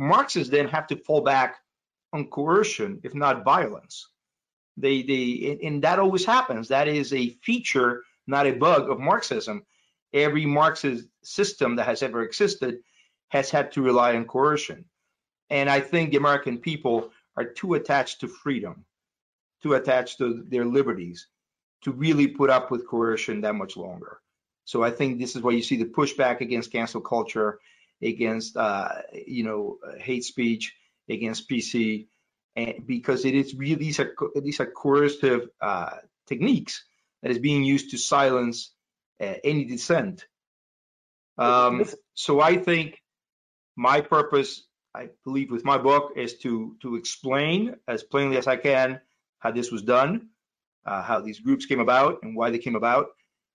Marxists 0.00 0.50
then 0.50 0.66
have 0.66 0.86
to 0.86 0.96
fall 0.96 1.20
back 1.20 1.56
on 2.14 2.26
coercion, 2.28 2.98
if 3.02 3.14
not 3.14 3.44
violence. 3.44 4.08
They, 4.78 5.02
they, 5.02 5.58
and 5.62 5.82
that 5.82 5.98
always 5.98 6.24
happens. 6.24 6.68
That 6.68 6.88
is 6.88 7.12
a 7.12 7.28
feature, 7.42 8.02
not 8.26 8.46
a 8.46 8.52
bug 8.52 8.88
of 8.88 8.98
Marxism. 8.98 9.62
Every 10.14 10.46
Marxist 10.46 11.06
system 11.22 11.76
that 11.76 11.84
has 11.84 12.02
ever 12.02 12.22
existed 12.22 12.78
has 13.28 13.50
had 13.50 13.72
to 13.72 13.82
rely 13.82 14.16
on 14.16 14.24
coercion. 14.24 14.86
And 15.50 15.68
I 15.68 15.80
think 15.80 16.10
the 16.10 16.16
American 16.16 16.56
people 16.56 17.10
are 17.36 17.44
too 17.44 17.74
attached 17.74 18.20
to 18.20 18.28
freedom, 18.28 18.86
too 19.62 19.74
attached 19.74 20.16
to 20.18 20.44
their 20.48 20.64
liberties, 20.64 21.26
to 21.82 21.92
really 21.92 22.26
put 22.26 22.48
up 22.48 22.70
with 22.70 22.88
coercion 22.88 23.42
that 23.42 23.54
much 23.54 23.76
longer. 23.76 24.20
So 24.64 24.82
I 24.82 24.92
think 24.92 25.18
this 25.18 25.36
is 25.36 25.42
why 25.42 25.50
you 25.50 25.62
see 25.62 25.76
the 25.76 25.84
pushback 25.84 26.40
against 26.40 26.72
cancel 26.72 27.02
culture 27.02 27.58
against 28.02 28.56
uh, 28.56 29.02
you 29.12 29.44
know 29.44 29.78
hate 29.98 30.24
speech, 30.24 30.74
against 31.08 31.48
PC, 31.48 32.06
and 32.56 32.86
because 32.86 33.24
it 33.24 33.34
is 33.34 33.54
really 33.54 33.74
these 33.74 34.00
are 34.00 34.14
these 34.42 34.60
are 34.60 34.66
coercive 34.66 35.48
uh, 35.60 35.96
techniques 36.26 36.84
that 37.22 37.30
is 37.30 37.38
being 37.38 37.64
used 37.64 37.90
to 37.90 37.98
silence 37.98 38.72
uh, 39.20 39.34
any 39.44 39.64
dissent. 39.64 40.26
Um, 41.38 41.84
so 42.14 42.40
I 42.40 42.56
think 42.56 43.00
my 43.76 44.00
purpose, 44.00 44.66
I 44.94 45.08
believe, 45.24 45.50
with 45.50 45.64
my 45.64 45.78
book 45.78 46.12
is 46.16 46.38
to 46.38 46.76
to 46.82 46.96
explain 46.96 47.76
as 47.88 48.02
plainly 48.02 48.36
as 48.36 48.46
I 48.46 48.56
can 48.56 49.00
how 49.38 49.50
this 49.50 49.70
was 49.70 49.82
done, 49.82 50.28
uh, 50.84 51.02
how 51.02 51.20
these 51.20 51.40
groups 51.40 51.66
came 51.66 51.80
about, 51.80 52.22
and 52.22 52.36
why 52.36 52.50
they 52.50 52.58
came 52.58 52.76
about, 52.76 53.06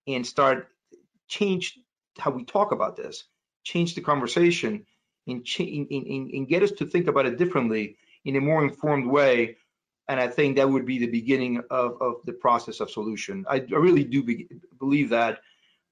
and 0.08 0.26
start 0.26 0.70
change 1.28 1.78
how 2.18 2.32
we 2.32 2.44
talk 2.44 2.72
about 2.72 2.96
this 2.96 3.26
change 3.66 3.96
the 3.96 4.02
conversation 4.02 4.86
and, 5.28 5.46
and, 5.60 5.88
and, 5.92 6.32
and 6.32 6.48
get 6.48 6.64
us 6.64 6.72
to 6.72 6.86
think 6.86 7.08
about 7.08 7.26
it 7.26 7.38
differently 7.38 7.98
in 8.24 8.36
a 8.38 8.42
more 8.42 8.64
informed 8.64 9.08
way. 9.08 9.58
And 10.08 10.20
I 10.20 10.28
think 10.28 10.56
that 10.56 10.70
would 10.70 10.86
be 10.86 11.00
the 11.00 11.08
beginning 11.08 11.64
of, 11.70 12.02
of 12.02 12.14
the 12.26 12.34
process 12.34 12.80
of 12.80 12.92
solution. 12.92 13.46
I, 13.50 13.56
I 13.56 13.78
really 13.78 14.04
do 14.04 14.24
be, 14.24 14.48
believe 14.80 15.10
that. 15.10 15.40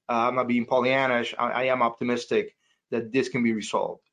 Uh, 0.08 0.28
I'm 0.28 0.36
not 0.36 0.48
being 0.48 0.66
Pollyannish. 0.66 1.34
I, 1.38 1.52
I 1.52 1.64
am 1.66 1.82
optimistic 1.82 2.56
that 2.92 3.12
this 3.12 3.30
can 3.30 3.44
be 3.44 3.54
resolved. 3.54 4.04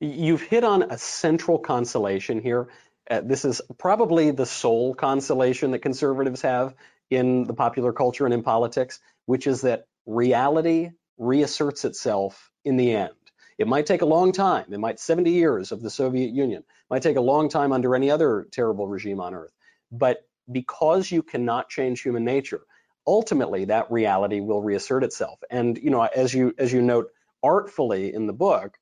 You've 0.00 0.42
hit 0.42 0.64
on 0.64 0.82
a 0.82 0.96
central 0.96 1.58
consolation 1.58 2.40
here. 2.40 2.68
Uh, 3.10 3.20
this 3.22 3.44
is 3.44 3.60
probably 3.78 4.30
the 4.30 4.46
sole 4.46 4.94
consolation 4.94 5.72
that 5.72 5.80
conservatives 5.80 6.42
have 6.42 6.74
in 7.10 7.44
the 7.44 7.54
popular 7.54 7.92
culture 7.92 8.24
and 8.24 8.32
in 8.32 8.42
politics, 8.42 9.00
which 9.26 9.46
is 9.46 9.62
that 9.62 9.86
reality 10.06 10.90
reasserts 11.18 11.84
itself 11.84 12.50
in 12.68 12.76
the 12.76 12.94
end. 12.94 13.12
It 13.56 13.66
might 13.66 13.86
take 13.86 14.02
a 14.02 14.06
long 14.06 14.30
time. 14.30 14.66
It 14.72 14.78
might 14.78 15.00
70 15.00 15.30
years 15.30 15.72
of 15.72 15.82
the 15.82 15.90
Soviet 15.90 16.30
Union. 16.30 16.60
It 16.60 16.90
might 16.90 17.02
take 17.02 17.16
a 17.16 17.20
long 17.20 17.48
time 17.48 17.72
under 17.72 17.96
any 17.96 18.10
other 18.10 18.46
terrible 18.52 18.86
regime 18.86 19.20
on 19.20 19.34
earth. 19.34 19.52
But 19.90 20.18
because 20.50 21.10
you 21.10 21.22
cannot 21.22 21.68
change 21.68 22.02
human 22.02 22.24
nature, 22.24 22.60
ultimately 23.06 23.64
that 23.64 23.90
reality 23.90 24.40
will 24.40 24.62
reassert 24.62 25.02
itself. 25.02 25.40
And 25.50 25.76
you 25.78 25.90
know, 25.90 26.02
as 26.02 26.32
you 26.32 26.54
as 26.58 26.72
you 26.72 26.82
note 26.82 27.10
artfully 27.42 28.14
in 28.14 28.26
the 28.26 28.32
book, 28.32 28.78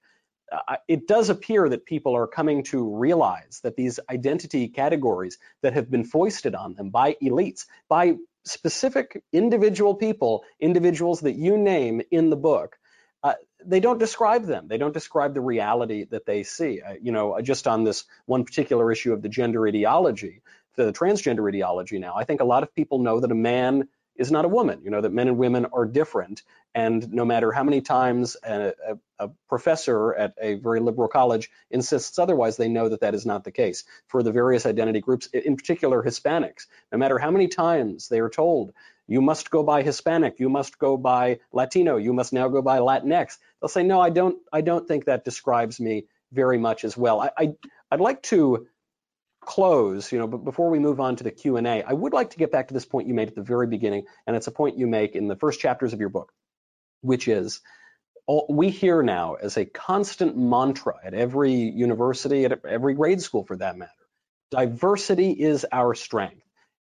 uh, 0.53 0.77
it 0.89 1.09
does 1.09 1.31
appear 1.31 1.69
that 1.69 1.87
people 1.87 2.15
are 2.15 2.27
coming 2.27 2.63
to 2.65 2.97
realize 2.97 3.61
that 3.63 3.77
these 3.77 3.99
identity 4.11 4.69
categories 4.69 5.39
that 5.63 5.73
have 5.73 5.91
been 5.91 6.05
foisted 6.05 6.55
on 6.55 6.75
them 6.75 6.91
by 6.91 7.17
elites, 7.23 7.67
by 7.89 8.17
specific 8.45 9.23
individual 9.33 9.95
people, 9.95 10.45
individuals 10.61 11.21
that 11.21 11.35
you 11.35 11.57
name 11.59 12.03
in 12.11 12.31
the 12.31 12.37
book, 12.37 12.79
uh, 13.23 13.35
they 13.67 13.81
don't 13.81 13.99
describe 13.99 14.45
them. 14.45 14.69
They 14.69 14.79
don't 14.79 14.95
describe 14.95 15.35
the 15.35 15.41
reality 15.41 16.05
that 16.11 16.27
they 16.27 16.43
see. 16.43 16.81
Uh, 16.81 16.95
you 17.01 17.13
know, 17.13 17.41
just 17.43 17.67
on 17.67 17.85
this 17.85 18.05
one 18.27 18.45
particular 18.45 18.91
issue 18.93 19.13
of 19.13 19.23
the 19.23 19.29
gender 19.29 19.67
ideology, 19.67 20.43
the 20.77 20.93
transgender 20.93 21.49
ideology 21.49 21.99
now, 21.99 22.15
I 22.17 22.25
think 22.25 22.41
a 22.41 22.45
lot 22.45 22.63
of 22.63 22.75
people 22.75 22.99
know 22.99 23.21
that 23.21 23.31
a 23.31 23.37
man 23.37 23.89
is 24.17 24.31
not 24.31 24.45
a 24.45 24.49
woman. 24.49 24.81
You 24.83 24.91
know, 24.91 25.01
that 25.01 25.13
men 25.13 25.29
and 25.29 25.39
women 25.39 25.67
are 25.73 25.85
different. 25.85 26.43
And 26.75 27.13
no 27.13 27.25
matter 27.25 27.53
how 27.53 27.65
many 27.65 27.81
times 27.81 28.37
a, 28.43 28.73
a, 28.89 28.99
a, 29.27 29.31
professor 29.49 30.15
at 30.15 30.35
a 30.41 30.55
very 30.55 30.81
liberal 30.81 31.09
college 31.09 31.51
insists 31.71 32.19
otherwise, 32.19 32.57
they 32.57 32.69
know 32.69 32.89
that 32.89 33.01
that 33.01 33.15
is 33.15 33.27
not 33.27 33.45
the 33.45 33.53
case. 33.53 33.85
For 34.09 34.23
the 34.23 34.33
various 34.33 34.67
identity 34.67 35.01
groups, 35.01 35.27
in 35.27 35.57
particular 35.57 36.03
Hispanics, 36.03 36.67
no 36.93 36.99
matter 36.99 37.19
how 37.19 37.31
many 37.31 37.49
times 37.49 38.09
they 38.09 38.21
are 38.21 38.31
told, 38.31 38.73
you 39.07 39.21
must 39.21 39.51
go 39.51 39.63
by 39.63 39.83
Hispanic, 39.83 40.41
you 40.41 40.49
must 40.49 40.79
go 40.79 40.97
by 40.97 41.39
Latino, 41.53 41.97
you 41.97 42.13
must 42.13 42.33
now 42.33 42.49
go 42.49 42.63
by 42.63 42.79
Latinx, 42.79 43.39
they'll 43.61 43.69
say, 43.69 43.83
no, 43.83 44.01
I 44.01 44.11
don't, 44.11 44.39
I 44.53 44.61
don't 44.61 44.87
think 44.87 45.05
that 45.05 45.25
describes 45.25 45.81
me 45.81 46.07
very 46.33 46.59
much 46.59 46.85
as 46.85 46.97
well. 46.97 47.21
I, 47.21 47.31
I 47.39 47.55
I'd 47.91 48.01
like 48.01 48.23
to 48.25 48.67
close, 49.41 50.11
you 50.11 50.19
know, 50.19 50.27
but 50.27 50.39
before 50.39 50.71
we 50.71 50.79
move 50.79 51.01
on 51.01 51.17
to 51.17 51.25
the 51.25 51.31
Q&A, 51.31 51.83
I 51.83 51.93
would 51.93 52.13
like 52.13 52.31
to 52.31 52.37
get 52.37 52.51
back 52.51 52.69
to 52.69 52.75
this 52.75 52.85
point 52.85 53.07
you 53.07 53.15
made 53.15 53.29
at 53.29 53.37
the 53.37 53.43
very 53.43 53.69
beginning, 53.69 54.05
and 54.27 54.35
it's 54.35 54.49
a 54.49 54.53
point 54.53 54.77
you 54.77 54.87
make 54.87 55.15
in 55.15 55.29
the 55.29 55.37
first 55.37 55.61
chapters 55.61 55.93
of 55.93 56.01
your 56.01 56.09
book, 56.09 56.33
which 57.01 57.29
is 57.29 57.61
all, 58.27 58.47
we 58.51 58.71
hear 58.71 59.03
now 59.03 59.35
as 59.35 59.57
a 59.57 59.65
constant 59.65 60.37
mantra 60.37 60.97
at 61.05 61.15
every 61.15 61.55
university, 61.55 62.45
at 62.45 62.65
every 62.65 62.95
grade 62.95 63.23
school 63.23 63.45
for 63.45 63.57
that 63.57 63.79
matter, 63.79 63.93
diversity 64.51 65.31
is 65.31 65.65
our 65.71 65.95
strength. 65.95 66.43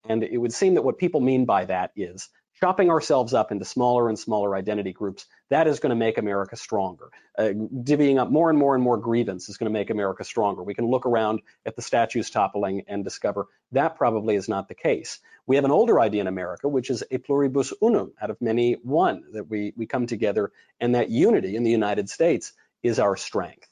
And 0.07 0.23
it 0.23 0.37
would 0.37 0.53
seem 0.53 0.75
that 0.75 0.83
what 0.83 0.97
people 0.97 1.21
mean 1.21 1.45
by 1.45 1.65
that 1.65 1.91
is 1.95 2.29
chopping 2.61 2.91
ourselves 2.91 3.33
up 3.33 3.51
into 3.51 3.65
smaller 3.65 4.07
and 4.07 4.19
smaller 4.19 4.55
identity 4.55 4.93
groups, 4.93 5.25
that 5.49 5.67
is 5.67 5.79
going 5.79 5.89
to 5.89 5.95
make 5.95 6.19
America 6.19 6.55
stronger. 6.55 7.09
Uh, 7.37 7.53
divvying 7.83 8.19
up 8.19 8.29
more 8.29 8.51
and 8.51 8.59
more 8.59 8.75
and 8.75 8.83
more 8.83 8.97
grievance 8.97 9.49
is 9.49 9.57
going 9.57 9.71
to 9.71 9.73
make 9.73 9.89
America 9.89 10.23
stronger. 10.23 10.61
We 10.61 10.75
can 10.75 10.85
look 10.85 11.07
around 11.07 11.41
at 11.65 11.75
the 11.75 11.81
statues 11.81 12.29
toppling 12.29 12.83
and 12.87 13.03
discover 13.03 13.47
that 13.71 13.95
probably 13.95 14.35
is 14.35 14.47
not 14.47 14.67
the 14.67 14.75
case. 14.75 15.19
We 15.47 15.55
have 15.55 15.65
an 15.65 15.71
older 15.71 15.99
idea 15.99 16.21
in 16.21 16.27
America, 16.27 16.67
which 16.67 16.91
is 16.91 17.03
a 17.09 17.17
pluribus 17.17 17.73
unum, 17.81 18.13
out 18.21 18.29
of 18.29 18.39
many 18.41 18.73
one, 18.73 19.23
that 19.33 19.49
we, 19.49 19.73
we 19.75 19.87
come 19.87 20.05
together, 20.05 20.51
and 20.79 20.93
that 20.93 21.09
unity 21.09 21.55
in 21.55 21.63
the 21.63 21.71
United 21.71 22.09
States 22.09 22.53
is 22.83 22.99
our 22.99 23.15
strength. 23.17 23.70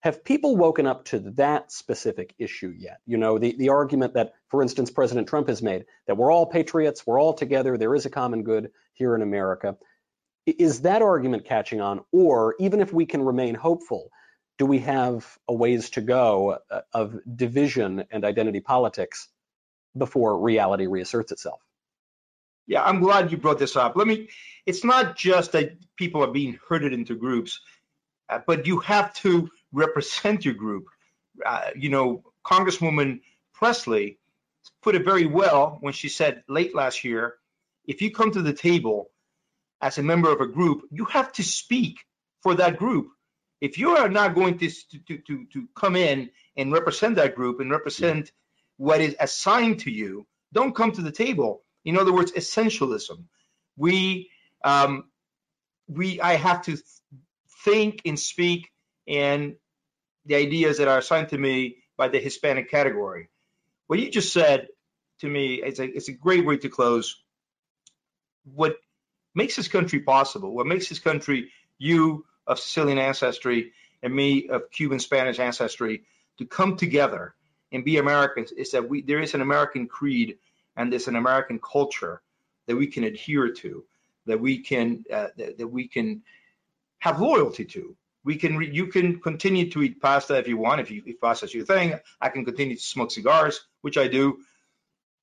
Have 0.00 0.24
people 0.24 0.56
woken 0.56 0.86
up 0.86 1.06
to 1.06 1.18
that 1.36 1.72
specific 1.72 2.34
issue 2.38 2.72
yet? 2.76 3.00
You 3.04 3.16
know, 3.16 3.38
the, 3.38 3.56
the 3.58 3.70
argument 3.70 4.14
that, 4.14 4.34
for 4.48 4.62
instance, 4.62 4.90
President 4.90 5.28
Trump 5.28 5.48
has 5.48 5.60
made 5.60 5.86
that 6.06 6.16
we're 6.16 6.32
all 6.32 6.46
patriots, 6.46 7.04
we're 7.04 7.20
all 7.20 7.34
together, 7.34 7.76
there 7.76 7.94
is 7.94 8.06
a 8.06 8.10
common 8.10 8.44
good 8.44 8.70
here 8.92 9.16
in 9.16 9.22
America. 9.22 9.76
Is 10.46 10.82
that 10.82 11.02
argument 11.02 11.46
catching 11.46 11.80
on? 11.80 12.00
Or 12.12 12.54
even 12.60 12.80
if 12.80 12.92
we 12.92 13.06
can 13.06 13.22
remain 13.22 13.56
hopeful, 13.56 14.10
do 14.56 14.66
we 14.66 14.78
have 14.80 15.38
a 15.48 15.54
ways 15.54 15.90
to 15.90 16.00
go 16.00 16.58
uh, 16.70 16.80
of 16.92 17.18
division 17.36 18.04
and 18.10 18.24
identity 18.24 18.60
politics 18.60 19.28
before 19.96 20.40
reality 20.40 20.86
reasserts 20.86 21.32
itself? 21.32 21.60
Yeah, 22.66 22.84
I'm 22.84 23.00
glad 23.00 23.32
you 23.32 23.38
brought 23.38 23.58
this 23.58 23.76
up. 23.76 23.96
Let 23.96 24.06
me, 24.06 24.28
it's 24.64 24.84
not 24.84 25.16
just 25.16 25.52
that 25.52 25.76
people 25.96 26.22
are 26.22 26.30
being 26.30 26.58
herded 26.68 26.92
into 26.92 27.16
groups, 27.16 27.60
uh, 28.28 28.40
but 28.46 28.66
you 28.66 28.78
have 28.80 29.14
to 29.14 29.48
represent 29.72 30.44
your 30.44 30.54
group. 30.54 30.86
Uh, 31.44 31.70
you 31.76 31.88
know, 31.88 32.24
Congresswoman 32.44 33.20
Presley 33.54 34.18
put 34.82 34.94
it 34.94 35.04
very 35.04 35.26
well 35.26 35.78
when 35.80 35.92
she 35.92 36.08
said 36.08 36.42
late 36.48 36.74
last 36.74 37.04
year, 37.04 37.34
if 37.86 38.02
you 38.02 38.10
come 38.10 38.30
to 38.32 38.42
the 38.42 38.52
table 38.52 39.10
as 39.80 39.98
a 39.98 40.02
member 40.02 40.30
of 40.30 40.40
a 40.40 40.46
group, 40.46 40.82
you 40.90 41.04
have 41.06 41.32
to 41.32 41.42
speak 41.42 41.98
for 42.42 42.54
that 42.54 42.78
group. 42.78 43.08
If 43.60 43.78
you 43.78 43.96
are 43.96 44.08
not 44.08 44.34
going 44.34 44.58
to, 44.58 44.70
to, 45.06 45.18
to, 45.18 45.46
to 45.52 45.68
come 45.74 45.96
in 45.96 46.30
and 46.56 46.72
represent 46.72 47.16
that 47.16 47.34
group 47.34 47.60
and 47.60 47.70
represent 47.70 48.30
what 48.76 49.00
is 49.00 49.16
assigned 49.18 49.80
to 49.80 49.90
you, 49.90 50.26
don't 50.52 50.74
come 50.74 50.92
to 50.92 51.02
the 51.02 51.10
table. 51.10 51.62
In 51.84 51.98
other 51.98 52.12
words, 52.12 52.32
essentialism. 52.32 53.24
We, 53.76 54.30
um, 54.64 55.04
we, 55.88 56.20
I 56.20 56.34
have 56.34 56.62
to 56.62 56.76
think 57.64 58.02
and 58.04 58.18
speak 58.18 58.70
and 59.08 59.56
the 60.26 60.34
ideas 60.34 60.78
that 60.78 60.88
are 60.88 60.98
assigned 60.98 61.30
to 61.30 61.38
me 61.38 61.76
by 61.96 62.08
the 62.08 62.18
Hispanic 62.18 62.70
category. 62.70 63.28
What 63.86 63.98
you 63.98 64.10
just 64.10 64.32
said 64.32 64.68
to 65.20 65.28
me, 65.28 65.54
it's 65.54 65.80
a, 65.80 65.84
it's 65.84 66.08
a 66.08 66.12
great 66.12 66.44
way 66.44 66.58
to 66.58 66.68
close. 66.68 67.22
What 68.54 68.76
makes 69.34 69.56
this 69.56 69.68
country 69.68 70.00
possible, 70.00 70.54
what 70.54 70.66
makes 70.66 70.88
this 70.88 70.98
country, 70.98 71.50
you 71.78 72.26
of 72.46 72.58
Sicilian 72.58 72.98
ancestry 72.98 73.72
and 74.02 74.14
me 74.14 74.48
of 74.48 74.70
Cuban 74.70 75.00
Spanish 75.00 75.38
ancestry, 75.38 76.04
to 76.38 76.46
come 76.46 76.76
together 76.76 77.34
and 77.72 77.84
be 77.84 77.98
Americans 77.98 78.52
is 78.52 78.70
that 78.72 78.88
we 78.88 79.02
there 79.02 79.20
is 79.20 79.34
an 79.34 79.40
American 79.40 79.86
creed 79.86 80.38
and 80.76 80.92
there's 80.92 81.08
an 81.08 81.16
American 81.16 81.58
culture 81.58 82.22
that 82.66 82.76
we 82.76 82.86
can 82.86 83.04
adhere 83.04 83.50
to, 83.50 83.84
that 84.26 84.40
we 84.40 84.58
can 84.58 85.04
uh, 85.12 85.28
that, 85.36 85.58
that, 85.58 85.68
we 85.68 85.88
can 85.88 86.22
have 86.98 87.20
loyalty 87.20 87.64
to. 87.64 87.96
We 88.28 88.36
can 88.36 88.58
re- 88.58 88.70
you 88.70 88.88
can 88.88 89.20
continue 89.20 89.70
to 89.70 89.82
eat 89.82 90.02
pasta 90.02 90.36
if 90.38 90.48
you 90.48 90.58
want, 90.58 90.82
if 90.82 90.90
you 90.90 91.02
if 91.06 91.20
pasta's 91.20 91.54
your 91.54 91.64
thing. 91.64 91.94
I 92.20 92.28
can 92.28 92.44
continue 92.44 92.76
to 92.76 92.82
smoke 92.82 93.10
cigars, 93.10 93.60
which 93.80 93.96
I 93.96 94.06
do, 94.06 94.24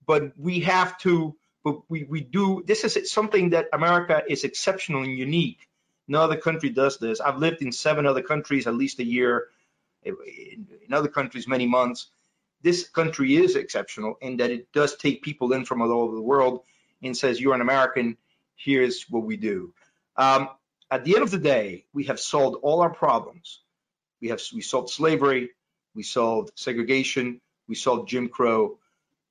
but 0.06 0.24
we 0.38 0.62
have 0.62 0.97
to. 1.06 1.36
But 1.64 1.76
we 1.89 2.03
we 2.03 2.22
do. 2.22 2.64
This 2.66 2.84
is 2.84 3.12
something 3.12 3.51
that 3.51 3.68
America 3.74 4.24
is 4.28 4.43
exceptional 4.43 5.03
and 5.03 5.18
unique. 5.18 5.62
No 6.08 6.22
other 6.22 6.38
country 6.47 6.70
does 6.70 6.97
this. 6.97 7.20
I've 7.20 7.38
lived 7.38 7.62
in 7.62 7.72
seven 7.72 8.08
other 8.08 8.24
countries 8.24 8.66
at 8.68 8.76
least 8.76 8.99
a 8.99 9.06
year. 9.06 9.49
In 10.03 10.91
other 10.91 11.08
countries, 11.08 11.47
many 11.47 11.68
months 11.68 12.10
this 12.66 12.89
country 12.89 13.36
is 13.36 13.56
exceptional 13.56 14.16
in 14.22 14.38
that 14.38 14.49
it 14.49 14.72
does 14.74 14.95
take 14.95 15.22
people 15.22 15.53
in 15.53 15.66
from 15.66 15.84
all 15.84 15.91
over 15.91 16.16
the 16.16 16.28
world 16.34 16.64
and 17.03 17.16
says, 17.16 17.39
You're 17.39 17.53
an 17.53 17.62
American, 17.62 18.18
here's 18.56 19.06
what 19.08 19.24
we 19.24 19.38
do. 19.38 19.72
Um, 20.18 20.49
at 20.96 21.04
the 21.04 21.16
end 21.16 21.24
of 21.24 21.32
the 21.32 21.38
day, 21.38 21.84
we 21.93 22.06
have 22.06 22.22
solved 22.22 22.58
all 22.62 22.80
our 22.80 22.89
problems. 22.89 23.60
We 24.22 24.30
have 24.30 24.41
we 24.54 24.62
solved 24.62 24.89
slavery, 24.89 25.50
we 25.93 26.04
solved 26.04 26.54
segregation, 26.56 27.41
we 27.68 27.76
solved 27.76 28.08
Jim 28.08 28.30
Crow 28.30 28.80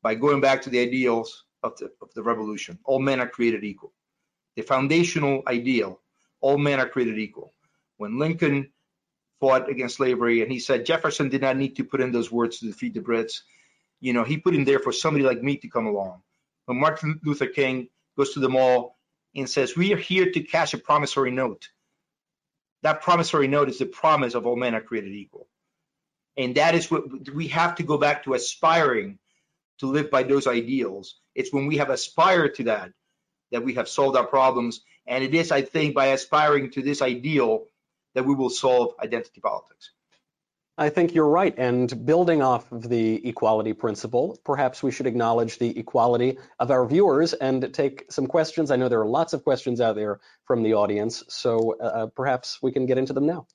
by 0.02 0.14
going 0.14 0.42
back 0.42 0.60
to 0.62 0.70
the 0.70 0.80
ideals 0.80 1.44
of 1.62 1.74
the, 1.78 1.90
of 2.02 2.12
the 2.14 2.22
revolution. 2.22 2.78
All 2.84 2.98
men 2.98 3.18
are 3.18 3.28
created 3.28 3.64
equal. 3.64 3.94
The 4.56 4.62
foundational 4.62 5.42
ideal, 5.46 6.00
all 6.42 6.58
men 6.58 6.80
are 6.80 6.88
created 6.88 7.18
equal. 7.18 7.54
When 7.96 8.18
Lincoln 8.18 8.70
fought 9.40 9.70
against 9.70 9.96
slavery, 9.96 10.42
and 10.42 10.52
he 10.52 10.58
said 10.58 10.84
Jefferson 10.84 11.30
did 11.30 11.40
not 11.40 11.56
need 11.56 11.76
to 11.76 11.84
put 11.84 12.02
in 12.02 12.12
those 12.12 12.30
words 12.30 12.58
to 12.58 12.66
defeat 12.66 12.92
the 12.92 13.00
Brits. 13.00 13.40
You 14.00 14.12
know, 14.12 14.24
he 14.24 14.36
put 14.36 14.54
in 14.54 14.64
there 14.64 14.80
for 14.80 14.92
somebody 14.92 15.24
like 15.24 15.42
me 15.42 15.56
to 15.56 15.68
come 15.68 15.86
along. 15.86 16.20
When 16.66 16.78
Martin 16.78 17.20
Luther 17.24 17.46
King 17.46 17.88
goes 18.18 18.34
to 18.34 18.40
the 18.40 18.50
mall 18.50 18.93
and 19.34 19.48
says, 19.48 19.76
"We 19.76 19.92
are 19.92 19.98
here 19.98 20.30
to 20.30 20.42
cash 20.42 20.74
a 20.74 20.78
promissory 20.78 21.30
note," 21.30 21.68
that 22.82 23.02
promissory 23.02 23.48
note 23.48 23.68
is 23.68 23.78
the 23.78 23.86
promise 23.86 24.34
of 24.34 24.46
all 24.46 24.56
men 24.56 24.74
are 24.74 24.80
created 24.80 25.12
equal, 25.12 25.48
and 26.36 26.54
that 26.56 26.74
is 26.74 26.90
what 26.90 27.30
we 27.30 27.48
have 27.48 27.76
to 27.76 27.82
go 27.82 27.98
back 27.98 28.24
to 28.24 28.34
aspiring 28.34 29.18
to 29.78 29.86
live 29.86 30.10
by 30.10 30.22
those 30.22 30.46
ideals. 30.46 31.18
It's 31.34 31.52
when 31.52 31.66
we 31.66 31.78
have 31.78 31.90
aspired 31.90 32.56
to 32.56 32.64
that 32.64 32.92
that 33.50 33.64
we 33.64 33.74
have 33.74 33.88
solved 33.88 34.16
our 34.16 34.26
problems, 34.26 34.82
and 35.06 35.22
it 35.22 35.34
is, 35.34 35.52
I 35.52 35.62
think, 35.62 35.94
by 35.94 36.06
aspiring 36.06 36.70
to 36.72 36.82
this 36.82 37.02
ideal 37.02 37.66
that 38.14 38.24
we 38.24 38.34
will 38.34 38.50
solve 38.50 38.94
identity 39.00 39.40
politics. 39.40 39.90
I 40.76 40.88
think 40.88 41.14
you're 41.14 41.28
right. 41.28 41.54
And 41.56 42.04
building 42.04 42.42
off 42.42 42.70
of 42.72 42.88
the 42.88 43.26
equality 43.28 43.72
principle, 43.72 44.38
perhaps 44.44 44.82
we 44.82 44.90
should 44.90 45.06
acknowledge 45.06 45.58
the 45.58 45.78
equality 45.78 46.38
of 46.58 46.70
our 46.72 46.84
viewers 46.84 47.32
and 47.32 47.72
take 47.72 48.06
some 48.10 48.26
questions. 48.26 48.72
I 48.72 48.76
know 48.76 48.88
there 48.88 49.00
are 49.00 49.06
lots 49.06 49.34
of 49.34 49.44
questions 49.44 49.80
out 49.80 49.94
there 49.94 50.18
from 50.44 50.64
the 50.64 50.74
audience, 50.74 51.22
so 51.28 51.76
uh, 51.80 51.84
uh 51.84 52.06
perhaps 52.06 52.58
we 52.60 52.72
can 52.72 52.86
get 52.86 52.98
into 52.98 53.12
them 53.12 53.26
now. 53.26 53.46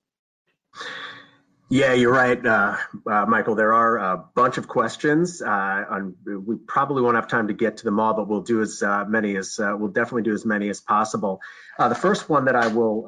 Yeah, 1.71 1.93
you're 1.93 2.11
right, 2.11 2.43
uh, 2.43 2.77
uh, 3.05 3.25
Michael. 3.27 3.53
There 3.53 3.73
are 3.73 3.97
a 3.97 4.25
bunch 4.33 4.57
of 4.57 4.67
questions. 4.67 5.39
Uh, 5.39 5.45
on, 5.47 6.15
we 6.25 6.55
probably 6.55 7.03
won't 7.03 7.15
have 7.15 7.27
time 7.27 7.49
to 7.49 7.53
get 7.53 7.77
to 7.77 7.83
them 7.83 7.99
all, 7.99 8.15
but 8.15 8.27
we'll 8.27 8.41
do 8.41 8.61
as 8.61 8.81
uh, 8.81 9.05
many 9.05 9.35
as 9.35 9.59
we'll 9.59 9.89
definitely 9.89 10.23
do 10.23 10.33
as 10.33 10.45
many 10.45 10.69
as 10.69 10.81
possible. 10.81 11.41
the 11.77 11.93
first 11.93 12.27
one 12.27 12.45
that 12.45 12.55
I 12.55 12.67
will 12.69 13.07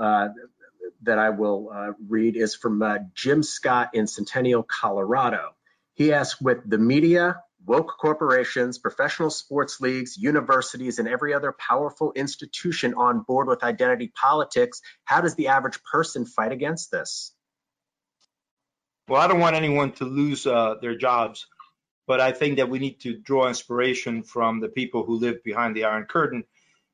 that 1.03 1.19
I 1.19 1.29
will 1.31 1.69
uh, 1.73 1.91
read 2.07 2.35
is 2.35 2.55
from 2.55 2.81
uh, 2.81 2.99
Jim 3.13 3.43
Scott 3.43 3.91
in 3.93 4.07
Centennial, 4.07 4.63
Colorado. 4.63 5.51
He 5.93 6.13
asks, 6.13 6.39
with 6.39 6.67
the 6.67 6.77
media, 6.77 7.41
woke 7.65 7.97
corporations, 7.99 8.77
professional 8.77 9.29
sports 9.29 9.81
leagues, 9.81 10.17
universities, 10.17 10.99
and 10.99 11.07
every 11.07 11.33
other 11.33 11.51
powerful 11.51 12.11
institution 12.13 12.93
on 12.95 13.21
board 13.21 13.47
with 13.47 13.63
identity 13.63 14.11
politics, 14.13 14.81
how 15.03 15.21
does 15.21 15.35
the 15.35 15.49
average 15.49 15.83
person 15.83 16.25
fight 16.25 16.51
against 16.51 16.91
this? 16.91 17.33
Well, 19.07 19.21
I 19.21 19.27
don't 19.27 19.39
want 19.39 19.55
anyone 19.55 19.91
to 19.93 20.05
lose 20.05 20.47
uh, 20.47 20.75
their 20.81 20.95
jobs, 20.95 21.47
but 22.07 22.21
I 22.21 22.31
think 22.31 22.57
that 22.57 22.69
we 22.69 22.79
need 22.79 23.01
to 23.01 23.17
draw 23.17 23.47
inspiration 23.47 24.23
from 24.23 24.59
the 24.59 24.69
people 24.69 25.03
who 25.03 25.19
lived 25.19 25.43
behind 25.43 25.75
the 25.75 25.85
Iron 25.85 26.05
Curtain 26.05 26.45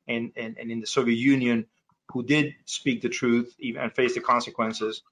and, 0.06 0.32
and, 0.36 0.56
and 0.58 0.70
in 0.70 0.80
the 0.80 0.86
Soviet 0.86 1.16
Union 1.16 1.66
who 2.12 2.22
did 2.22 2.54
speak 2.64 3.02
the 3.02 3.08
truth 3.08 3.54
and 3.60 3.92
face 3.92 4.14
the 4.14 4.20
consequences. 4.20 5.02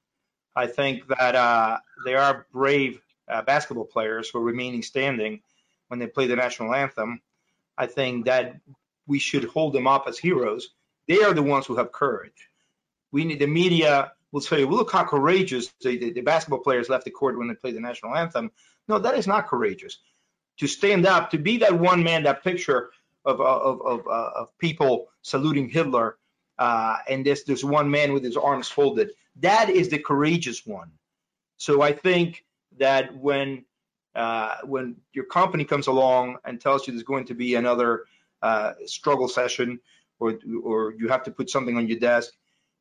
I 0.55 0.67
think 0.67 1.07
that 1.09 1.35
uh, 1.35 1.79
there 2.05 2.19
are 2.19 2.47
brave 2.53 3.01
uh, 3.29 3.43
basketball 3.43 3.85
players 3.85 4.31
who 4.31 4.39
are 4.39 4.43
remaining 4.45 4.83
standing 4.83 5.43
when 5.89 6.01
they 6.01 6.07
play 6.07 6.27
the 6.27 6.37
national 6.37 6.75
anthem. 6.75 7.21
I 7.77 7.87
think 7.87 8.25
that 8.27 8.57
we 9.07 9.19
should 9.19 9.45
hold 9.45 9.75
them 9.75 9.87
up 9.87 10.07
as 10.09 10.19
heroes. 10.19 10.71
They 11.09 11.23
are 11.23 11.35
the 11.35 11.43
ones 11.43 11.67
who 11.67 11.77
have 11.77 11.93
courage. 11.93 12.51
We 13.13 13.25
need 13.25 13.39
the 13.39 13.47
media 13.47 14.13
will 14.33 14.41
say, 14.41 14.65
look 14.65 14.91
how 14.91 15.05
courageous 15.05 15.73
the, 15.83 15.97
the, 15.97 16.13
the 16.13 16.21
basketball 16.23 16.61
players 16.61 16.89
left 16.89 17.05
the 17.05 17.11
court 17.11 17.39
when 17.39 17.49
they 17.49 17.55
played 17.55 17.77
the 17.77 17.81
national 17.81 18.15
anthem. 18.17 18.51
No, 18.89 18.99
that 18.99 19.17
is 19.17 19.27
not 19.27 19.47
courageous. 19.47 19.99
To 20.59 20.67
stand 20.67 21.07
up, 21.07 21.31
to 21.31 21.39
be 21.39 21.59
that 21.59 21.79
one 21.79 22.03
man, 22.03 22.23
that 22.23 22.43
picture 22.43 22.91
of 23.25 23.41
of 23.41 23.83
of, 23.83 24.07
of 24.09 24.59
people 24.59 25.09
saluting 25.23 25.69
Hitler 25.69 26.17
uh, 26.59 26.97
and 27.09 27.25
there's 27.25 27.45
there's 27.45 27.65
one 27.65 27.91
man 27.91 28.13
with 28.13 28.25
his 28.25 28.37
arms 28.37 28.69
folded. 28.69 29.11
That 29.41 29.71
is 29.71 29.89
the 29.89 29.99
courageous 29.99 30.67
one. 30.67 30.93
So 31.57 31.83
I 31.83 31.93
think 31.93 32.45
that 32.79 33.17
when 33.17 33.65
uh, 34.15 34.57
when 34.65 34.97
your 35.13 35.25
company 35.25 35.65
comes 35.65 35.87
along 35.87 36.39
and 36.45 36.61
tells 36.61 36.87
you 36.87 36.93
there's 36.93 37.03
going 37.03 37.27
to 37.27 37.35
be 37.35 37.55
another 37.55 38.05
uh, 38.43 38.73
struggle 38.87 39.29
session, 39.29 39.81
or 40.19 40.39
or 40.63 40.95
you 40.99 41.09
have 41.09 41.25
to 41.25 41.31
put 41.31 41.51
something 41.51 41.77
on 41.77 41.89
your 41.89 41.99
desk, 41.99 42.33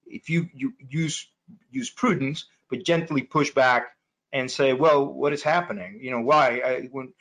if 0.05 0.29
you 0.29 0.49
you 0.53 0.73
use 0.89 1.27
use 1.69 1.89
prudence, 1.89 2.45
but 2.69 2.83
gently 2.83 3.21
push 3.21 3.51
back 3.51 3.87
and 4.33 4.49
say, 4.49 4.73
well, 4.73 5.05
what 5.05 5.33
is 5.33 5.43
happening? 5.43 5.99
You 6.01 6.11
know, 6.11 6.21
why? 6.21 6.61
I, 6.65 6.89
when 6.91 7.13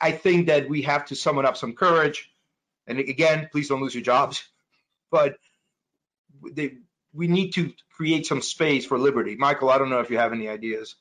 I 0.00 0.12
think 0.12 0.46
that 0.46 0.68
we 0.68 0.82
have 0.82 1.06
to 1.06 1.14
summon 1.16 1.44
up 1.44 1.56
some 1.56 1.74
courage. 1.74 2.30
And 2.86 2.98
again, 2.98 3.48
please 3.52 3.68
don't 3.68 3.82
lose 3.82 3.94
your 3.94 4.04
jobs. 4.04 4.42
But 5.12 5.38
they, 6.52 6.78
we 7.12 7.26
need 7.26 7.52
to 7.52 7.72
create 7.96 8.26
some 8.26 8.42
space 8.42 8.86
for 8.86 8.98
liberty. 8.98 9.36
Michael, 9.36 9.70
I 9.70 9.78
don't 9.78 9.90
know 9.90 10.00
if 10.00 10.10
you 10.10 10.18
have 10.18 10.32
any 10.32 10.48
ideas. 10.48 10.96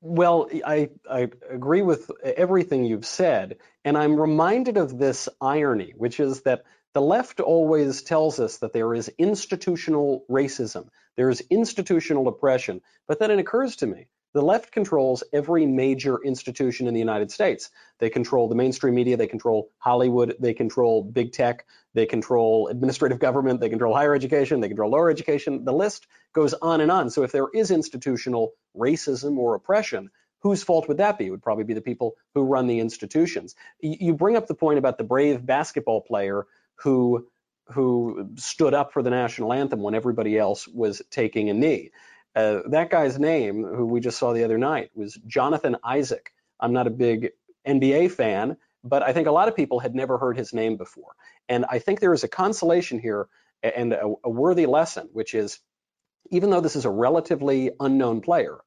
Well, 0.00 0.48
I, 0.66 0.90
I 1.08 1.30
agree 1.48 1.82
with 1.82 2.10
everything 2.24 2.84
you've 2.84 3.06
said, 3.06 3.58
and 3.84 3.96
I'm 3.96 4.20
reminded 4.20 4.76
of 4.76 4.98
this 4.98 5.28
irony, 5.40 5.94
which 5.96 6.18
is 6.18 6.42
that 6.42 6.64
the 6.92 7.00
left 7.00 7.40
always 7.40 8.02
tells 8.02 8.40
us 8.40 8.58
that 8.58 8.72
there 8.72 8.94
is 8.94 9.10
institutional 9.16 10.24
racism, 10.28 10.88
there 11.16 11.30
is 11.30 11.42
institutional 11.50 12.26
oppression, 12.26 12.80
but 13.06 13.20
then 13.20 13.30
it 13.30 13.38
occurs 13.38 13.76
to 13.76 13.86
me 13.86 14.08
the 14.34 14.42
left 14.42 14.72
controls 14.72 15.22
every 15.32 15.66
major 15.66 16.18
institution 16.22 16.88
in 16.88 16.94
the 16.94 17.00
United 17.00 17.30
States. 17.30 17.70
They 17.98 18.10
control 18.10 18.48
the 18.48 18.54
mainstream 18.54 18.94
media, 18.94 19.16
they 19.16 19.26
control 19.26 19.70
Hollywood, 19.78 20.36
they 20.40 20.54
control 20.54 21.02
big 21.02 21.32
tech, 21.32 21.66
they 21.94 22.06
control 22.06 22.68
administrative 22.68 23.18
government, 23.18 23.60
they 23.60 23.68
control 23.68 23.94
higher 23.94 24.14
education, 24.14 24.60
they 24.60 24.68
control 24.68 24.90
lower 24.90 25.10
education. 25.10 25.64
The 25.64 25.72
list 25.72 26.06
goes 26.32 26.54
on 26.54 26.80
and 26.80 26.90
on. 26.90 27.10
So 27.10 27.22
if 27.22 27.32
there 27.32 27.48
is 27.52 27.70
institutional 27.70 28.52
racism 28.76 29.36
or 29.36 29.54
oppression, 29.54 30.10
whose 30.40 30.62
fault 30.62 30.88
would 30.88 30.96
that 30.98 31.18
be? 31.18 31.26
It 31.26 31.30
would 31.30 31.42
probably 31.42 31.64
be 31.64 31.74
the 31.74 31.80
people 31.80 32.14
who 32.34 32.42
run 32.42 32.66
the 32.66 32.80
institutions. 32.80 33.54
You 33.80 34.14
bring 34.14 34.36
up 34.36 34.46
the 34.46 34.54
point 34.54 34.78
about 34.78 34.98
the 34.98 35.04
brave 35.04 35.44
basketball 35.44 36.00
player 36.00 36.46
who 36.76 37.26
who 37.68 38.30
stood 38.36 38.74
up 38.74 38.92
for 38.92 39.02
the 39.02 39.10
national 39.10 39.52
anthem 39.52 39.80
when 39.82 39.94
everybody 39.94 40.36
else 40.36 40.66
was 40.66 41.00
taking 41.10 41.48
a 41.48 41.54
knee. 41.54 41.90
Uh, 42.34 42.60
that 42.66 42.90
guy's 42.90 43.18
name, 43.18 43.64
who 43.64 43.86
we 43.86 44.00
just 44.00 44.18
saw 44.18 44.32
the 44.32 44.44
other 44.44 44.58
night, 44.58 44.90
was 44.94 45.18
Jonathan 45.26 45.76
Isaac. 45.84 46.32
I'm 46.58 46.72
not 46.72 46.86
a 46.86 46.90
big 46.90 47.30
NBA 47.66 48.10
fan, 48.10 48.56
but 48.84 49.02
I 49.02 49.12
think 49.12 49.28
a 49.28 49.32
lot 49.32 49.48
of 49.48 49.56
people 49.56 49.80
had 49.80 49.94
never 49.94 50.18
heard 50.18 50.36
his 50.36 50.52
name 50.52 50.76
before. 50.76 51.14
And 51.48 51.64
I 51.68 51.78
think 51.78 52.00
there 52.00 52.14
is 52.14 52.24
a 52.24 52.28
consolation 52.28 52.98
here 52.98 53.28
and 53.62 53.92
a, 53.92 54.14
a 54.24 54.30
worthy 54.30 54.66
lesson, 54.66 55.08
which 55.12 55.34
is 55.34 55.60
even 56.30 56.50
though 56.50 56.60
this 56.60 56.76
is 56.76 56.84
a 56.84 56.90
relatively 56.90 57.70
unknown 57.78 58.20
player, 58.20 58.58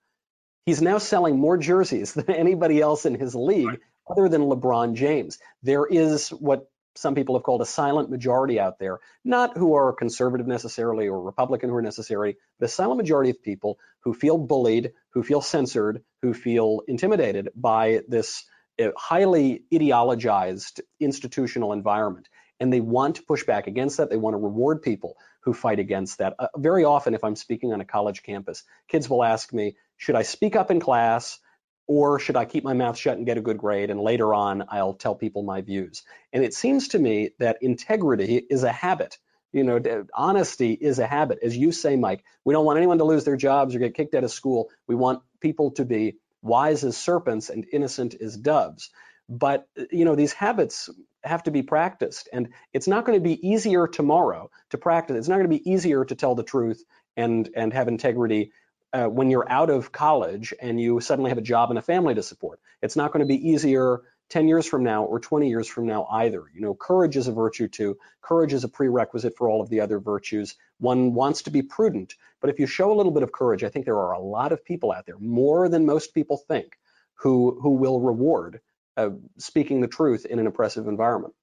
he's 0.65 0.81
now 0.81 0.97
selling 0.97 1.37
more 1.37 1.57
jerseys 1.57 2.13
than 2.15 2.31
anybody 2.31 2.81
else 2.81 3.05
in 3.05 3.15
his 3.15 3.35
league 3.35 3.79
other 4.09 4.29
than 4.29 4.41
LeBron 4.41 4.93
James. 4.93 5.39
There 5.63 5.85
is 5.85 6.29
what 6.29 6.69
some 6.97 7.15
people 7.15 7.35
have 7.35 7.43
called 7.43 7.61
a 7.61 7.65
silent 7.65 8.09
majority 8.09 8.59
out 8.59 8.79
there, 8.79 8.99
not 9.25 9.57
who 9.57 9.73
are 9.73 9.91
conservative 9.93 10.47
necessarily 10.47 11.09
or 11.09 11.21
Republican 11.21 11.69
who 11.69 11.75
are 11.75 11.81
necessary, 11.81 12.37
a 12.61 12.67
silent 12.69 12.97
majority 12.97 13.29
of 13.31 13.43
people 13.43 13.77
who 14.03 14.13
feel 14.13 14.37
bullied, 14.37 14.93
who 15.09 15.21
feel 15.21 15.41
censored, 15.41 16.03
who 16.21 16.33
feel 16.33 16.81
intimidated 16.87 17.49
by 17.53 18.01
this 18.07 18.45
uh, 18.81 18.89
highly 18.97 19.63
ideologized 19.73 20.81
institutional 20.99 21.73
environment. 21.73 22.29
And 22.59 22.71
they 22.71 22.81
want 22.81 23.17
to 23.17 23.23
push 23.23 23.43
back 23.43 23.67
against 23.67 23.97
that. 23.97 24.09
They 24.09 24.17
want 24.17 24.35
to 24.35 24.39
reward 24.39 24.81
people 24.81 25.17
who 25.41 25.53
fight 25.53 25.79
against 25.79 26.19
that. 26.19 26.35
Uh, 26.39 26.47
very 26.57 26.85
often, 26.85 27.13
if 27.13 27.23
I'm 27.23 27.35
speaking 27.35 27.73
on 27.73 27.81
a 27.81 27.85
college 27.85 28.23
campus, 28.23 28.63
kids 28.87 29.09
will 29.09 29.23
ask 29.23 29.53
me, 29.53 29.75
should 29.97 30.15
I 30.15 30.23
speak 30.23 30.55
up 30.55 30.71
in 30.71 30.79
class? 30.79 31.39
or 31.87 32.19
should 32.19 32.35
I 32.35 32.45
keep 32.45 32.63
my 32.63 32.73
mouth 32.73 32.97
shut 32.97 33.17
and 33.17 33.25
get 33.25 33.37
a 33.37 33.41
good 33.41 33.57
grade 33.57 33.89
and 33.89 33.99
later 33.99 34.33
on 34.33 34.65
I'll 34.69 34.93
tell 34.93 35.15
people 35.15 35.43
my 35.43 35.61
views? 35.61 36.03
And 36.33 36.43
it 36.43 36.53
seems 36.53 36.89
to 36.89 36.99
me 36.99 37.31
that 37.39 37.57
integrity 37.61 38.43
is 38.49 38.63
a 38.63 38.71
habit. 38.71 39.17
You 39.53 39.63
know, 39.63 40.05
honesty 40.13 40.73
is 40.73 40.99
a 40.99 41.07
habit. 41.07 41.39
As 41.43 41.55
you 41.55 41.71
say, 41.71 41.95
Mike, 41.95 42.23
we 42.43 42.53
don't 42.53 42.65
want 42.65 42.77
anyone 42.77 42.97
to 42.97 43.05
lose 43.05 43.23
their 43.23 43.37
jobs 43.37 43.75
or 43.75 43.79
get 43.79 43.95
kicked 43.95 44.15
out 44.15 44.23
of 44.25 44.31
school. 44.31 44.69
We 44.87 44.95
want 44.95 45.21
people 45.41 45.71
to 45.71 45.85
be 45.85 46.17
wise 46.45 46.83
as 46.83 46.95
serpents 46.95 47.49
and 47.49 47.65
innocent 47.73 48.15
as 48.21 48.37
doves. 48.37 48.91
But, 49.27 49.67
you 49.91 50.05
know, 50.05 50.15
these 50.15 50.33
habits 50.33 50.89
have 51.23 51.43
to 51.43 51.51
be 51.51 51.63
practiced. 51.63 52.29
And 52.31 52.49
it's 52.73 52.87
not 52.87 53.05
going 53.05 53.17
to 53.17 53.23
be 53.23 53.47
easier 53.47 53.87
tomorrow 53.87 54.51
to 54.69 54.77
practice. 54.77 55.17
It's 55.17 55.27
not 55.27 55.37
going 55.37 55.49
to 55.49 55.57
be 55.57 55.69
easier 55.69 56.05
to 56.05 56.15
tell 56.15 56.35
the 56.35 56.43
truth 56.43 56.83
and, 57.17 57.49
and 57.55 57.73
have 57.73 57.87
integrity 57.87 58.51
uh, 58.93 59.07
when 59.07 59.31
you're 59.31 59.51
out 59.51 59.71
of 59.71 59.91
college 59.91 60.53
and 60.61 60.79
you 60.79 61.01
suddenly 61.01 61.29
have 61.29 61.39
a 61.39 61.41
job 61.41 61.71
and 61.71 61.79
a 61.79 61.81
family 61.81 62.13
to 62.13 62.23
support. 62.23 62.59
It's 62.81 62.95
not 62.95 63.11
going 63.11 63.21
to 63.21 63.27
be 63.27 63.49
easier 63.49 64.03
10 64.29 64.47
years 64.47 64.65
from 64.65 64.83
now 64.83 65.03
or 65.03 65.19
20 65.19 65.49
years 65.49 65.67
from 65.67 65.85
now 65.85 66.07
either. 66.09 66.43
You 66.53 66.61
know, 66.61 66.73
courage 66.73 67.15
is 67.17 67.27
a 67.27 67.31
virtue 67.31 67.67
too. 67.67 67.97
Courage 68.21 68.53
is 68.53 68.63
a 68.63 68.69
prerequisite 68.69 69.37
for 69.37 69.49
all 69.49 69.61
of 69.61 69.69
the 69.69 69.81
other 69.81 69.99
virtues. 69.99 70.55
One 70.79 71.13
wants 71.13 71.43
to 71.43 71.51
be 71.51 71.61
prudent, 71.61 72.15
but 72.41 72.49
if 72.49 72.59
you 72.59 72.67
show 72.67 72.91
a 72.91 72.95
little 72.95 73.11
bit 73.11 73.23
of 73.23 73.31
courage, 73.31 73.63
I 73.63 73.69
think 73.69 73.85
there 73.85 73.99
are 73.99 74.13
a 74.13 74.19
lot 74.19 74.51
of 74.51 74.65
people 74.65 74.91
out 74.91 75.05
there, 75.05 75.19
more 75.19 75.69
than 75.69 75.85
most 75.85 76.13
people 76.13 76.37
think, 76.37 76.77
who 77.15 77.59
who 77.61 77.71
will 77.71 78.01
reward 78.01 78.59
uh, 78.97 79.09
speaking 79.37 79.81
the 79.81 79.87
truth 79.87 80.25
in 80.25 80.39
an 80.39 80.47
oppressive 80.47 80.87
environment. 80.87 81.33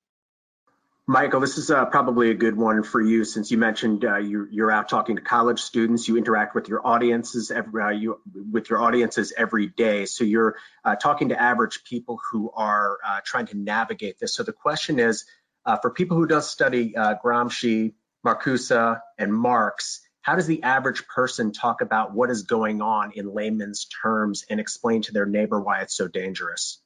Michael, 1.08 1.40
this 1.40 1.58
is 1.58 1.68
uh, 1.68 1.84
probably 1.86 2.30
a 2.30 2.34
good 2.34 2.56
one 2.56 2.84
for 2.84 3.00
you 3.00 3.24
since 3.24 3.50
you 3.50 3.58
mentioned 3.58 4.04
uh, 4.04 4.18
you, 4.18 4.46
are 4.62 4.70
out 4.70 4.88
talking 4.88 5.16
to 5.16 5.22
college 5.22 5.60
students. 5.60 6.06
You 6.06 6.16
interact 6.16 6.54
with 6.54 6.68
your 6.68 6.86
audiences 6.86 7.50
every, 7.50 7.82
uh, 7.82 7.88
you, 7.90 8.20
with 8.32 8.70
your 8.70 8.80
audiences 8.80 9.32
every 9.36 9.66
day. 9.66 10.06
So 10.06 10.22
you're 10.22 10.56
uh, 10.84 10.94
talking 10.94 11.30
to 11.30 11.40
average 11.40 11.82
people 11.82 12.20
who 12.30 12.52
are 12.52 12.98
uh, 13.04 13.20
trying 13.24 13.46
to 13.46 13.56
navigate 13.56 14.20
this. 14.20 14.32
So 14.32 14.44
the 14.44 14.52
question 14.52 15.00
is, 15.00 15.24
uh, 15.66 15.76
for 15.78 15.90
people 15.90 16.16
who 16.16 16.26
does 16.26 16.48
study 16.48 16.94
Gramsci, 16.96 17.94
Marcuse, 18.24 19.00
and 19.18 19.34
Marx, 19.34 20.02
how 20.20 20.36
does 20.36 20.46
the 20.46 20.62
average 20.62 21.06
person 21.08 21.52
talk 21.52 21.80
about 21.80 22.14
what 22.14 22.30
is 22.30 22.44
going 22.44 22.80
on 22.80 23.12
in 23.16 23.34
layman's 23.34 23.86
terms 23.86 24.44
and 24.48 24.60
explain 24.60 25.02
to 25.02 25.12
their 25.12 25.26
neighbor 25.26 25.60
why 25.60 25.80
it's 25.80 25.96
so 25.96 26.06
dangerous? 26.06 26.81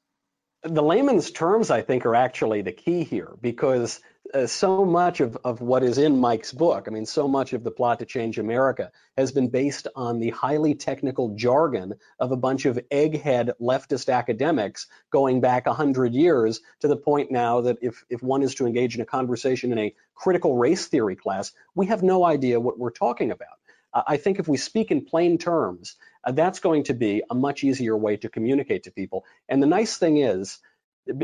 The 0.63 0.83
layman's 0.83 1.31
terms, 1.31 1.71
I 1.71 1.83
think, 1.83 2.07
are 2.07 2.15
actually 2.15 2.63
the 2.63 2.73
key 2.73 3.05
here 3.05 3.31
because 3.41 4.01
uh, 4.35 4.47
so 4.47 4.85
much 4.85 5.21
of, 5.21 5.37
of 5.45 5.61
what 5.61 5.83
is 5.83 5.99
in 5.99 6.19
Mike's 6.19 6.53
book, 6.53 6.87
I 6.87 6.91
mean, 6.91 7.07
so 7.07 7.29
much 7.29 7.53
of 7.53 7.63
the 7.63 7.71
plot 7.71 8.01
to 8.01 8.07
change 8.07 8.39
America 8.39 8.91
has 9.17 9.33
been 9.33 9.49
based 9.49 9.87
on 9.95 10.19
the 10.19 10.31
highly 10.31 10.75
technical 10.75 11.35
jargon 11.37 11.95
of 12.19 12.33
a 12.33 12.37
bunch 12.37 12.67
of 12.67 12.79
egghead 12.91 13.53
leftist 13.61 14.13
academics 14.13 14.89
going 15.11 15.41
back 15.41 15.67
100 15.67 16.15
years 16.15 16.61
to 16.81 16.89
the 16.89 16.97
point 16.97 17.31
now 17.31 17.61
that 17.61 17.79
if, 17.83 18.05
if 18.09 18.23
one 18.23 18.43
is 18.43 18.55
to 18.57 18.67
engage 18.67 18.97
in 18.97 19.01
a 19.01 19.07
conversation 19.07 19.73
in 19.73 19.79
a 19.79 19.95
critical 20.15 20.57
race 20.57 20.87
theory 20.87 21.17
class, 21.17 21.53
we 21.75 21.87
have 21.87 22.03
no 22.03 22.25
idea 22.25 22.59
what 22.59 22.79
we're 22.79 22.91
talking 22.91 23.31
about. 23.31 23.56
I 23.95 24.16
think 24.16 24.39
if 24.39 24.49
we 24.49 24.57
speak 24.57 24.91
in 24.91 25.05
plain 25.05 25.39
terms, 25.39 25.97
uh, 26.24 26.32
that's 26.32 26.61
going 26.61 26.84
to 26.84 26.95
be 26.95 27.22
a 27.30 27.34
much 27.34 27.64
easier 27.64 27.97
way 27.97 28.16
to 28.18 28.28
communicate 28.28 28.84
to 28.84 28.91
people. 28.91 29.24
And 29.49 29.62
the 29.62 29.66
nice 29.66 29.97
thing 29.97 30.18
is, 30.18 30.59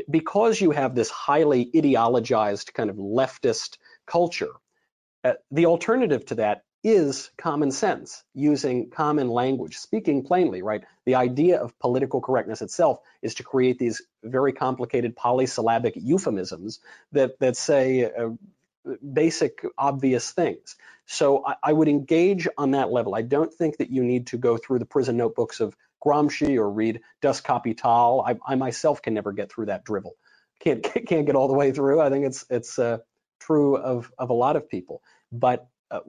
because 0.08 0.60
you 0.60 0.70
have 0.70 0.94
this 0.94 1.10
highly 1.10 1.70
ideologized 1.74 2.72
kind 2.72 2.88
of 2.88 2.96
leftist 2.96 3.78
culture, 4.06 4.52
uh, 5.24 5.34
the 5.50 5.66
alternative 5.66 6.24
to 6.26 6.36
that 6.36 6.62
is 6.84 7.30
common 7.36 7.70
sense, 7.70 8.24
using 8.34 8.90
common 8.90 9.28
language, 9.28 9.76
speaking 9.76 10.24
plainly, 10.24 10.62
right? 10.62 10.82
The 11.04 11.14
idea 11.14 11.60
of 11.60 11.78
political 11.78 12.20
correctness 12.20 12.60
itself 12.60 12.98
is 13.22 13.36
to 13.36 13.44
create 13.44 13.78
these 13.78 14.02
very 14.24 14.52
complicated 14.52 15.14
polysyllabic 15.14 15.94
euphemisms 15.96 16.80
that, 17.12 17.38
that 17.38 17.56
say 17.56 18.04
uh, 18.04 18.30
basic, 19.12 19.64
obvious 19.78 20.30
things. 20.33 20.76
So 21.07 21.45
I, 21.45 21.57
I, 21.62 21.72
would 21.72 21.89
engage 21.89 22.49
on 22.57 22.72
that 22.72 22.91
level. 22.91 23.14
I 23.14 23.22
don't 23.22 23.53
think 23.53 23.78
that 23.78 23.91
you 23.91 24.03
need 24.05 24.28
to 24.28 24.39
go 24.39 24.57
through 24.57 24.78
the 24.78 24.87
prison 24.87 25.16
notebooks 25.16 25.61
of 25.61 25.76
Gramsci 26.05 26.57
or 26.57 26.70
read 26.70 27.01
Das 27.20 27.41
Kapital. 27.41 28.24
I, 28.26 28.37
I 28.47 28.55
myself 28.57 29.03
can 29.03 29.14
never 29.14 29.33
get 29.33 29.51
through 29.51 29.66
that 29.66 29.85
drivel. 29.85 30.14
Can't 30.61 30.83
can't 31.07 31.26
get 31.26 31.37
all 31.37 31.49
the 31.49 31.55
way 31.55 31.72
through. 31.72 32.01
I 32.01 32.11
think 32.11 32.26
it's 32.26 32.45
it's 32.51 32.78
uh, 32.78 32.99
true 33.41 33.76
of 33.76 34.11
of 34.18 34.30
a 34.30 34.35
lot 34.35 34.57
of 34.57 34.68
people. 34.68 35.03
But 35.30 35.66
uh, 35.91 36.01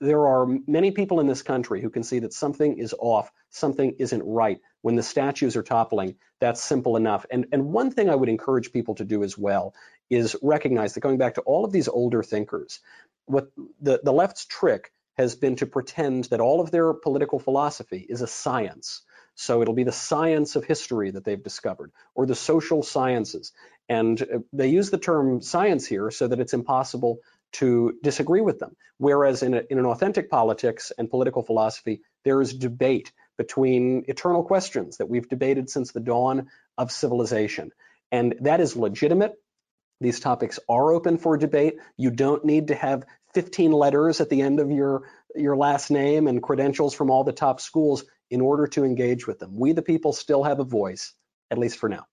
there 0.00 0.26
are 0.26 0.46
many 0.66 0.90
people 0.90 1.20
in 1.20 1.26
this 1.26 1.42
country 1.42 1.80
who 1.80 1.90
can 1.90 2.02
see 2.02 2.18
that 2.20 2.32
something 2.32 2.78
is 2.78 2.94
off, 2.98 3.30
something 3.50 3.96
isn't 3.98 4.22
right. 4.24 4.58
When 4.82 4.96
the 4.96 5.02
statues 5.02 5.56
are 5.56 5.62
toppling, 5.62 6.16
that's 6.40 6.62
simple 6.62 6.96
enough. 6.96 7.26
And 7.30 7.46
and 7.52 7.72
one 7.72 7.90
thing 7.90 8.10
I 8.10 8.14
would 8.14 8.28
encourage 8.28 8.72
people 8.72 8.94
to 8.96 9.04
do 9.04 9.22
as 9.22 9.36
well 9.38 9.74
is 10.10 10.36
recognize 10.42 10.94
that 10.94 11.00
going 11.00 11.18
back 11.18 11.34
to 11.34 11.42
all 11.42 11.64
of 11.64 11.72
these 11.72 11.88
older 11.88 12.22
thinkers, 12.22 12.80
what 13.26 13.50
the, 13.80 14.00
the 14.02 14.12
left's 14.12 14.44
trick 14.44 14.92
has 15.16 15.36
been 15.36 15.56
to 15.56 15.66
pretend 15.66 16.24
that 16.24 16.40
all 16.40 16.60
of 16.60 16.70
their 16.70 16.92
political 16.92 17.38
philosophy 17.38 18.04
is 18.08 18.22
a 18.22 18.26
science. 18.26 19.02
So 19.34 19.62
it'll 19.62 19.74
be 19.74 19.84
the 19.84 19.92
science 19.92 20.56
of 20.56 20.64
history 20.64 21.12
that 21.12 21.24
they've 21.24 21.42
discovered, 21.42 21.92
or 22.14 22.26
the 22.26 22.34
social 22.34 22.82
sciences. 22.82 23.52
And 23.88 24.20
uh, 24.20 24.40
they 24.52 24.68
use 24.68 24.90
the 24.90 24.98
term 24.98 25.40
science 25.40 25.86
here 25.86 26.10
so 26.10 26.28
that 26.28 26.40
it's 26.40 26.52
impossible 26.52 27.18
to 27.52 27.98
disagree 28.02 28.40
with 28.40 28.58
them. 28.58 28.76
Whereas 28.98 29.42
in, 29.42 29.54
a, 29.54 29.62
in 29.70 29.78
an 29.78 29.86
authentic 29.86 30.30
politics 30.30 30.92
and 30.96 31.10
political 31.10 31.42
philosophy, 31.42 32.02
there 32.24 32.40
is 32.40 32.52
debate 32.52 33.12
between 33.38 34.04
eternal 34.08 34.44
questions 34.44 34.98
that 34.98 35.08
we've 35.08 35.28
debated 35.28 35.70
since 35.70 35.92
the 35.92 36.00
dawn 36.00 36.48
of 36.76 36.92
civilization. 36.92 37.72
And 38.12 38.36
that 38.42 38.60
is 38.60 38.76
legitimate. 38.76 39.34
These 40.00 40.20
topics 40.20 40.58
are 40.68 40.92
open 40.92 41.18
for 41.18 41.36
debate. 41.36 41.76
You 41.96 42.10
don't 42.10 42.44
need 42.44 42.68
to 42.68 42.74
have 42.74 43.04
15 43.34 43.72
letters 43.72 44.20
at 44.20 44.30
the 44.30 44.40
end 44.40 44.58
of 44.58 44.70
your, 44.70 45.02
your 45.34 45.56
last 45.56 45.90
name 45.90 46.26
and 46.26 46.42
credentials 46.42 46.94
from 46.94 47.10
all 47.10 47.22
the 47.22 47.32
top 47.32 47.60
schools 47.60 48.04
in 48.30 48.40
order 48.40 48.66
to 48.68 48.84
engage 48.84 49.26
with 49.26 49.38
them. 49.38 49.50
We, 49.54 49.72
the 49.72 49.82
people, 49.82 50.12
still 50.12 50.42
have 50.42 50.58
a 50.58 50.64
voice, 50.64 51.12
at 51.50 51.58
least 51.58 51.78
for 51.78 51.88
now. 51.88 52.06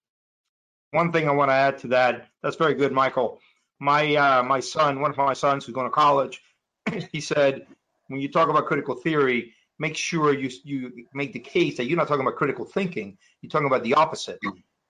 One 0.92 1.12
thing 1.12 1.28
I 1.30 1.32
want 1.32 1.50
to 1.50 1.56
add 1.56 1.78
to 1.80 1.88
that, 1.90 2.28
that's 2.42 2.56
very 2.56 2.74
good, 2.74 2.92
Michael. 2.92 3.40
My, 3.80 4.16
uh, 4.16 4.44
my 4.44 4.60
son, 4.60 5.00
one 5.00 5.12
of 5.12 5.18
my 5.18 5.34
sons 5.34 5.66
who's 5.66 5.76
going 5.76 5.88
to 5.88 5.92
college, 5.92 6.42
he 7.12 7.22
said, 7.22 7.68
when 8.08 8.20
you 8.20 8.30
talk 8.30 8.50
about 8.50 8.66
critical 8.66 8.96
theory, 8.96 9.54
make 9.80 9.96
sure 9.96 10.34
you, 10.34 10.50
you 10.64 11.06
make 11.14 11.34
the 11.34 11.40
case 11.40 11.78
that 11.78 11.86
you're 11.86 11.98
not 11.98 12.08
talking 12.08 12.26
about 12.26 12.36
critical 12.36 12.66
thinking, 12.66 13.18
you're 13.42 13.50
talking 13.50 13.68
about 13.68 13.84
the 13.84 13.94
opposite. 13.94 14.40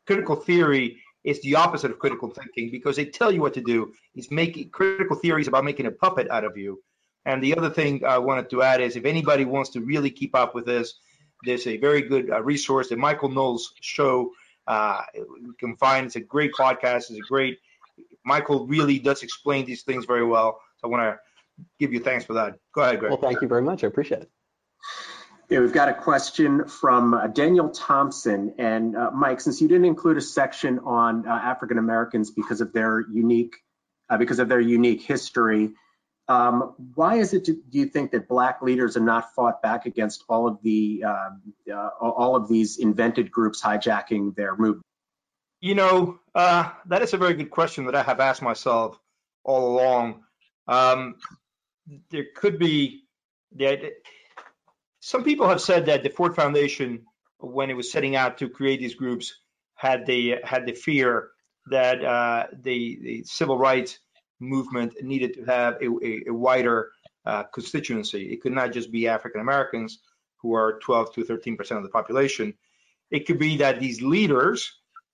Critical 0.06 0.38
theory 0.38 1.02
it's 1.28 1.42
the 1.42 1.56
opposite 1.56 1.92
of 1.92 2.00
critical 2.00 2.30
thinking 2.30 2.72
because 2.72 2.96
they 2.96 3.04
tell 3.04 3.34
you 3.34 3.42
what 3.42 3.54
to 3.54 3.60
do. 3.62 3.92
It's 4.16 4.32
making 4.32 4.70
critical 4.70 5.18
theories 5.18 5.50
about 5.50 5.66
making 5.66 5.86
a 5.86 5.92
puppet 5.92 6.30
out 6.32 6.46
of 6.46 6.56
you. 6.56 6.82
And 7.26 7.44
the 7.44 7.56
other 7.58 7.70
thing 7.70 8.06
I 8.06 8.18
wanted 8.18 8.50
to 8.52 8.64
add 8.64 8.80
is 8.80 8.96
if 8.96 9.04
anybody 9.04 9.44
wants 9.44 9.70
to 9.72 9.82
really 9.82 10.10
keep 10.10 10.34
up 10.34 10.56
with 10.56 10.66
this, 10.66 10.94
there's 11.44 11.68
a 11.68 11.76
very 11.76 12.02
good 12.02 12.32
uh, 12.32 12.42
resource, 12.42 12.88
the 12.88 12.96
Michael 12.96 13.28
Knowles 13.28 13.74
show. 13.82 14.32
Uh, 14.68 15.02
you 15.16 15.54
can 15.60 15.76
find 15.76 16.06
it's 16.06 16.16
a 16.16 16.22
great 16.22 16.54
podcast. 16.54 17.10
It's 17.10 17.12
a 17.12 17.28
great. 17.28 17.60
Michael 18.24 18.66
really 18.66 18.98
does 18.98 19.22
explain 19.22 19.66
these 19.66 19.84
things 19.84 20.06
very 20.06 20.26
well. 20.26 20.62
So 20.78 20.88
I 20.88 20.92
want 20.92 21.04
to 21.04 21.20
give 21.78 21.92
you 21.92 22.00
thanks 22.00 22.24
for 22.24 22.36
that. 22.36 22.58
Go 22.74 22.84
ahead, 22.84 23.00
Greg. 23.02 23.12
Well, 23.12 23.20
thank 23.20 23.42
you 23.42 23.50
very 23.50 23.62
much. 23.62 23.84
I 23.84 23.88
appreciate 23.88 24.22
it. 24.22 24.32
Yeah, 25.50 25.60
we've 25.62 25.72
got 25.72 25.88
a 25.88 25.94
question 25.94 26.68
from 26.68 27.14
uh, 27.14 27.28
Daniel 27.28 27.70
Thompson. 27.70 28.56
And 28.58 28.98
uh, 28.98 29.12
Mike, 29.12 29.40
since 29.40 29.62
you 29.62 29.70
didn't 29.70 29.86
include 29.86 30.18
a 30.18 30.22
section 30.22 30.80
on 30.80 31.26
uh, 31.26 31.32
African 31.32 31.78
Americans 31.78 32.32
because 32.32 32.60
of 32.60 32.74
their 32.74 33.00
unique 33.00 33.56
uh, 34.10 34.18
because 34.18 34.40
of 34.40 34.50
their 34.50 34.60
unique 34.60 35.02
history, 35.04 35.72
um, 36.28 36.76
why 36.96 37.16
is 37.16 37.34
it 37.34 37.46
do 37.46 37.62
you 37.72 37.86
think 37.86 38.12
that 38.12 38.28
black 38.28 38.62
leaders 38.62 38.96
have 38.96 39.04
not 39.04 39.34
fought 39.36 39.62
back 39.62 39.86
against 39.86 40.26
all 40.28 40.50
of 40.50 40.62
the 40.64 41.06
um, 41.06 41.42
uh, 41.72 41.90
all 42.02 42.36
of 42.36 42.50
these 42.50 42.78
invented 42.78 43.32
groups 43.32 43.62
hijacking 43.62 44.36
their 44.36 44.54
movement? 44.54 44.84
You 45.62 45.76
know, 45.76 46.20
uh, 46.36 46.72
that 46.88 47.02
is 47.02 47.14
a 47.14 47.18
very 47.18 47.36
good 47.36 47.52
question 47.52 47.86
that 47.86 47.96
I 47.96 48.04
have 48.04 48.20
asked 48.20 48.42
myself 48.42 49.00
all 49.46 49.76
along. 49.76 50.24
Um, 50.68 51.16
there 52.12 52.26
could 52.36 52.60
be 52.60 53.06
the 53.56 53.94
some 55.08 55.24
people 55.24 55.48
have 55.48 55.62
said 55.62 55.86
that 55.86 56.04
the 56.04 56.10
Ford 56.10 56.36
Foundation, 56.36 57.06
when 57.40 57.70
it 57.70 57.78
was 57.78 57.90
setting 57.90 58.18
out 58.18 58.40
to 58.40 58.50
create 58.50 58.82
these 58.82 58.96
groups, 58.96 59.40
had 59.76 60.06
the 60.06 60.36
had 60.44 60.66
the 60.66 60.74
fear 60.74 61.30
that 61.68 62.04
uh, 62.04 62.48
the 62.62 63.00
the 63.02 63.24
civil 63.24 63.58
rights 63.58 64.00
movement 64.42 65.02
needed 65.02 65.36
to 65.36 65.46
have 65.46 65.76
a, 65.82 65.86
a, 65.86 66.24
a 66.28 66.34
wider 66.34 66.92
uh, 67.26 67.44
constituency. 67.44 68.34
It 68.34 68.42
could 68.42 68.52
not 68.52 68.74
just 68.74 68.92
be 68.92 69.08
African 69.08 69.40
Americans 69.40 70.00
who 70.42 70.56
are 70.56 70.78
12 70.80 71.14
to 71.14 71.24
13 71.24 71.56
percent 71.56 71.78
of 71.78 71.86
the 71.86 71.90
population. 71.90 72.54
It 73.10 73.28
could 73.28 73.40
be 73.40 73.56
that 73.58 73.80
these 73.80 74.02
leaders 74.02 74.74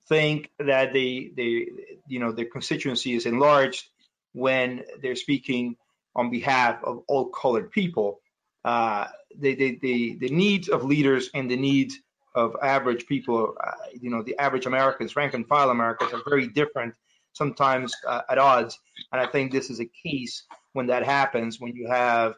think 0.09 0.49
that 0.57 0.93
the 0.93 1.33
the 1.35 1.67
you 2.07 2.19
know 2.19 2.31
their 2.31 2.49
constituency 2.51 3.13
is 3.13 3.27
enlarged 3.27 3.85
when 4.31 4.81
they're 5.03 5.15
speaking 5.15 5.75
on 6.15 6.31
behalf 6.31 6.83
of 6.83 7.03
all 7.07 7.29
colored 7.29 7.69
people. 7.69 8.22
Uh, 8.63 9.07
the, 9.39 9.55
the, 9.55 9.79
the, 9.81 10.17
the 10.19 10.29
needs 10.29 10.69
of 10.69 10.83
leaders 10.83 11.29
and 11.33 11.49
the 11.49 11.57
needs 11.57 11.97
of 12.35 12.55
average 12.61 13.05
people, 13.05 13.55
uh, 13.63 13.71
you 13.99 14.09
know, 14.09 14.23
the 14.23 14.37
average 14.39 14.65
Americans, 14.65 15.15
rank 15.15 15.33
and 15.33 15.47
file 15.47 15.69
Americans, 15.69 16.13
are 16.13 16.21
very 16.27 16.47
different, 16.47 16.95
sometimes 17.33 17.93
uh, 18.07 18.21
at 18.29 18.37
odds. 18.37 18.79
And 19.11 19.21
I 19.21 19.27
think 19.27 19.51
this 19.51 19.69
is 19.69 19.79
a 19.79 19.89
case 20.05 20.43
when 20.73 20.87
that 20.87 21.03
happens, 21.03 21.59
when 21.59 21.75
you 21.75 21.87
have, 21.87 22.35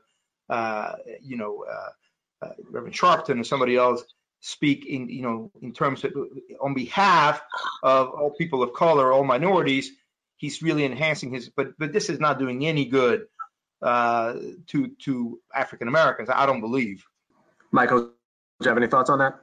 uh, 0.50 0.94
you 1.22 1.38
know, 1.38 1.66
uh, 1.70 2.46
uh, 2.46 2.54
Reverend 2.70 2.96
Sharpton 2.96 3.40
or 3.40 3.44
somebody 3.44 3.78
else 3.78 4.04
speak 4.42 4.86
in, 4.86 5.10
you 5.10 5.22
know, 5.22 5.52
in 5.62 5.74
terms 5.74 6.04
of 6.04 6.14
on 6.62 6.74
behalf 6.74 7.42
of 7.82 8.10
all 8.10 8.32
people 8.32 8.62
of 8.64 8.74
color, 8.74 9.12
all 9.12 9.24
minorities. 9.24 9.92
He's 10.38 10.62
really 10.62 10.84
enhancing 10.84 11.34
his, 11.34 11.50
but 11.50 11.78
but 11.80 11.94
this 11.94 12.10
is 12.10 12.20
not 12.20 12.38
doing 12.38 12.66
any 12.66 12.86
good 12.86 13.28
uh, 13.82 14.36
to 14.68 14.88
to 15.04 15.40
African 15.54 15.88
Americans. 15.88 16.30
I 16.32 16.46
don't 16.46 16.62
believe. 16.62 17.06
Michael, 17.72 18.00
do 18.00 18.10
you 18.62 18.70
have 18.70 18.78
any 18.78 18.88
thoughts 18.88 19.10
on 19.10 19.20
that? 19.20 19.40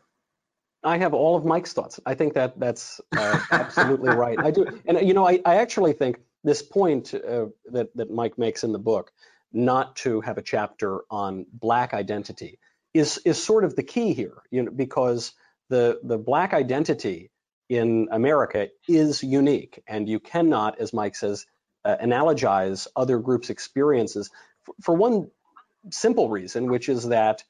I 0.84 0.98
have 0.98 1.14
all 1.14 1.36
of 1.36 1.44
Mike's 1.44 1.72
thoughts. 1.72 2.00
I 2.04 2.14
think 2.14 2.34
that 2.34 2.58
that's 2.58 3.00
uh, 3.16 3.40
absolutely 3.50 4.10
right. 4.10 4.38
I 4.38 4.50
do, 4.50 4.66
and 4.86 5.06
you 5.06 5.14
know, 5.14 5.26
I, 5.26 5.40
I 5.44 5.56
actually 5.56 5.92
think 5.92 6.18
this 6.42 6.62
point 6.62 7.14
uh, 7.14 7.46
that 7.66 7.94
that 7.96 8.10
Mike 8.10 8.38
makes 8.38 8.64
in 8.64 8.72
the 8.72 8.78
book, 8.78 9.12
not 9.52 9.96
to 9.96 10.20
have 10.22 10.38
a 10.38 10.42
chapter 10.42 11.02
on 11.10 11.46
black 11.52 11.94
identity, 11.94 12.58
is 12.94 13.18
is 13.24 13.42
sort 13.42 13.64
of 13.64 13.76
the 13.76 13.82
key 13.82 14.12
here. 14.12 14.42
You 14.50 14.64
know, 14.64 14.72
because 14.72 15.32
the 15.68 16.00
the 16.02 16.18
black 16.18 16.52
identity 16.52 17.30
in 17.68 18.08
America 18.10 18.68
is 18.88 19.22
unique, 19.22 19.82
and 19.86 20.08
you 20.08 20.18
cannot, 20.20 20.80
as 20.80 20.92
Mike 20.92 21.14
says, 21.14 21.46
uh, 21.84 21.96
analogize 22.02 22.86
other 22.94 23.18
groups' 23.18 23.50
experiences 23.50 24.30
for, 24.62 24.74
for 24.80 24.94
one 24.94 25.30
simple 25.90 26.28
reason, 26.28 26.70
which 26.70 26.88
is 26.88 27.08
that 27.08 27.42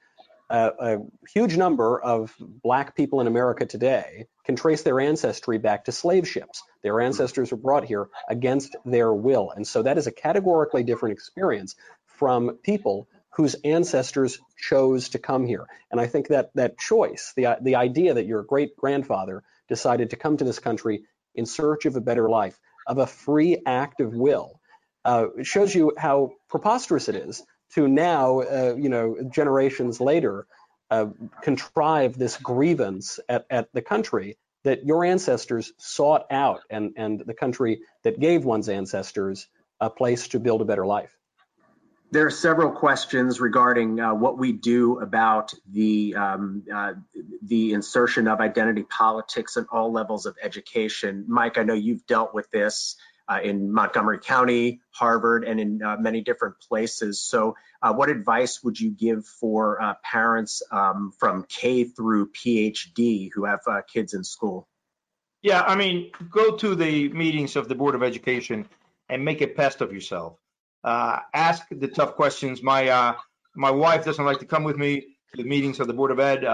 a, 0.53 0.99
huge 1.33 1.57
number 1.57 2.01
of 2.01 2.35
black 2.39 2.95
people 2.95 3.21
in 3.21 3.27
America 3.27 3.65
today 3.65 4.27
can 4.45 4.57
trace 4.57 4.83
their 4.83 5.01
ancestry 5.01 5.59
back 5.59 5.87
to 5.87 5.93
slave 5.93 6.29
ships. 6.29 6.63
Their 6.83 7.01
ancestors 7.01 7.51
were 7.51 7.57
brought 7.57 7.85
here 7.85 8.09
against 8.29 8.77
their 8.85 9.13
will. 9.13 9.51
And 9.51 9.67
so 9.67 9.83
that 9.83 9.99
is 9.99 10.07
a 10.07 10.13
categorically 10.13 10.83
different 10.83 11.15
experience 11.15 11.75
from 12.07 12.59
people 12.63 13.09
whose 13.31 13.55
ancestors 13.65 14.39
chose 14.59 15.11
to 15.11 15.19
come 15.19 15.47
here. 15.47 15.67
And 15.91 16.01
I 16.01 16.07
think 16.07 16.29
that 16.29 16.51
that 16.55 16.79
choice, 16.79 17.33
the, 17.35 17.57
the 17.63 17.77
idea 17.77 18.15
that 18.15 18.27
your 18.27 18.43
great 18.43 18.77
grandfather 18.77 19.43
decided 19.69 20.11
to 20.11 20.17
come 20.17 20.37
to 20.37 20.45
this 20.45 20.59
country 20.59 21.05
in 21.35 21.47
search 21.47 21.87
of 21.87 21.97
a 21.97 22.01
better 22.01 22.29
life, 22.29 22.61
of 22.87 22.99
a 22.99 23.07
free 23.07 23.63
act 23.67 24.01
of 24.01 24.15
will, 24.15 24.61
uh, 25.05 25.27
shows 25.43 25.75
you 25.75 25.93
how 25.97 26.33
preposterous 26.49 27.09
it 27.09 27.17
is 27.17 27.43
to 27.75 27.89
now, 27.89 28.41
uh, 28.41 28.75
you 28.77 28.89
know, 28.89 29.17
generations 29.33 30.01
later, 30.01 30.47
uh, 30.91 31.07
contrive 31.43 32.19
this 32.19 32.37
grievance 32.37 33.19
at, 33.29 33.47
at 33.51 33.69
the 33.73 33.83
country 33.83 34.37
that 34.65 34.85
your 34.85 35.05
ancestors 35.05 35.73
sought 35.79 36.27
out 36.31 36.61
and, 36.71 36.93
and 36.97 37.21
the 37.27 37.35
country 37.35 37.81
that 38.05 38.21
gave 38.21 38.45
one's 38.45 38.69
ancestors 38.69 39.49
a 39.81 39.91
place 39.91 40.29
to 40.29 40.39
build 40.39 40.61
a 40.61 40.65
better 40.65 40.87
life. 40.87 41.17
There 42.13 42.27
are 42.27 42.31
several 42.31 42.73
questions 42.73 43.41
regarding 43.41 43.99
uh, 43.99 44.13
what 44.13 44.37
we 44.37 44.53
do 44.53 45.01
about 45.01 45.55
the 45.67 46.15
um, 46.15 46.63
uh, 46.71 46.93
the 47.41 47.73
insertion 47.73 48.29
of 48.29 48.39
identity 48.39 48.83
politics 48.83 49.57
at 49.57 49.65
all 49.73 49.91
levels 49.91 50.27
of 50.27 50.37
education. 50.43 51.25
Mike, 51.27 51.57
I 51.57 51.63
know 51.63 51.73
you've 51.73 52.07
dealt 52.07 52.35
with 52.35 52.51
this 52.51 52.97
uh, 53.29 53.41
in 53.43 53.73
Montgomery 53.73 54.19
County, 54.19 54.83
Harvard, 54.91 55.45
and 55.45 55.59
in 55.59 55.83
uh, 55.83 55.97
many 55.97 56.21
different 56.21 56.57
places. 56.61 57.19
So, 57.19 57.57
uh, 57.81 57.95
what 57.95 58.11
advice 58.11 58.63
would 58.63 58.79
you 58.79 58.91
give 58.91 59.25
for 59.25 59.81
uh, 59.81 59.95
parents 60.05 60.63
um, 60.71 61.15
from 61.19 61.47
K 61.49 61.85
through 61.85 62.31
PhD 62.33 63.31
who 63.35 63.47
have 63.47 63.61
kids 63.91 64.13
in 64.13 64.23
school? 64.23 64.69
Yeah, 65.41 65.63
I 65.63 65.77
mean, 65.77 66.11
go 66.31 66.57
to 66.59 66.75
the 66.75 67.09
meetings 67.09 67.57
of 67.57 67.69
the 67.69 67.75
Board 67.75 67.95
of 67.95 68.03
Education 68.03 68.69
and 69.09 69.25
make 69.25 69.41
a 69.41 69.47
pest 69.47 69.81
of 69.81 69.95
yourself. 69.95 70.37
Uh, 70.85 71.21
ask 71.35 71.67
the 71.71 71.89
tough 71.89 72.15
questions. 72.15 72.63
My 72.63 73.17
my 73.55 73.71
wife 73.71 74.05
doesn't 74.05 74.25
like 74.25 74.39
to 74.41 74.47
come 74.47 74.65
with 74.65 74.77
me 74.77 75.01
to 75.31 75.43
the 75.43 75.49
meetings 75.49 75.81
of 75.81 75.87
the 75.87 75.95
Board 75.95 76.11
of 76.11 76.21
Ed 76.21 76.45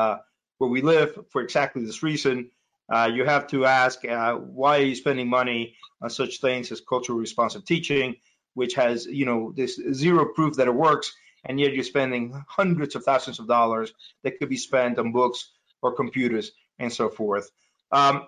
where 0.59 0.71
we 0.71 0.83
live 0.83 1.19
for 1.31 1.41
exactly 1.41 1.85
this 1.85 2.03
reason. 2.03 2.51
Uh, 2.93 3.11
you 3.13 3.25
have 3.25 3.47
to 3.47 3.65
ask 3.65 4.05
uh, 4.05 4.35
why 4.35 4.79
are 4.79 4.83
you 4.83 4.95
spending 4.95 5.29
money 5.29 5.77
on 6.03 6.11
such 6.11 6.41
things 6.41 6.71
as 6.73 6.81
culturally 6.81 7.21
responsive 7.21 7.65
teaching, 7.65 8.17
which 8.55 8.75
has 8.75 9.07
you 9.07 9.25
know 9.25 9.53
this 9.57 9.81
zero 9.93 10.27
proof 10.35 10.57
that 10.57 10.69
it 10.69 10.75
works, 10.75 11.13
and 11.45 11.61
yet 11.61 11.75
you're 11.75 11.85
spending 11.85 12.43
hundreds 12.49 12.95
of 12.95 13.05
thousands 13.05 13.39
of 13.39 13.47
dollars 13.47 13.93
that 14.23 14.39
could 14.39 14.49
be 14.49 14.57
spent 14.57 14.99
on 14.99 15.13
books 15.13 15.53
or 15.83 15.95
computers 15.95 16.53
and 16.79 16.93
so 16.93 17.09
forth. 17.09 17.51
Um, 17.91 18.27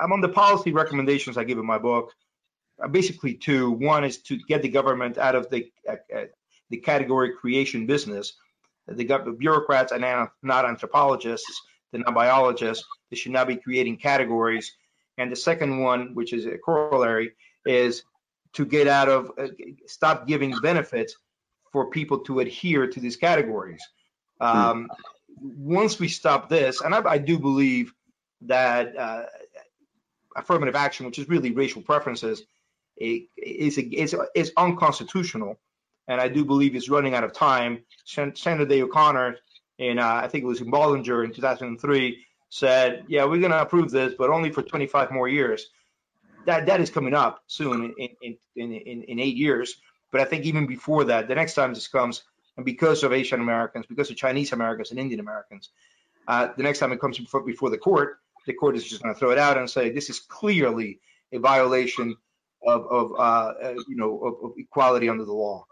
among 0.00 0.20
the 0.20 0.28
policy 0.28 0.72
recommendations 0.72 1.36
I 1.36 1.44
give 1.44 1.58
in 1.58 1.66
my 1.66 1.78
book, 1.78 2.12
uh, 2.12 2.25
basically 2.90 3.34
two. 3.34 3.70
One 3.70 4.04
is 4.04 4.18
to 4.22 4.36
get 4.36 4.62
the 4.62 4.68
government 4.68 5.18
out 5.18 5.34
of 5.34 5.50
the 5.50 5.70
uh, 5.88 5.96
uh, 6.14 6.24
the 6.70 6.78
category 6.78 7.32
creation 7.32 7.86
business. 7.86 8.34
The 8.88 9.04
bureaucrats 9.38 9.92
are 9.92 10.30
not 10.42 10.64
anthropologists 10.64 11.62
they're 11.92 12.04
not 12.04 12.14
biologists. 12.14 12.84
They 13.10 13.16
should 13.16 13.32
not 13.32 13.48
be 13.48 13.56
creating 13.56 13.98
categories. 13.98 14.76
And 15.18 15.30
the 15.30 15.36
second 15.36 15.78
one, 15.78 16.14
which 16.14 16.32
is 16.32 16.46
a 16.46 16.58
corollary, 16.58 17.32
is 17.64 18.02
to 18.54 18.64
get 18.64 18.86
out 18.88 19.08
of, 19.08 19.30
uh, 19.38 19.48
stop 19.86 20.26
giving 20.26 20.54
benefits 20.60 21.16
for 21.72 21.90
people 21.90 22.20
to 22.20 22.40
adhere 22.40 22.86
to 22.86 23.00
these 23.00 23.16
categories. 23.16 23.80
Um, 24.40 24.88
once 25.40 25.98
we 25.98 26.08
stop 26.08 26.48
this, 26.48 26.80
and 26.80 26.94
I, 26.94 27.02
I 27.04 27.18
do 27.18 27.38
believe 27.38 27.92
that 28.42 28.96
uh, 28.96 29.22
affirmative 30.36 30.74
action, 30.74 31.06
which 31.06 31.18
is 31.18 31.28
really 31.28 31.52
racial 31.52 31.82
preferences, 31.82 32.42
is, 32.96 33.78
is 34.34 34.52
unconstitutional. 34.56 35.58
And 36.08 36.20
I 36.20 36.28
do 36.28 36.44
believe 36.44 36.76
it's 36.76 36.88
running 36.88 37.14
out 37.14 37.24
of 37.24 37.32
time. 37.32 37.82
Sandra 38.04 38.66
Day 38.66 38.82
O'Connor 38.82 39.38
in 39.78 39.98
uh, 39.98 40.20
I 40.22 40.28
think 40.28 40.44
it 40.44 40.46
was 40.46 40.60
in 40.60 40.70
Bollinger 40.70 41.24
in 41.24 41.32
2003 41.32 42.24
said, 42.48 43.04
yeah, 43.08 43.24
we're 43.24 43.40
going 43.40 43.50
to 43.50 43.60
approve 43.60 43.90
this, 43.90 44.14
but 44.16 44.30
only 44.30 44.50
for 44.50 44.62
25 44.62 45.10
more 45.10 45.28
years. 45.28 45.68
That 46.46 46.66
that 46.66 46.80
is 46.80 46.90
coming 46.90 47.12
up 47.12 47.42
soon 47.48 47.92
in 47.98 48.08
in, 48.22 48.36
in, 48.54 48.72
in, 48.72 49.02
in 49.02 49.20
eight 49.20 49.36
years. 49.36 49.80
But 50.12 50.20
I 50.20 50.24
think 50.24 50.44
even 50.44 50.66
before 50.66 51.04
that, 51.04 51.26
the 51.26 51.34
next 51.34 51.54
time 51.54 51.74
this 51.74 51.88
comes, 51.88 52.22
and 52.56 52.64
because 52.64 53.02
of 53.02 53.12
Asian 53.12 53.40
Americans, 53.40 53.86
because 53.86 54.10
of 54.10 54.16
Chinese 54.16 54.52
Americans 54.52 54.92
and 54.92 55.00
Indian 55.00 55.18
Americans, 55.18 55.70
uh, 56.28 56.48
the 56.56 56.62
next 56.62 56.78
time 56.78 56.92
it 56.92 57.00
comes 57.00 57.18
before, 57.18 57.42
before 57.42 57.70
the 57.70 57.78
court, 57.78 58.20
the 58.46 58.54
court 58.54 58.76
is 58.76 58.84
just 58.84 59.02
going 59.02 59.12
to 59.12 59.18
throw 59.18 59.30
it 59.30 59.38
out 59.38 59.58
and 59.58 59.68
say 59.68 59.90
this 59.90 60.08
is 60.08 60.20
clearly 60.20 61.00
a 61.32 61.38
violation 61.38 62.16
of, 62.66 62.86
of 62.86 63.12
uh, 63.12 63.52
uh, 63.62 63.74
you 63.88 63.96
know 63.96 64.18
of, 64.18 64.34
of 64.44 64.52
equality 64.58 65.08
under 65.08 65.24
the 65.24 65.32
law. 65.32 65.64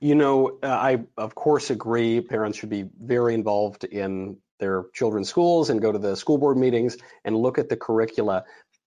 You 0.00 0.14
know, 0.14 0.58
uh, 0.62 0.66
I 0.66 1.04
of 1.16 1.34
course 1.34 1.70
agree. 1.70 2.20
Parents 2.20 2.58
should 2.58 2.70
be 2.70 2.88
very 3.00 3.34
involved 3.34 3.84
in 3.84 4.38
their 4.58 4.84
children's 4.94 5.28
schools 5.28 5.70
and 5.70 5.80
go 5.80 5.92
to 5.92 5.98
the 5.98 6.16
school 6.16 6.38
board 6.38 6.56
meetings 6.56 6.96
and 7.24 7.36
look 7.36 7.58
at 7.58 7.68
the 7.68 7.76
curricula. 7.76 8.44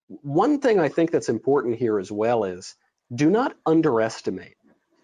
One 0.08 0.60
thing 0.60 0.80
I 0.80 0.90
think 0.90 1.12
that's 1.12 1.30
important 1.30 1.78
here 1.78 2.00
as 2.00 2.12
well 2.12 2.44
is 2.44 2.76
do 3.14 3.30
not 3.30 3.56
underestimate 3.66 4.56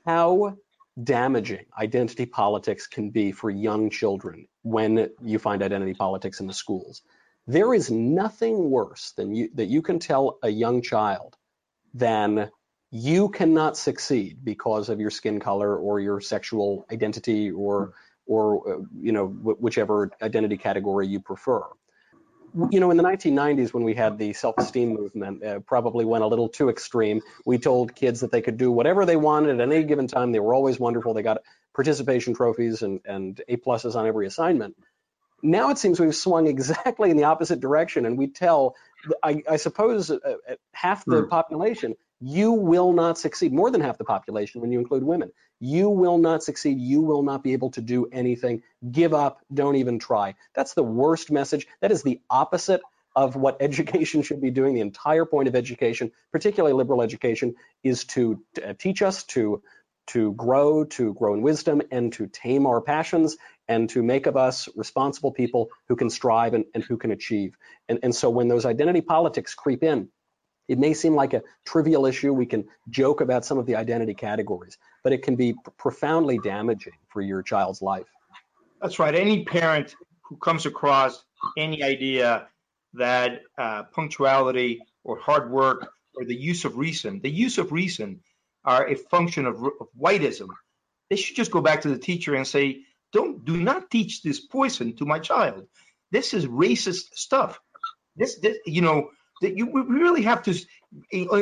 how 0.06 0.58
damaging 1.02 1.66
identity 1.80 2.26
politics 2.26 2.88
can 2.88 3.10
be 3.10 3.32
for 3.32 3.50
young 3.50 3.90
children 3.90 4.48
when 4.64 5.10
you 5.22 5.40
find 5.40 5.64
identity 5.64 5.94
politics 5.94 6.40
in 6.40 6.48
the 6.48 6.54
schools. 6.54 7.02
There 7.48 7.74
is 7.74 7.90
nothing 7.90 8.70
worse 8.70 9.14
than 9.18 9.34
you 9.34 9.50
that 9.56 9.66
you 9.66 9.82
can 9.82 10.00
tell 10.00 10.38
a 10.44 10.50
young 10.50 10.82
child 10.82 11.36
than 11.94 12.50
you 12.92 13.30
cannot 13.30 13.78
succeed 13.78 14.40
because 14.44 14.90
of 14.90 15.00
your 15.00 15.10
skin 15.10 15.40
color 15.40 15.76
or 15.78 16.00
your 16.00 16.20
sexual 16.20 16.86
identity 16.92 17.52
or 17.52 17.94
or 18.26 18.74
uh, 18.74 18.82
you 19.00 19.12
know 19.12 19.28
whichever 19.28 20.12
identity 20.22 20.58
category 20.58 21.08
you 21.08 21.20
prefer. 21.20 21.64
You 22.70 22.82
know, 22.82 22.92
in 22.92 22.98
the 22.98 23.04
1990s, 23.04 23.74
when 23.74 23.86
we 23.86 23.94
had 23.94 24.18
the 24.18 24.34
self-esteem 24.34 24.90
movement, 24.94 25.42
uh, 25.42 25.60
probably 25.62 26.04
went 26.04 26.26
a 26.26 26.28
little 26.28 26.50
too 26.50 26.70
extreme. 26.70 27.22
We 27.46 27.58
told 27.58 27.96
kids 27.96 28.20
that 28.20 28.32
they 28.34 28.42
could 28.42 28.58
do 28.58 28.74
whatever 28.74 29.06
they 29.06 29.16
wanted 29.16 29.62
at 29.62 29.72
any 29.72 29.86
given 29.86 30.08
time. 30.08 30.34
They 30.34 30.42
were 30.42 30.54
always 30.54 30.78
wonderful. 30.78 31.14
They 31.14 31.22
got 31.22 31.44
participation 31.74 32.34
trophies 32.34 32.82
and, 32.82 33.00
and 33.06 33.42
A 33.48 33.56
pluses 33.56 33.96
on 33.96 34.06
every 34.06 34.28
assignment. 34.28 34.76
Now 35.42 35.70
it 35.70 35.78
seems 35.78 35.98
we've 35.98 36.14
swung 36.14 36.48
exactly 36.56 37.10
in 37.10 37.16
the 37.16 37.24
opposite 37.24 37.62
direction, 37.62 38.06
and 38.06 38.18
we 38.18 38.28
tell 38.28 38.76
I, 39.24 39.44
I 39.50 39.58
suppose 39.58 40.12
uh, 40.12 40.18
half 40.74 41.06
the 41.06 41.22
hmm. 41.22 41.30
population, 41.30 41.96
you 42.20 42.52
will 42.52 42.94
not 42.94 43.18
succeed. 43.18 43.52
More 43.52 43.72
than 43.72 43.82
half 43.82 43.98
the 43.98 44.06
population 44.06 44.62
when 44.62 44.72
you 44.72 44.80
include 44.80 45.04
women. 45.04 45.32
You 45.60 45.90
will 45.90 46.18
not 46.18 46.44
succeed. 46.44 46.80
You 46.80 47.02
will 47.02 47.24
not 47.24 47.44
be 47.44 47.54
able 47.54 47.72
to 47.72 47.82
do 47.82 48.08
anything. 48.12 48.64
Give 48.90 49.14
up. 49.14 49.42
Don't 49.54 49.76
even 49.76 50.00
try. 50.00 50.36
That's 50.56 50.74
the 50.74 50.84
worst 50.84 51.32
message. 51.32 51.68
That 51.82 51.92
is 51.92 52.04
the 52.04 52.20
opposite 52.30 52.82
of 53.16 53.36
what 53.36 53.58
education 53.62 54.22
should 54.22 54.42
be 54.42 54.52
doing. 54.52 54.74
The 54.74 54.82
entire 54.82 55.26
point 55.26 55.48
of 55.48 55.56
education, 55.56 56.12
particularly 56.32 56.74
liberal 56.74 57.02
education, 57.02 57.56
is 57.84 58.06
to 58.06 58.42
uh, 58.64 58.74
teach 58.78 59.02
us 59.02 59.24
to 59.26 59.62
to 60.12 60.34
grow, 60.34 60.84
to 60.84 61.14
grow 61.14 61.34
in 61.34 61.42
wisdom, 61.42 61.82
and 61.92 62.14
to 62.14 62.28
tame 62.28 62.66
our 62.66 62.82
passions, 62.82 63.38
and 63.68 63.90
to 63.90 64.04
make 64.04 64.28
of 64.28 64.36
us 64.36 64.68
responsible 64.76 65.32
people 65.32 65.70
who 65.88 65.96
can 65.96 66.10
strive 66.10 66.54
and, 66.54 66.66
and 66.74 66.84
who 66.84 66.98
can 66.98 67.12
achieve. 67.12 67.56
And, 67.88 68.00
and 68.04 68.14
so 68.14 68.30
when 68.30 68.48
those 68.48 68.66
identity 68.66 69.02
politics 69.02 69.54
creep 69.54 69.84
in, 69.84 70.10
it 70.68 70.78
may 70.78 70.94
seem 70.94 71.16
like 71.16 71.34
a 71.34 71.44
trivial 71.66 72.06
issue. 72.06 72.34
We 72.34 72.46
can 72.46 72.66
joke 72.90 73.22
about 73.22 73.46
some 73.46 73.58
of 73.58 73.66
the 73.66 73.76
identity 73.76 74.14
categories, 74.14 74.78
but 75.04 75.14
it 75.14 75.24
can 75.24 75.36
be 75.36 75.56
profoundly 75.78 76.40
damaging 76.40 76.94
for 77.10 77.22
your 77.22 77.42
child's 77.42 77.82
life. 77.82 78.08
That's 78.82 79.00
right. 79.00 79.14
Any 79.14 79.46
parent 79.46 79.96
who 80.24 80.38
comes 80.38 80.66
across 80.66 81.24
any 81.58 81.84
idea 81.84 82.48
that 82.94 83.42
uh, 83.58 83.84
punctuality 83.84 84.82
or 85.04 85.20
hard 85.20 85.50
work 85.52 85.92
or 86.16 86.26
the 86.26 86.36
use 86.36 86.66
of 86.66 86.78
reason, 86.78 87.22
the 87.22 87.30
use 87.30 87.58
of 87.58 87.72
reason 87.72 88.22
are 88.64 88.88
a 88.88 88.96
function 88.96 89.46
of, 89.46 89.64
of 89.64 89.88
whiteism. 90.00 90.50
They 91.10 91.16
should 91.16 91.36
just 91.36 91.52
go 91.52 91.62
back 91.62 91.82
to 91.82 91.90
the 91.90 91.98
teacher 91.98 92.36
and 92.36 92.48
say, 92.48 92.84
don't 93.12 93.44
do 93.44 93.58
not 93.58 93.90
teach 93.90 94.22
this 94.22 94.40
poison 94.40 94.96
to 94.98 95.06
my 95.06 95.20
child. 95.20 95.68
This 96.12 96.34
is 96.34 96.46
racist 96.46 97.14
stuff. 97.16 97.60
This, 98.16 98.40
this 98.40 98.58
you 98.66 98.82
know, 98.82 99.10
that 99.42 99.58
you 99.58 99.66
we 99.66 99.82
really 99.82 100.22
have 100.22 100.44
to 100.44 100.54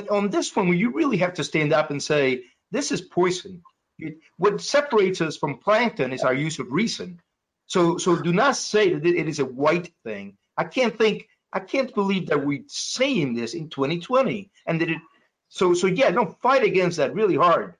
on 0.10 0.30
this 0.30 0.56
one 0.56 0.76
you 0.78 0.92
really 0.92 1.18
have 1.18 1.34
to 1.34 1.44
stand 1.44 1.74
up 1.74 1.92
and 1.92 2.02
say 2.02 2.44
this 2.72 2.92
is 2.92 3.02
poison. 3.02 3.62
It, 3.98 4.18
what 4.38 4.62
separates 4.62 5.22
us 5.22 5.36
from 5.38 5.58
plankton 5.58 6.14
is 6.14 6.22
our 6.22 6.34
use 6.34 6.60
of 6.60 6.72
reason. 6.72 7.20
So 7.68 7.98
so 7.98 8.16
do 8.16 8.32
not 8.32 8.56
say 8.56 8.94
that 8.94 9.06
it 9.06 9.28
is 9.28 9.40
a 9.40 9.46
white 9.46 9.92
thing. 10.04 10.38
I 10.58 10.64
can't 10.64 10.98
think 10.98 11.28
I 11.52 11.60
can't 11.60 11.94
believe 11.94 12.28
that 12.28 12.46
we're 12.46 12.64
saying 12.68 13.36
this 13.36 13.54
in 13.54 13.70
2020 13.70 14.50
and 14.66 14.82
that 14.82 14.90
it 14.90 15.02
so 15.50 15.74
so 15.74 15.88
yeah, 15.88 16.10
no, 16.10 16.38
fight 16.42 16.64
against 16.64 16.98
that 16.98 17.14
really 17.14 17.36
hard. 17.36 17.76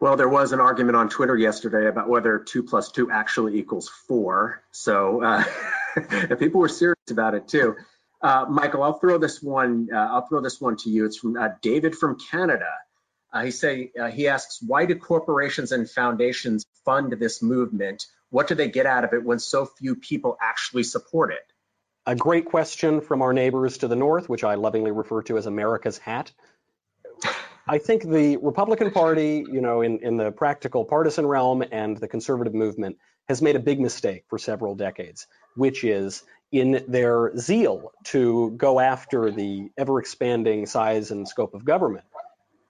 Well, 0.00 0.16
there 0.16 0.28
was 0.28 0.52
an 0.52 0.58
argument 0.58 0.96
on 0.96 1.08
Twitter 1.08 1.36
yesterday 1.36 1.86
about 1.86 2.08
whether 2.08 2.40
two 2.40 2.64
plus 2.64 2.90
two 2.90 3.10
actually 3.10 3.58
equals 3.58 3.88
four. 3.88 4.62
So 4.72 5.22
uh, 5.22 5.44
people 6.38 6.60
were 6.60 6.68
serious 6.68 6.98
about 7.10 7.34
it 7.34 7.46
too. 7.46 7.76
Uh, 8.20 8.46
Michael, 8.48 8.82
I'll 8.82 8.98
throw 8.98 9.18
this 9.18 9.40
one. 9.40 9.88
Uh, 9.92 9.96
I'll 9.96 10.26
throw 10.26 10.40
this 10.40 10.60
one 10.60 10.76
to 10.78 10.90
you. 10.90 11.06
It's 11.06 11.18
from 11.18 11.36
uh, 11.36 11.50
David 11.60 11.94
from 11.94 12.18
Canada. 12.18 12.68
Uh, 13.32 13.44
he 13.44 13.50
say 13.52 13.92
uh, 14.00 14.10
he 14.10 14.28
asks, 14.28 14.58
why 14.60 14.86
do 14.86 14.96
corporations 14.96 15.72
and 15.72 15.88
foundations 15.88 16.66
fund 16.84 17.12
this 17.12 17.40
movement? 17.40 18.04
What 18.30 18.48
do 18.48 18.54
they 18.56 18.68
get 18.68 18.86
out 18.86 19.04
of 19.04 19.12
it 19.12 19.24
when 19.24 19.38
so 19.38 19.66
few 19.66 19.94
people 19.94 20.36
actually 20.40 20.82
support 20.82 21.32
it? 21.32 21.52
A 22.06 22.16
great 22.16 22.46
question 22.46 23.00
from 23.00 23.22
our 23.22 23.32
neighbors 23.32 23.78
to 23.78 23.88
the 23.88 23.94
north, 23.94 24.28
which 24.28 24.42
I 24.42 24.56
lovingly 24.56 24.90
refer 24.90 25.22
to 25.22 25.38
as 25.38 25.46
America's 25.46 25.98
hat. 25.98 26.32
I 27.72 27.78
think 27.78 28.02
the 28.02 28.36
Republican 28.36 28.90
Party, 28.90 29.46
you 29.50 29.62
know, 29.62 29.80
in, 29.80 30.00
in 30.00 30.18
the 30.18 30.30
practical 30.30 30.84
partisan 30.84 31.24
realm 31.24 31.64
and 31.72 31.96
the 31.96 32.06
conservative 32.06 32.52
movement 32.52 32.98
has 33.30 33.40
made 33.40 33.56
a 33.56 33.60
big 33.60 33.80
mistake 33.80 34.24
for 34.28 34.38
several 34.38 34.74
decades, 34.74 35.26
which 35.56 35.82
is 35.82 36.22
in 36.50 36.84
their 36.86 37.34
zeal 37.38 37.92
to 38.04 38.50
go 38.58 38.78
after 38.78 39.30
the 39.30 39.70
ever 39.78 40.00
expanding 40.00 40.66
size 40.66 41.10
and 41.12 41.26
scope 41.26 41.54
of 41.54 41.64
government. 41.64 42.04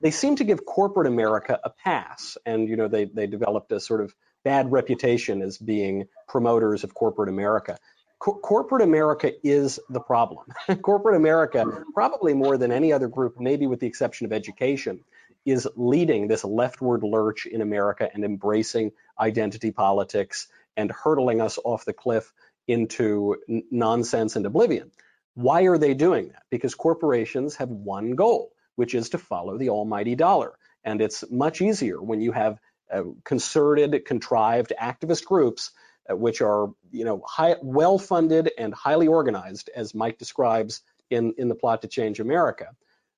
They 0.01 0.13
seem 0.13 0.37
to 0.37 0.45
give 0.45 0.65
corporate 0.65 1.09
America 1.09 1.59
a 1.65 1.71
pass. 1.71 2.39
And, 2.47 2.69
you 2.69 2.77
know, 2.77 2.87
they, 2.87 3.07
they 3.07 3.27
developed 3.27 3.73
a 3.73 3.81
sort 3.81 4.03
of 4.03 4.15
bad 4.45 4.71
reputation 4.71 5.43
as 5.43 5.59
being 5.59 6.07
promoters 6.29 6.85
of 6.85 6.95
corporate 6.95 7.29
America 7.29 7.77
co- 8.23 8.39
corporate 8.39 8.83
America 8.83 9.33
is 9.43 9.81
the 9.91 10.01
problem. 10.01 10.47
corporate 10.83 11.17
America, 11.17 11.67
probably 11.93 12.35
more 12.35 12.57
than 12.57 12.71
any 12.71 12.93
other 12.93 13.09
group, 13.09 13.41
maybe 13.41 13.67
with 13.67 13.81
the 13.81 13.87
exception 13.87 14.27
of 14.27 14.33
education, 14.33 15.01
is 15.45 15.69
leading 15.75 16.29
this 16.29 16.45
leftward 16.45 17.03
lurch 17.03 17.47
in 17.47 17.61
America 17.61 18.09
and 18.15 18.25
embracing 18.25 18.93
identity 19.19 19.73
politics 19.73 20.47
and 20.77 20.91
hurtling 20.91 21.41
us 21.41 21.59
off 21.65 21.85
the 21.85 21.93
cliff 21.93 22.33
into 22.69 23.37
n- 23.49 23.65
nonsense 23.71 24.37
and 24.37 24.47
oblivion. 24.47 24.93
Why 25.35 25.63
are 25.63 25.79
they 25.79 25.95
doing 25.95 26.29
that? 26.29 26.45
Because 26.49 26.77
corporations 26.77 27.57
have 27.57 27.71
one 27.71 28.13
goal, 28.13 28.53
which 28.77 28.95
is 28.95 29.11
to 29.11 29.19
follow 29.19 29.59
the 29.59 29.71
almighty 29.71 30.15
dollar. 30.15 30.53
And 30.85 31.01
it's 31.01 31.25
much 31.31 31.61
easier 31.61 32.01
when 32.01 32.21
you 32.21 32.33
have 32.33 32.61
uh, 32.93 33.03
concerted, 33.25 34.05
contrived 34.05 34.73
activist 34.81 35.25
groups 35.25 35.73
Uh, 36.11 36.17
which 36.17 36.41
are 36.41 36.69
you 36.91 37.05
know 37.05 37.23
high, 37.27 37.57
well 37.63 37.99
funded 37.99 38.51
and 38.59 38.75
highly 38.75 39.07
organized, 39.07 39.71
as 39.75 39.95
Mike 39.95 40.19
describes 40.19 40.83
in 41.11 41.35
in 41.39 41.49
the 41.49 41.55
plot 41.55 41.83
to 41.83 41.89
change 41.89 42.19
America. 42.19 42.69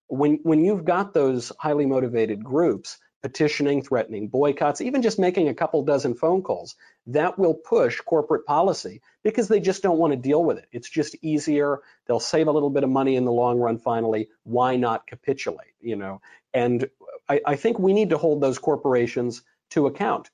When 0.08 0.40
when 0.42 0.64
you've 0.64 0.84
got 0.84 1.14
those 1.14 1.50
highly 1.58 1.86
motivated 1.86 2.44
groups 2.44 2.98
petitioning, 3.22 3.80
threatening 3.80 4.28
boycotts, 4.28 4.82
even 4.82 5.00
just 5.00 5.18
making 5.18 5.48
a 5.48 5.54
couple 5.54 5.82
dozen 5.82 6.14
phone 6.14 6.42
calls, 6.42 6.76
that 7.06 7.38
will 7.38 7.54
push 7.54 7.98
corporate 8.02 8.44
policy 8.44 9.00
because 9.22 9.48
they 9.48 9.60
just 9.60 9.82
don't 9.82 9.96
want 9.96 10.12
to 10.12 10.18
deal 10.18 10.44
with 10.44 10.58
it. 10.58 10.66
It's 10.70 10.90
just 10.90 11.16
easier. 11.22 11.78
They'll 12.04 12.20
save 12.20 12.48
a 12.48 12.52
little 12.52 12.68
bit 12.68 12.84
of 12.84 12.90
money 12.90 13.16
in 13.16 13.24
the 13.24 13.32
long 13.32 13.58
run 13.58 13.78
finally. 13.78 14.28
Why 14.42 14.76
not 14.76 15.06
capitulate? 15.06 15.72
You 15.80 15.96
know, 15.96 16.20
and 16.52 16.90
I, 17.26 17.40
I 17.46 17.56
think 17.56 17.78
we 17.78 17.94
need 17.94 18.10
to 18.10 18.18
hold 18.18 18.42
those 18.42 18.58
corporations 18.58 19.42
to 19.70 19.86
account 19.86 20.28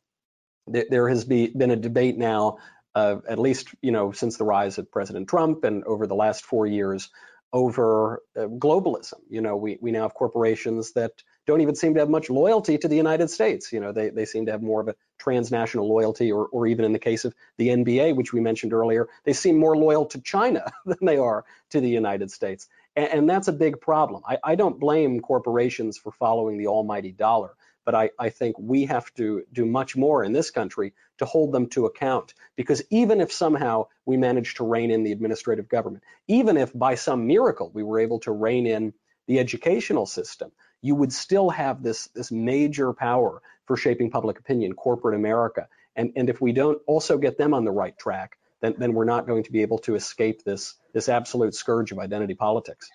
there 0.71 1.09
has 1.09 1.25
been 1.25 1.71
a 1.71 1.77
debate 1.77 2.18
now, 2.18 2.59
uh, 2.95 3.16
at 3.29 3.39
least 3.39 3.68
you 3.83 3.93
know 3.93 4.12
since 4.12 4.37
the 4.37 4.45
rise 4.45 4.79
of 4.79 4.91
President 4.91 5.29
Trump 5.29 5.64
and 5.64 5.85
over 5.85 6.07
the 6.07 6.14
last 6.14 6.45
four 6.45 6.66
years, 6.66 7.11
over 7.53 8.23
uh, 8.37 8.43
globalism. 8.43 9.21
You 9.29 9.41
know, 9.41 9.57
we 9.57 9.79
we 9.81 9.91
now 9.91 10.03
have 10.03 10.14
corporations 10.14 10.93
that 10.93 11.12
don't 11.47 11.61
even 11.61 11.75
seem 11.75 11.95
to 11.95 12.01
have 12.01 12.09
much 12.09 12.31
loyalty 12.31 12.79
to 12.79 12.89
the 12.89 12.97
United 12.97 13.31
States. 13.31 13.73
You 13.73 13.81
know, 13.81 13.93
they 13.93 14.11
they 14.11 14.25
seem 14.25 14.47
to 14.47 14.53
have 14.53 14.62
more 14.62 14.81
of 14.81 14.89
a 14.89 14.95
transnational 15.18 15.89
loyalty, 15.89 16.31
or 16.31 16.47
or 16.47 16.66
even 16.66 16.85
in 16.85 16.93
the 16.93 16.99
case 16.99 17.25
of 17.25 17.35
the 17.57 17.68
NBA, 17.68 18.14
which 18.16 18.33
we 18.33 18.41
mentioned 18.41 18.73
earlier, 18.73 19.09
they 19.25 19.33
seem 19.33 19.59
more 19.59 19.77
loyal 19.77 20.07
to 20.07 20.21
China 20.21 20.64
than 20.87 20.99
they 21.03 21.16
are 21.18 21.45
to 21.71 21.81
the 21.81 21.91
United 21.91 22.31
States. 22.31 22.68
And, 22.97 23.09
and 23.09 23.31
that's 23.31 23.49
a 23.49 23.53
big 23.53 23.81
problem. 23.81 24.23
I, 24.29 24.39
I 24.43 24.55
don't 24.55 24.79
blame 24.79 25.21
corporations 25.21 25.99
for 25.99 26.12
following 26.12 26.59
the 26.59 26.68
almighty 26.68 27.12
dollar 27.12 27.55
but 27.91 27.97
I, 27.97 28.11
I 28.20 28.28
think 28.30 28.55
we 28.57 28.86
have 28.86 29.12
to 29.14 29.43
do 29.53 29.66
much 29.66 29.97
more 29.97 30.22
in 30.22 30.32
this 30.32 30.53
country 30.53 30.95
to 31.18 31.24
hold 31.24 31.51
them 31.51 31.66
to 31.70 31.86
account. 31.86 32.34
Because 32.55 32.84
even 32.88 33.20
if 33.20 33.32
somehow 33.32 33.88
we 34.07 34.16
manage 34.16 34.55
to 34.55 34.64
rein 34.64 34.93
in 34.93 35.03
the 35.03 35.11
administrative 35.11 35.68
government, 35.68 36.05
even 36.28 36.57
if 36.57 36.72
by 36.72 36.95
some 36.95 37.26
miracle 37.26 37.68
we 37.74 37.82
were 37.82 37.99
able 37.99 38.20
to 38.20 38.30
rein 38.30 38.68
in 38.68 38.95
the 39.26 39.41
educational 39.41 40.07
system, 40.07 40.53
you 40.82 40.95
would 40.95 41.12
still 41.12 41.51
have 41.51 41.82
this, 41.82 42.07
this 42.14 42.30
major 42.30 42.93
power 42.93 43.43
for 43.66 43.76
shaping 43.76 44.09
public 44.09 44.38
opinion, 44.38 44.74
corporate 44.74 45.16
America. 45.16 45.66
And, 45.97 46.12
and 46.14 46.30
if 46.30 46.41
we 46.41 46.53
don't 46.53 46.80
also 46.86 47.18
get 47.18 47.38
them 47.38 47.55
on 47.55 47.64
the 47.64 47.72
right 47.72 47.99
track, 47.99 48.38
then, 48.61 48.76
then 48.78 48.95
we're 48.95 49.05
not 49.05 49.26
going 49.26 49.43
to 49.43 49.51
be 49.51 49.62
able 49.62 49.78
to 49.78 49.97
escape 49.97 50.45
this, 50.45 50.76
this 50.93 51.09
absolute 51.09 51.57
scourge 51.57 51.91
of 51.91 51.99
identity 51.99 52.34
politics. 52.34 52.88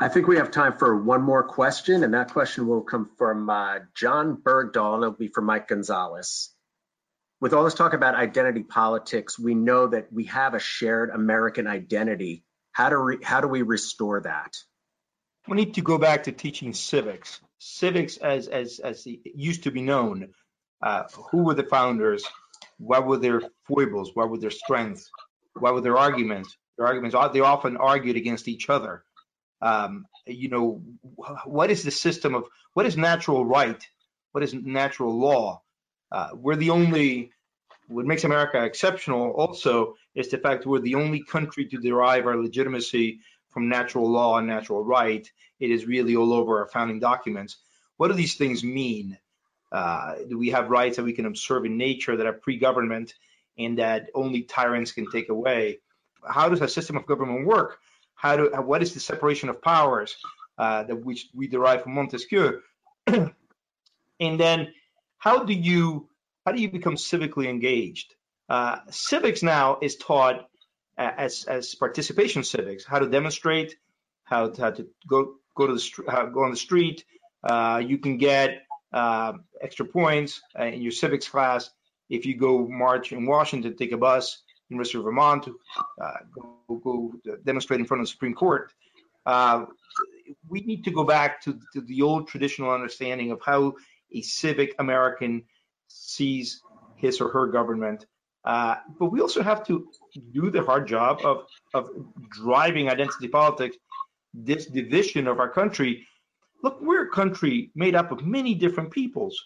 I 0.00 0.08
think 0.08 0.28
we 0.28 0.36
have 0.36 0.52
time 0.52 0.78
for 0.78 0.96
one 0.96 1.22
more 1.22 1.42
question, 1.42 2.04
and 2.04 2.14
that 2.14 2.32
question 2.32 2.68
will 2.68 2.82
come 2.82 3.10
from 3.18 3.50
uh, 3.50 3.80
John 3.94 4.36
Bergdahl, 4.36 4.94
and 4.94 5.02
it'll 5.02 5.16
be 5.16 5.26
for 5.26 5.40
Mike 5.40 5.66
Gonzalez. 5.66 6.50
With 7.40 7.52
all 7.52 7.64
this 7.64 7.74
talk 7.74 7.94
about 7.94 8.14
identity 8.14 8.62
politics, 8.62 9.36
we 9.36 9.56
know 9.56 9.88
that 9.88 10.12
we 10.12 10.24
have 10.26 10.54
a 10.54 10.60
shared 10.60 11.10
American 11.10 11.66
identity. 11.66 12.44
How 12.70 12.90
do, 12.90 13.18
how 13.24 13.40
do 13.40 13.48
we 13.48 13.62
restore 13.62 14.20
that? 14.20 14.56
We 15.48 15.56
need 15.56 15.74
to 15.74 15.82
go 15.82 15.98
back 15.98 16.24
to 16.24 16.32
teaching 16.32 16.74
civics. 16.74 17.40
Civics, 17.58 18.18
as 18.18 18.46
as 18.46 18.78
as 18.78 19.04
it 19.04 19.20
used 19.34 19.64
to 19.64 19.72
be 19.72 19.82
known, 19.82 20.28
uh, 20.80 21.04
who 21.32 21.42
were 21.42 21.54
the 21.54 21.64
founders? 21.64 22.24
What 22.78 23.04
were 23.04 23.16
their 23.16 23.42
foibles? 23.66 24.14
What 24.14 24.30
were 24.30 24.38
their 24.38 24.50
strengths? 24.52 25.10
What 25.54 25.74
were 25.74 25.80
their 25.80 25.96
arguments? 25.96 26.56
Their 26.76 26.86
arguments 26.86 27.16
they 27.32 27.40
often 27.40 27.76
argued 27.76 28.16
against 28.16 28.46
each 28.46 28.70
other 28.70 29.02
um, 29.60 30.06
you 30.26 30.48
know, 30.48 30.82
what 31.44 31.70
is 31.70 31.82
the 31.82 31.90
system 31.90 32.34
of 32.34 32.44
what 32.74 32.86
is 32.86 32.96
natural 32.96 33.44
right? 33.44 33.82
What 34.32 34.44
is 34.44 34.54
natural 34.54 35.18
law? 35.18 35.62
Uh, 36.12 36.30
we're 36.34 36.56
the 36.56 36.70
only, 36.70 37.32
what 37.88 38.06
makes 38.06 38.24
America 38.24 38.62
exceptional 38.64 39.30
also 39.32 39.94
is 40.14 40.28
the 40.28 40.38
fact 40.38 40.66
we're 40.66 40.80
the 40.80 40.94
only 40.94 41.22
country 41.22 41.66
to 41.66 41.78
derive 41.78 42.26
our 42.26 42.36
legitimacy 42.36 43.20
from 43.50 43.68
natural 43.68 44.08
law 44.10 44.38
and 44.38 44.46
natural 44.46 44.84
right. 44.84 45.30
It 45.58 45.70
is 45.70 45.86
really 45.86 46.14
all 46.14 46.32
over 46.32 46.60
our 46.60 46.68
founding 46.68 47.00
documents. 47.00 47.56
What 47.96 48.08
do 48.08 48.14
these 48.14 48.36
things 48.36 48.62
mean? 48.62 49.18
Uh, 49.72 50.14
do 50.28 50.38
we 50.38 50.50
have 50.50 50.70
rights 50.70 50.96
that 50.96 51.04
we 51.04 51.12
can 51.12 51.26
observe 51.26 51.64
in 51.64 51.76
nature 51.76 52.16
that 52.16 52.26
are 52.26 52.32
pre-government 52.32 53.14
and 53.58 53.78
that 53.78 54.08
only 54.14 54.42
tyrants 54.42 54.92
can 54.92 55.10
take 55.10 55.28
away? 55.28 55.80
How 56.26 56.48
does 56.48 56.60
a 56.60 56.68
system 56.68 56.96
of 56.96 57.06
government 57.06 57.46
work? 57.46 57.78
How 58.18 58.36
do 58.36 58.50
what 58.62 58.82
is 58.82 58.94
the 58.94 59.00
separation 59.00 59.48
of 59.48 59.62
powers 59.62 60.16
uh, 60.58 60.82
that 60.82 60.96
which 61.04 61.28
we 61.34 61.46
derive 61.46 61.84
from 61.84 61.94
Montesquieu, 61.94 62.60
and 63.06 63.30
then 64.18 64.74
how 65.18 65.44
do 65.44 65.52
you 65.52 66.08
how 66.44 66.52
do 66.52 66.60
you 66.60 66.70
become 66.70 66.96
civically 66.96 67.46
engaged? 67.46 68.14
Uh, 68.48 68.78
civics 68.90 69.42
now 69.42 69.78
is 69.80 69.96
taught 69.96 70.48
as 70.96 71.44
as 71.44 71.76
participation 71.76 72.42
civics, 72.42 72.84
how 72.84 72.98
to 72.98 73.08
demonstrate, 73.08 73.76
how 74.24 74.48
to, 74.48 74.60
how 74.60 74.70
to 74.70 74.88
go 75.06 75.34
go 75.54 75.68
to 75.68 75.74
the 75.74 76.30
go 76.34 76.42
on 76.42 76.50
the 76.50 76.56
street. 76.56 77.04
Uh, 77.44 77.80
you 77.86 77.98
can 77.98 78.18
get 78.18 78.66
uh, 78.92 79.34
extra 79.62 79.86
points 79.86 80.42
uh, 80.58 80.64
in 80.64 80.82
your 80.82 80.90
civics 80.90 81.28
class 81.28 81.70
if 82.08 82.26
you 82.26 82.36
go 82.36 82.66
march 82.66 83.12
in 83.12 83.26
Washington, 83.26 83.76
take 83.76 83.92
a 83.92 83.96
bus, 83.96 84.42
University 84.68 84.98
of 84.98 85.04
Vermont, 85.04 85.48
uh, 86.02 86.10
go, 86.68 86.76
go, 86.76 87.12
demonstrate 87.44 87.80
in 87.80 87.86
front 87.86 88.00
of 88.00 88.06
the 88.06 88.10
Supreme 88.10 88.34
Court. 88.34 88.72
Uh, 89.24 89.66
we 90.48 90.60
need 90.60 90.84
to 90.84 90.90
go 90.90 91.04
back 91.04 91.42
to, 91.42 91.58
to, 91.72 91.80
the 91.82 92.02
old 92.02 92.28
traditional 92.28 92.70
understanding 92.70 93.30
of 93.30 93.40
how 93.44 93.74
a 94.14 94.22
civic 94.22 94.74
American 94.78 95.44
sees 95.88 96.62
his 96.96 97.20
or 97.20 97.28
her 97.28 97.46
government. 97.46 98.06
Uh, 98.44 98.76
but 98.98 99.06
we 99.06 99.20
also 99.20 99.42
have 99.42 99.66
to 99.66 99.88
do 100.32 100.50
the 100.50 100.62
hard 100.62 100.86
job 100.86 101.20
of, 101.24 101.44
of 101.74 101.90
driving 102.30 102.88
identity 102.88 103.28
politics, 103.28 103.76
this 104.32 104.66
division 104.66 105.26
of 105.26 105.40
our 105.40 105.48
country. 105.48 106.06
Look, 106.62 106.80
we're 106.80 107.04
a 107.04 107.10
country 107.10 107.70
made 107.74 107.94
up 107.94 108.10
of 108.12 108.24
many 108.24 108.54
different 108.54 108.90
peoples. 108.90 109.38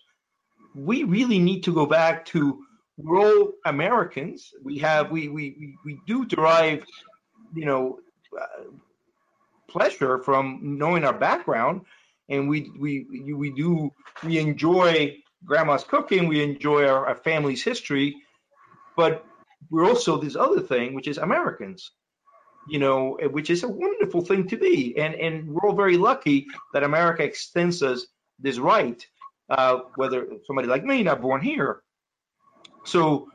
We 0.74 1.04
really 1.04 1.38
need 1.38 1.62
to 1.64 1.74
go 1.74 1.86
back 1.86 2.24
to 2.26 2.62
we're 2.96 3.20
all 3.20 3.52
Americans. 3.64 4.52
We 4.62 4.78
have 4.78 5.10
we 5.10 5.28
we 5.28 5.76
we, 5.84 5.98
do 6.06 6.24
derive, 6.24 6.84
you 7.54 7.64
know, 7.64 7.98
uh, 8.38 8.64
pleasure 9.68 10.18
from 10.18 10.78
knowing 10.78 11.04
our 11.04 11.12
background, 11.12 11.82
and 12.28 12.48
we 12.48 12.70
we 12.78 13.34
we 13.34 13.50
do 13.50 13.90
we 14.22 14.38
enjoy 14.38 15.16
grandma's 15.44 15.84
cooking. 15.84 16.28
We 16.28 16.42
enjoy 16.42 16.86
our, 16.86 17.06
our 17.06 17.16
family's 17.16 17.64
history, 17.64 18.16
but 18.96 19.24
we're 19.70 19.86
also 19.86 20.18
this 20.18 20.36
other 20.36 20.60
thing, 20.60 20.94
which 20.94 21.08
is 21.08 21.18
Americans. 21.18 21.90
You 22.68 22.78
know, 22.78 23.18
which 23.30 23.50
is 23.50 23.64
a 23.64 23.68
wonderful 23.68 24.24
thing 24.24 24.46
to 24.48 24.56
be, 24.56 24.96
and 24.96 25.14
and 25.14 25.50
we're 25.50 25.68
all 25.68 25.74
very 25.74 25.96
lucky 25.96 26.46
that 26.72 26.84
America 26.84 27.24
extends 27.24 27.82
us 27.82 28.06
this 28.38 28.58
right. 28.58 29.04
Uh, 29.50 29.80
whether 29.96 30.28
somebody 30.46 30.68
like 30.68 30.84
me, 30.84 31.02
not 31.02 31.20
born 31.20 31.40
here, 31.40 31.82
so 32.84 33.28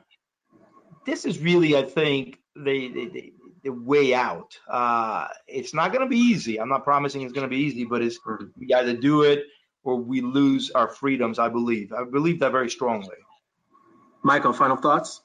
this 1.06 1.26
is 1.26 1.39
really, 1.39 1.76
I 1.76 1.84
think, 1.84 2.39
the, 2.56 2.88
the, 2.89 3.34
the 3.64 3.70
way 3.70 4.14
out. 4.14 4.58
Uh, 4.70 5.28
it's 5.48 5.74
not 5.74 5.91
going 5.91 6.04
to 6.04 6.10
be 6.10 6.18
easy. 6.18 6.60
I'm 6.60 6.70
not 6.70 6.84
promising 6.84 7.22
it's 7.22 7.34
going 7.34 7.50
to 7.50 7.50
be 7.50 7.64
easy, 7.64 7.86
but 7.86 8.02
it's 8.02 8.20
we 8.58 8.74
either 8.74 8.95
do 8.95 9.24
it 9.24 9.43
or 9.84 9.95
we 9.95 10.22
lose 10.22 10.72
our 10.72 10.88
freedoms. 10.88 11.39
I 11.39 11.50
believe. 11.50 11.93
I 11.93 12.04
believe 12.04 12.39
that 12.41 12.52
very 12.52 12.70
strongly. 12.70 13.16
Michael, 14.24 14.54
final 14.54 14.78
thoughts. 14.78 15.22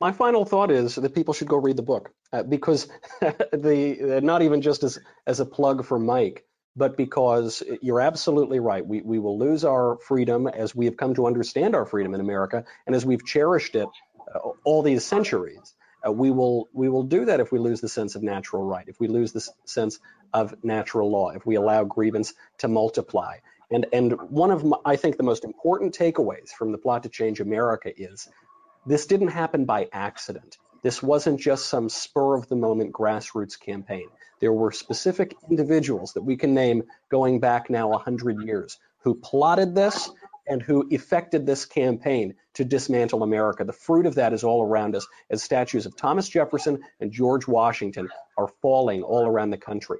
My 0.00 0.12
final 0.12 0.44
thought 0.44 0.70
is 0.70 0.94
that 0.94 1.14
people 1.14 1.34
should 1.34 1.48
go 1.48 1.58
read 1.58 1.76
the 1.76 1.82
book 1.82 2.10
uh, 2.32 2.42
because 2.42 2.88
the 3.20 4.16
uh, 4.16 4.20
not 4.20 4.42
even 4.42 4.62
just 4.62 4.82
as 4.82 4.98
as 5.26 5.40
a 5.40 5.46
plug 5.46 5.84
for 5.84 5.98
Mike, 5.98 6.44
but 6.76 6.96
because 6.96 7.62
you're 7.82 8.00
absolutely 8.00 8.60
right. 8.60 8.86
We, 8.86 9.00
we 9.00 9.18
will 9.18 9.38
lose 9.38 9.64
our 9.64 9.98
freedom 10.06 10.46
as 10.46 10.74
we 10.74 10.86
have 10.86 10.96
come 10.96 11.14
to 11.14 11.26
understand 11.26 11.74
our 11.74 11.84
freedom 11.84 12.14
in 12.14 12.20
America 12.20 12.64
and 12.86 12.94
as 12.94 13.04
we've 13.04 13.24
cherished 13.24 13.74
it 13.74 13.88
uh, 14.34 14.50
all 14.64 14.82
these 14.82 15.04
centuries. 15.04 15.74
Uh, 16.06 16.12
we 16.12 16.30
will 16.30 16.68
we 16.72 16.88
will 16.88 17.02
do 17.02 17.26
that 17.26 17.40
if 17.40 17.52
we 17.52 17.58
lose 17.58 17.80
the 17.80 17.88
sense 17.88 18.14
of 18.14 18.22
natural 18.22 18.64
right, 18.64 18.88
if 18.88 18.98
we 18.98 19.08
lose 19.08 19.32
the 19.32 19.46
sense 19.66 19.98
of 20.32 20.54
natural 20.64 21.10
law, 21.10 21.28
if 21.30 21.44
we 21.44 21.56
allow 21.56 21.84
grievance 21.84 22.32
to 22.58 22.68
multiply. 22.68 23.36
And 23.70 23.86
and 23.92 24.12
one 24.30 24.50
of 24.50 24.64
my, 24.64 24.78
I 24.84 24.96
think 24.96 25.16
the 25.16 25.24
most 25.24 25.44
important 25.44 25.96
takeaways 25.96 26.50
from 26.50 26.72
the 26.72 26.78
plot 26.78 27.02
to 27.02 27.10
change 27.10 27.40
America 27.40 27.92
is 27.94 28.28
this 28.86 29.06
didn't 29.06 29.28
happen 29.28 29.66
by 29.66 29.88
accident. 29.92 30.56
This 30.82 31.02
wasn't 31.02 31.40
just 31.40 31.66
some 31.66 31.88
spur 31.88 32.36
of 32.36 32.48
the 32.48 32.56
moment 32.56 32.92
grassroots 32.92 33.58
campaign. 33.58 34.08
There 34.40 34.52
were 34.52 34.72
specific 34.72 35.36
individuals 35.50 36.14
that 36.14 36.22
we 36.22 36.36
can 36.36 36.54
name 36.54 36.84
going 37.10 37.40
back 37.40 37.68
now 37.68 37.88
100 37.88 38.42
years 38.42 38.78
who 39.02 39.14
plotted 39.14 39.74
this 39.74 40.10
and 40.46 40.62
who 40.62 40.88
effected 40.90 41.46
this 41.46 41.66
campaign 41.66 42.34
to 42.54 42.64
dismantle 42.64 43.22
America. 43.22 43.64
The 43.64 43.72
fruit 43.72 44.06
of 44.06 44.16
that 44.16 44.32
is 44.32 44.42
all 44.42 44.62
around 44.62 44.96
us 44.96 45.06
as 45.28 45.42
statues 45.42 45.86
of 45.86 45.96
Thomas 45.96 46.28
Jefferson 46.28 46.82
and 46.98 47.12
George 47.12 47.46
Washington 47.46 48.08
are 48.36 48.48
falling 48.62 49.02
all 49.02 49.26
around 49.26 49.50
the 49.50 49.58
country. 49.58 49.98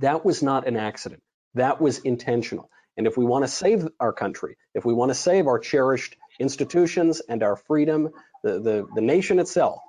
That 0.00 0.24
was 0.24 0.42
not 0.42 0.66
an 0.66 0.76
accident. 0.76 1.22
That 1.54 1.80
was 1.80 1.98
intentional. 1.98 2.70
And 2.96 3.06
if 3.06 3.16
we 3.16 3.24
want 3.24 3.44
to 3.44 3.50
save 3.50 3.88
our 3.98 4.12
country, 4.12 4.56
if 4.74 4.84
we 4.84 4.92
want 4.92 5.10
to 5.10 5.14
save 5.14 5.46
our 5.46 5.58
cherished 5.58 6.16
institutions 6.38 7.20
and 7.20 7.42
our 7.42 7.56
freedom, 7.56 8.10
the, 8.42 8.60
the, 8.60 8.86
the 8.94 9.00
nation 9.00 9.38
itself, 9.38 9.80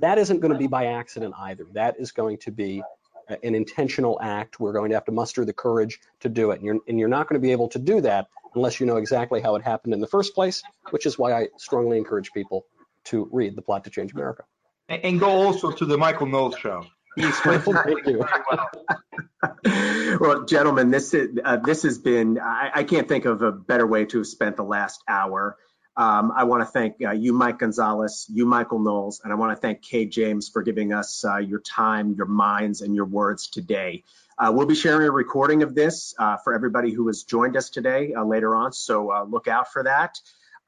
that 0.00 0.18
isn't 0.18 0.40
going 0.40 0.52
to 0.52 0.58
be 0.58 0.66
by 0.66 0.86
accident 0.86 1.34
either. 1.38 1.66
That 1.72 1.96
is 1.98 2.12
going 2.12 2.38
to 2.38 2.50
be 2.50 2.82
an 3.28 3.54
intentional 3.54 4.18
act. 4.22 4.60
We're 4.60 4.72
going 4.72 4.90
to 4.90 4.96
have 4.96 5.04
to 5.06 5.12
muster 5.12 5.44
the 5.44 5.52
courage 5.52 6.00
to 6.20 6.28
do 6.28 6.50
it. 6.50 6.56
And 6.56 6.64
you're, 6.64 6.78
and 6.88 6.98
you're 6.98 7.08
not 7.08 7.28
going 7.28 7.40
to 7.40 7.44
be 7.44 7.52
able 7.52 7.68
to 7.68 7.78
do 7.78 8.00
that 8.02 8.28
unless 8.54 8.80
you 8.80 8.86
know 8.86 8.96
exactly 8.96 9.40
how 9.40 9.56
it 9.56 9.62
happened 9.62 9.94
in 9.94 10.00
the 10.00 10.06
first 10.06 10.34
place, 10.34 10.62
which 10.90 11.06
is 11.06 11.18
why 11.18 11.32
I 11.32 11.48
strongly 11.56 11.98
encourage 11.98 12.32
people 12.32 12.66
to 13.04 13.28
read 13.32 13.56
The 13.56 13.62
Plot 13.62 13.84
to 13.84 13.90
Change 13.90 14.12
America. 14.12 14.44
And 14.88 15.18
go 15.18 15.28
also 15.28 15.70
to 15.70 15.86
the 15.86 15.96
Michael 15.96 16.26
Knowles 16.26 16.56
show. 16.58 16.84
He 17.16 17.26
explains 17.26 17.66
well. 17.66 18.70
well, 20.20 20.44
gentlemen, 20.44 20.90
this 20.90 21.14
is, 21.14 21.38
uh, 21.44 21.56
this 21.58 21.84
has 21.84 21.98
been, 21.98 22.38
I, 22.40 22.70
I, 22.74 22.84
can't 22.84 23.08
think 23.08 23.24
of 23.24 23.40
a 23.40 23.52
better 23.52 23.86
way 23.86 24.04
to 24.06 24.18
have 24.18 24.26
spent 24.26 24.56
the 24.56 24.64
last 24.64 25.00
hour. 25.06 25.56
Um, 25.96 26.32
I 26.34 26.44
want 26.44 26.62
to 26.62 26.66
thank 26.66 26.96
uh, 27.04 27.12
you, 27.12 27.32
Mike 27.32 27.60
Gonzalez, 27.60 28.26
you, 28.28 28.46
Michael 28.46 28.80
Knowles, 28.80 29.20
and 29.22 29.32
I 29.32 29.36
want 29.36 29.56
to 29.56 29.60
thank 29.60 29.82
Kay 29.82 30.06
James 30.06 30.48
for 30.48 30.62
giving 30.62 30.92
us 30.92 31.24
uh, 31.24 31.36
your 31.36 31.60
time, 31.60 32.14
your 32.16 32.26
minds, 32.26 32.80
and 32.80 32.94
your 32.96 33.04
words 33.04 33.48
today. 33.48 34.02
Uh, 34.36 34.50
we'll 34.52 34.66
be 34.66 34.74
sharing 34.74 35.06
a 35.06 35.12
recording 35.12 35.62
of 35.62 35.74
this 35.74 36.12
uh, 36.18 36.36
for 36.38 36.52
everybody 36.52 36.92
who 36.92 37.06
has 37.06 37.22
joined 37.22 37.56
us 37.56 37.70
today 37.70 38.12
uh, 38.12 38.24
later 38.24 38.56
on, 38.56 38.72
so 38.72 39.12
uh, 39.12 39.22
look 39.22 39.46
out 39.46 39.72
for 39.72 39.84
that. 39.84 40.18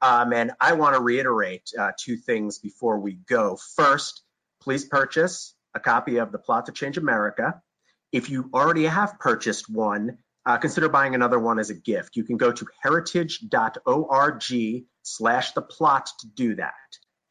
Um, 0.01 0.31
and 0.31 0.51
I 0.61 0.73
want 0.73 0.95
to 0.95 1.01
reiterate 1.01 1.71
two 1.99 2.15
things 2.15 2.59
before 2.59 2.99
we 2.99 3.13
go. 3.13 3.57
First, 3.75 4.21
please 4.61 4.85
purchase 4.85 5.53
a 5.73 5.79
copy 5.79 6.17
of 6.17 6.31
The 6.31 6.37
Plot 6.37 6.67
to 6.67 6.71
Change 6.71 6.97
America. 6.97 7.61
If 8.13 8.29
you 8.29 8.49
already 8.53 8.85
have 8.85 9.19
purchased 9.19 9.69
one, 9.69 10.19
uh, 10.47 10.57
consider 10.57 10.87
buying 10.87 11.13
another 11.13 11.37
one 11.37 11.59
as 11.59 11.69
a 11.69 11.75
gift. 11.75 12.15
You 12.15 12.23
can 12.23 12.37
go 12.37 12.53
to 12.53 12.65
heritage.org 12.81 14.43
slash 15.03 15.51
the 15.51 15.61
plot 15.61 16.09
to 16.21 16.27
do 16.27 16.55
that. 16.55 16.73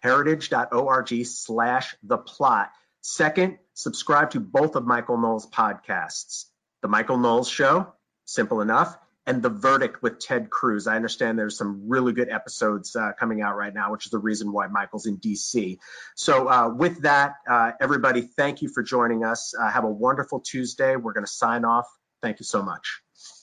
heritage.org 0.01 1.25
slash 1.25 1.97
the 2.03 2.19
plot. 2.19 2.71
Second, 3.01 3.59
subscribe 3.73 4.33
to 4.33 4.41
both 4.41 4.77
of 4.77 4.85
Michael 4.85 5.17
Knowles' 5.17 5.49
podcasts. 5.49 6.45
The 6.83 6.89
Michael 6.89 7.17
Knowles 7.17 7.49
Show, 7.49 7.91
simple 8.27 8.61
enough, 8.61 8.95
and 9.27 9.43
The 9.43 9.49
Verdict 9.49 10.03
with 10.03 10.19
Ted 10.19 10.51
Cruz. 10.51 10.87
I 10.87 10.97
understand 10.97 11.39
there's 11.39 11.57
some 11.57 11.89
really 11.89 12.13
good 12.13 12.29
episodes 12.29 12.95
uh, 12.95 13.13
coming 13.19 13.41
out 13.41 13.57
right 13.57 13.73
now, 13.73 13.93
which 13.93 14.05
is 14.05 14.11
the 14.11 14.19
reason 14.19 14.53
why 14.53 14.67
Michael's 14.67 15.07
in 15.07 15.17
DC. 15.17 15.79
So, 16.17 16.49
uh, 16.49 16.69
with 16.69 17.03
that, 17.03 17.37
uh, 17.51 17.73
everybody, 17.81 18.21
thank 18.21 18.61
you 18.61 18.69
for 18.69 18.83
joining 18.83 19.25
us. 19.25 19.55
Uh, 19.59 19.71
have 19.71 19.85
a 19.85 19.91
wonderful 19.91 20.41
Tuesday. 20.41 20.97
We're 20.97 21.15
going 21.15 21.25
to 21.25 21.33
sign 21.33 21.65
off. 21.65 21.87
Thank 22.21 22.41
you 22.41 22.45
so 22.45 22.63
much. 22.63 23.01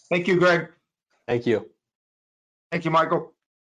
Thank 0.09 0.27
you, 0.27 0.37
Greg. 0.37 0.69
Thank 1.27 1.45
you. 1.45 1.69
Thank 2.71 2.85
you, 2.85 2.91
Michael. 2.91 3.32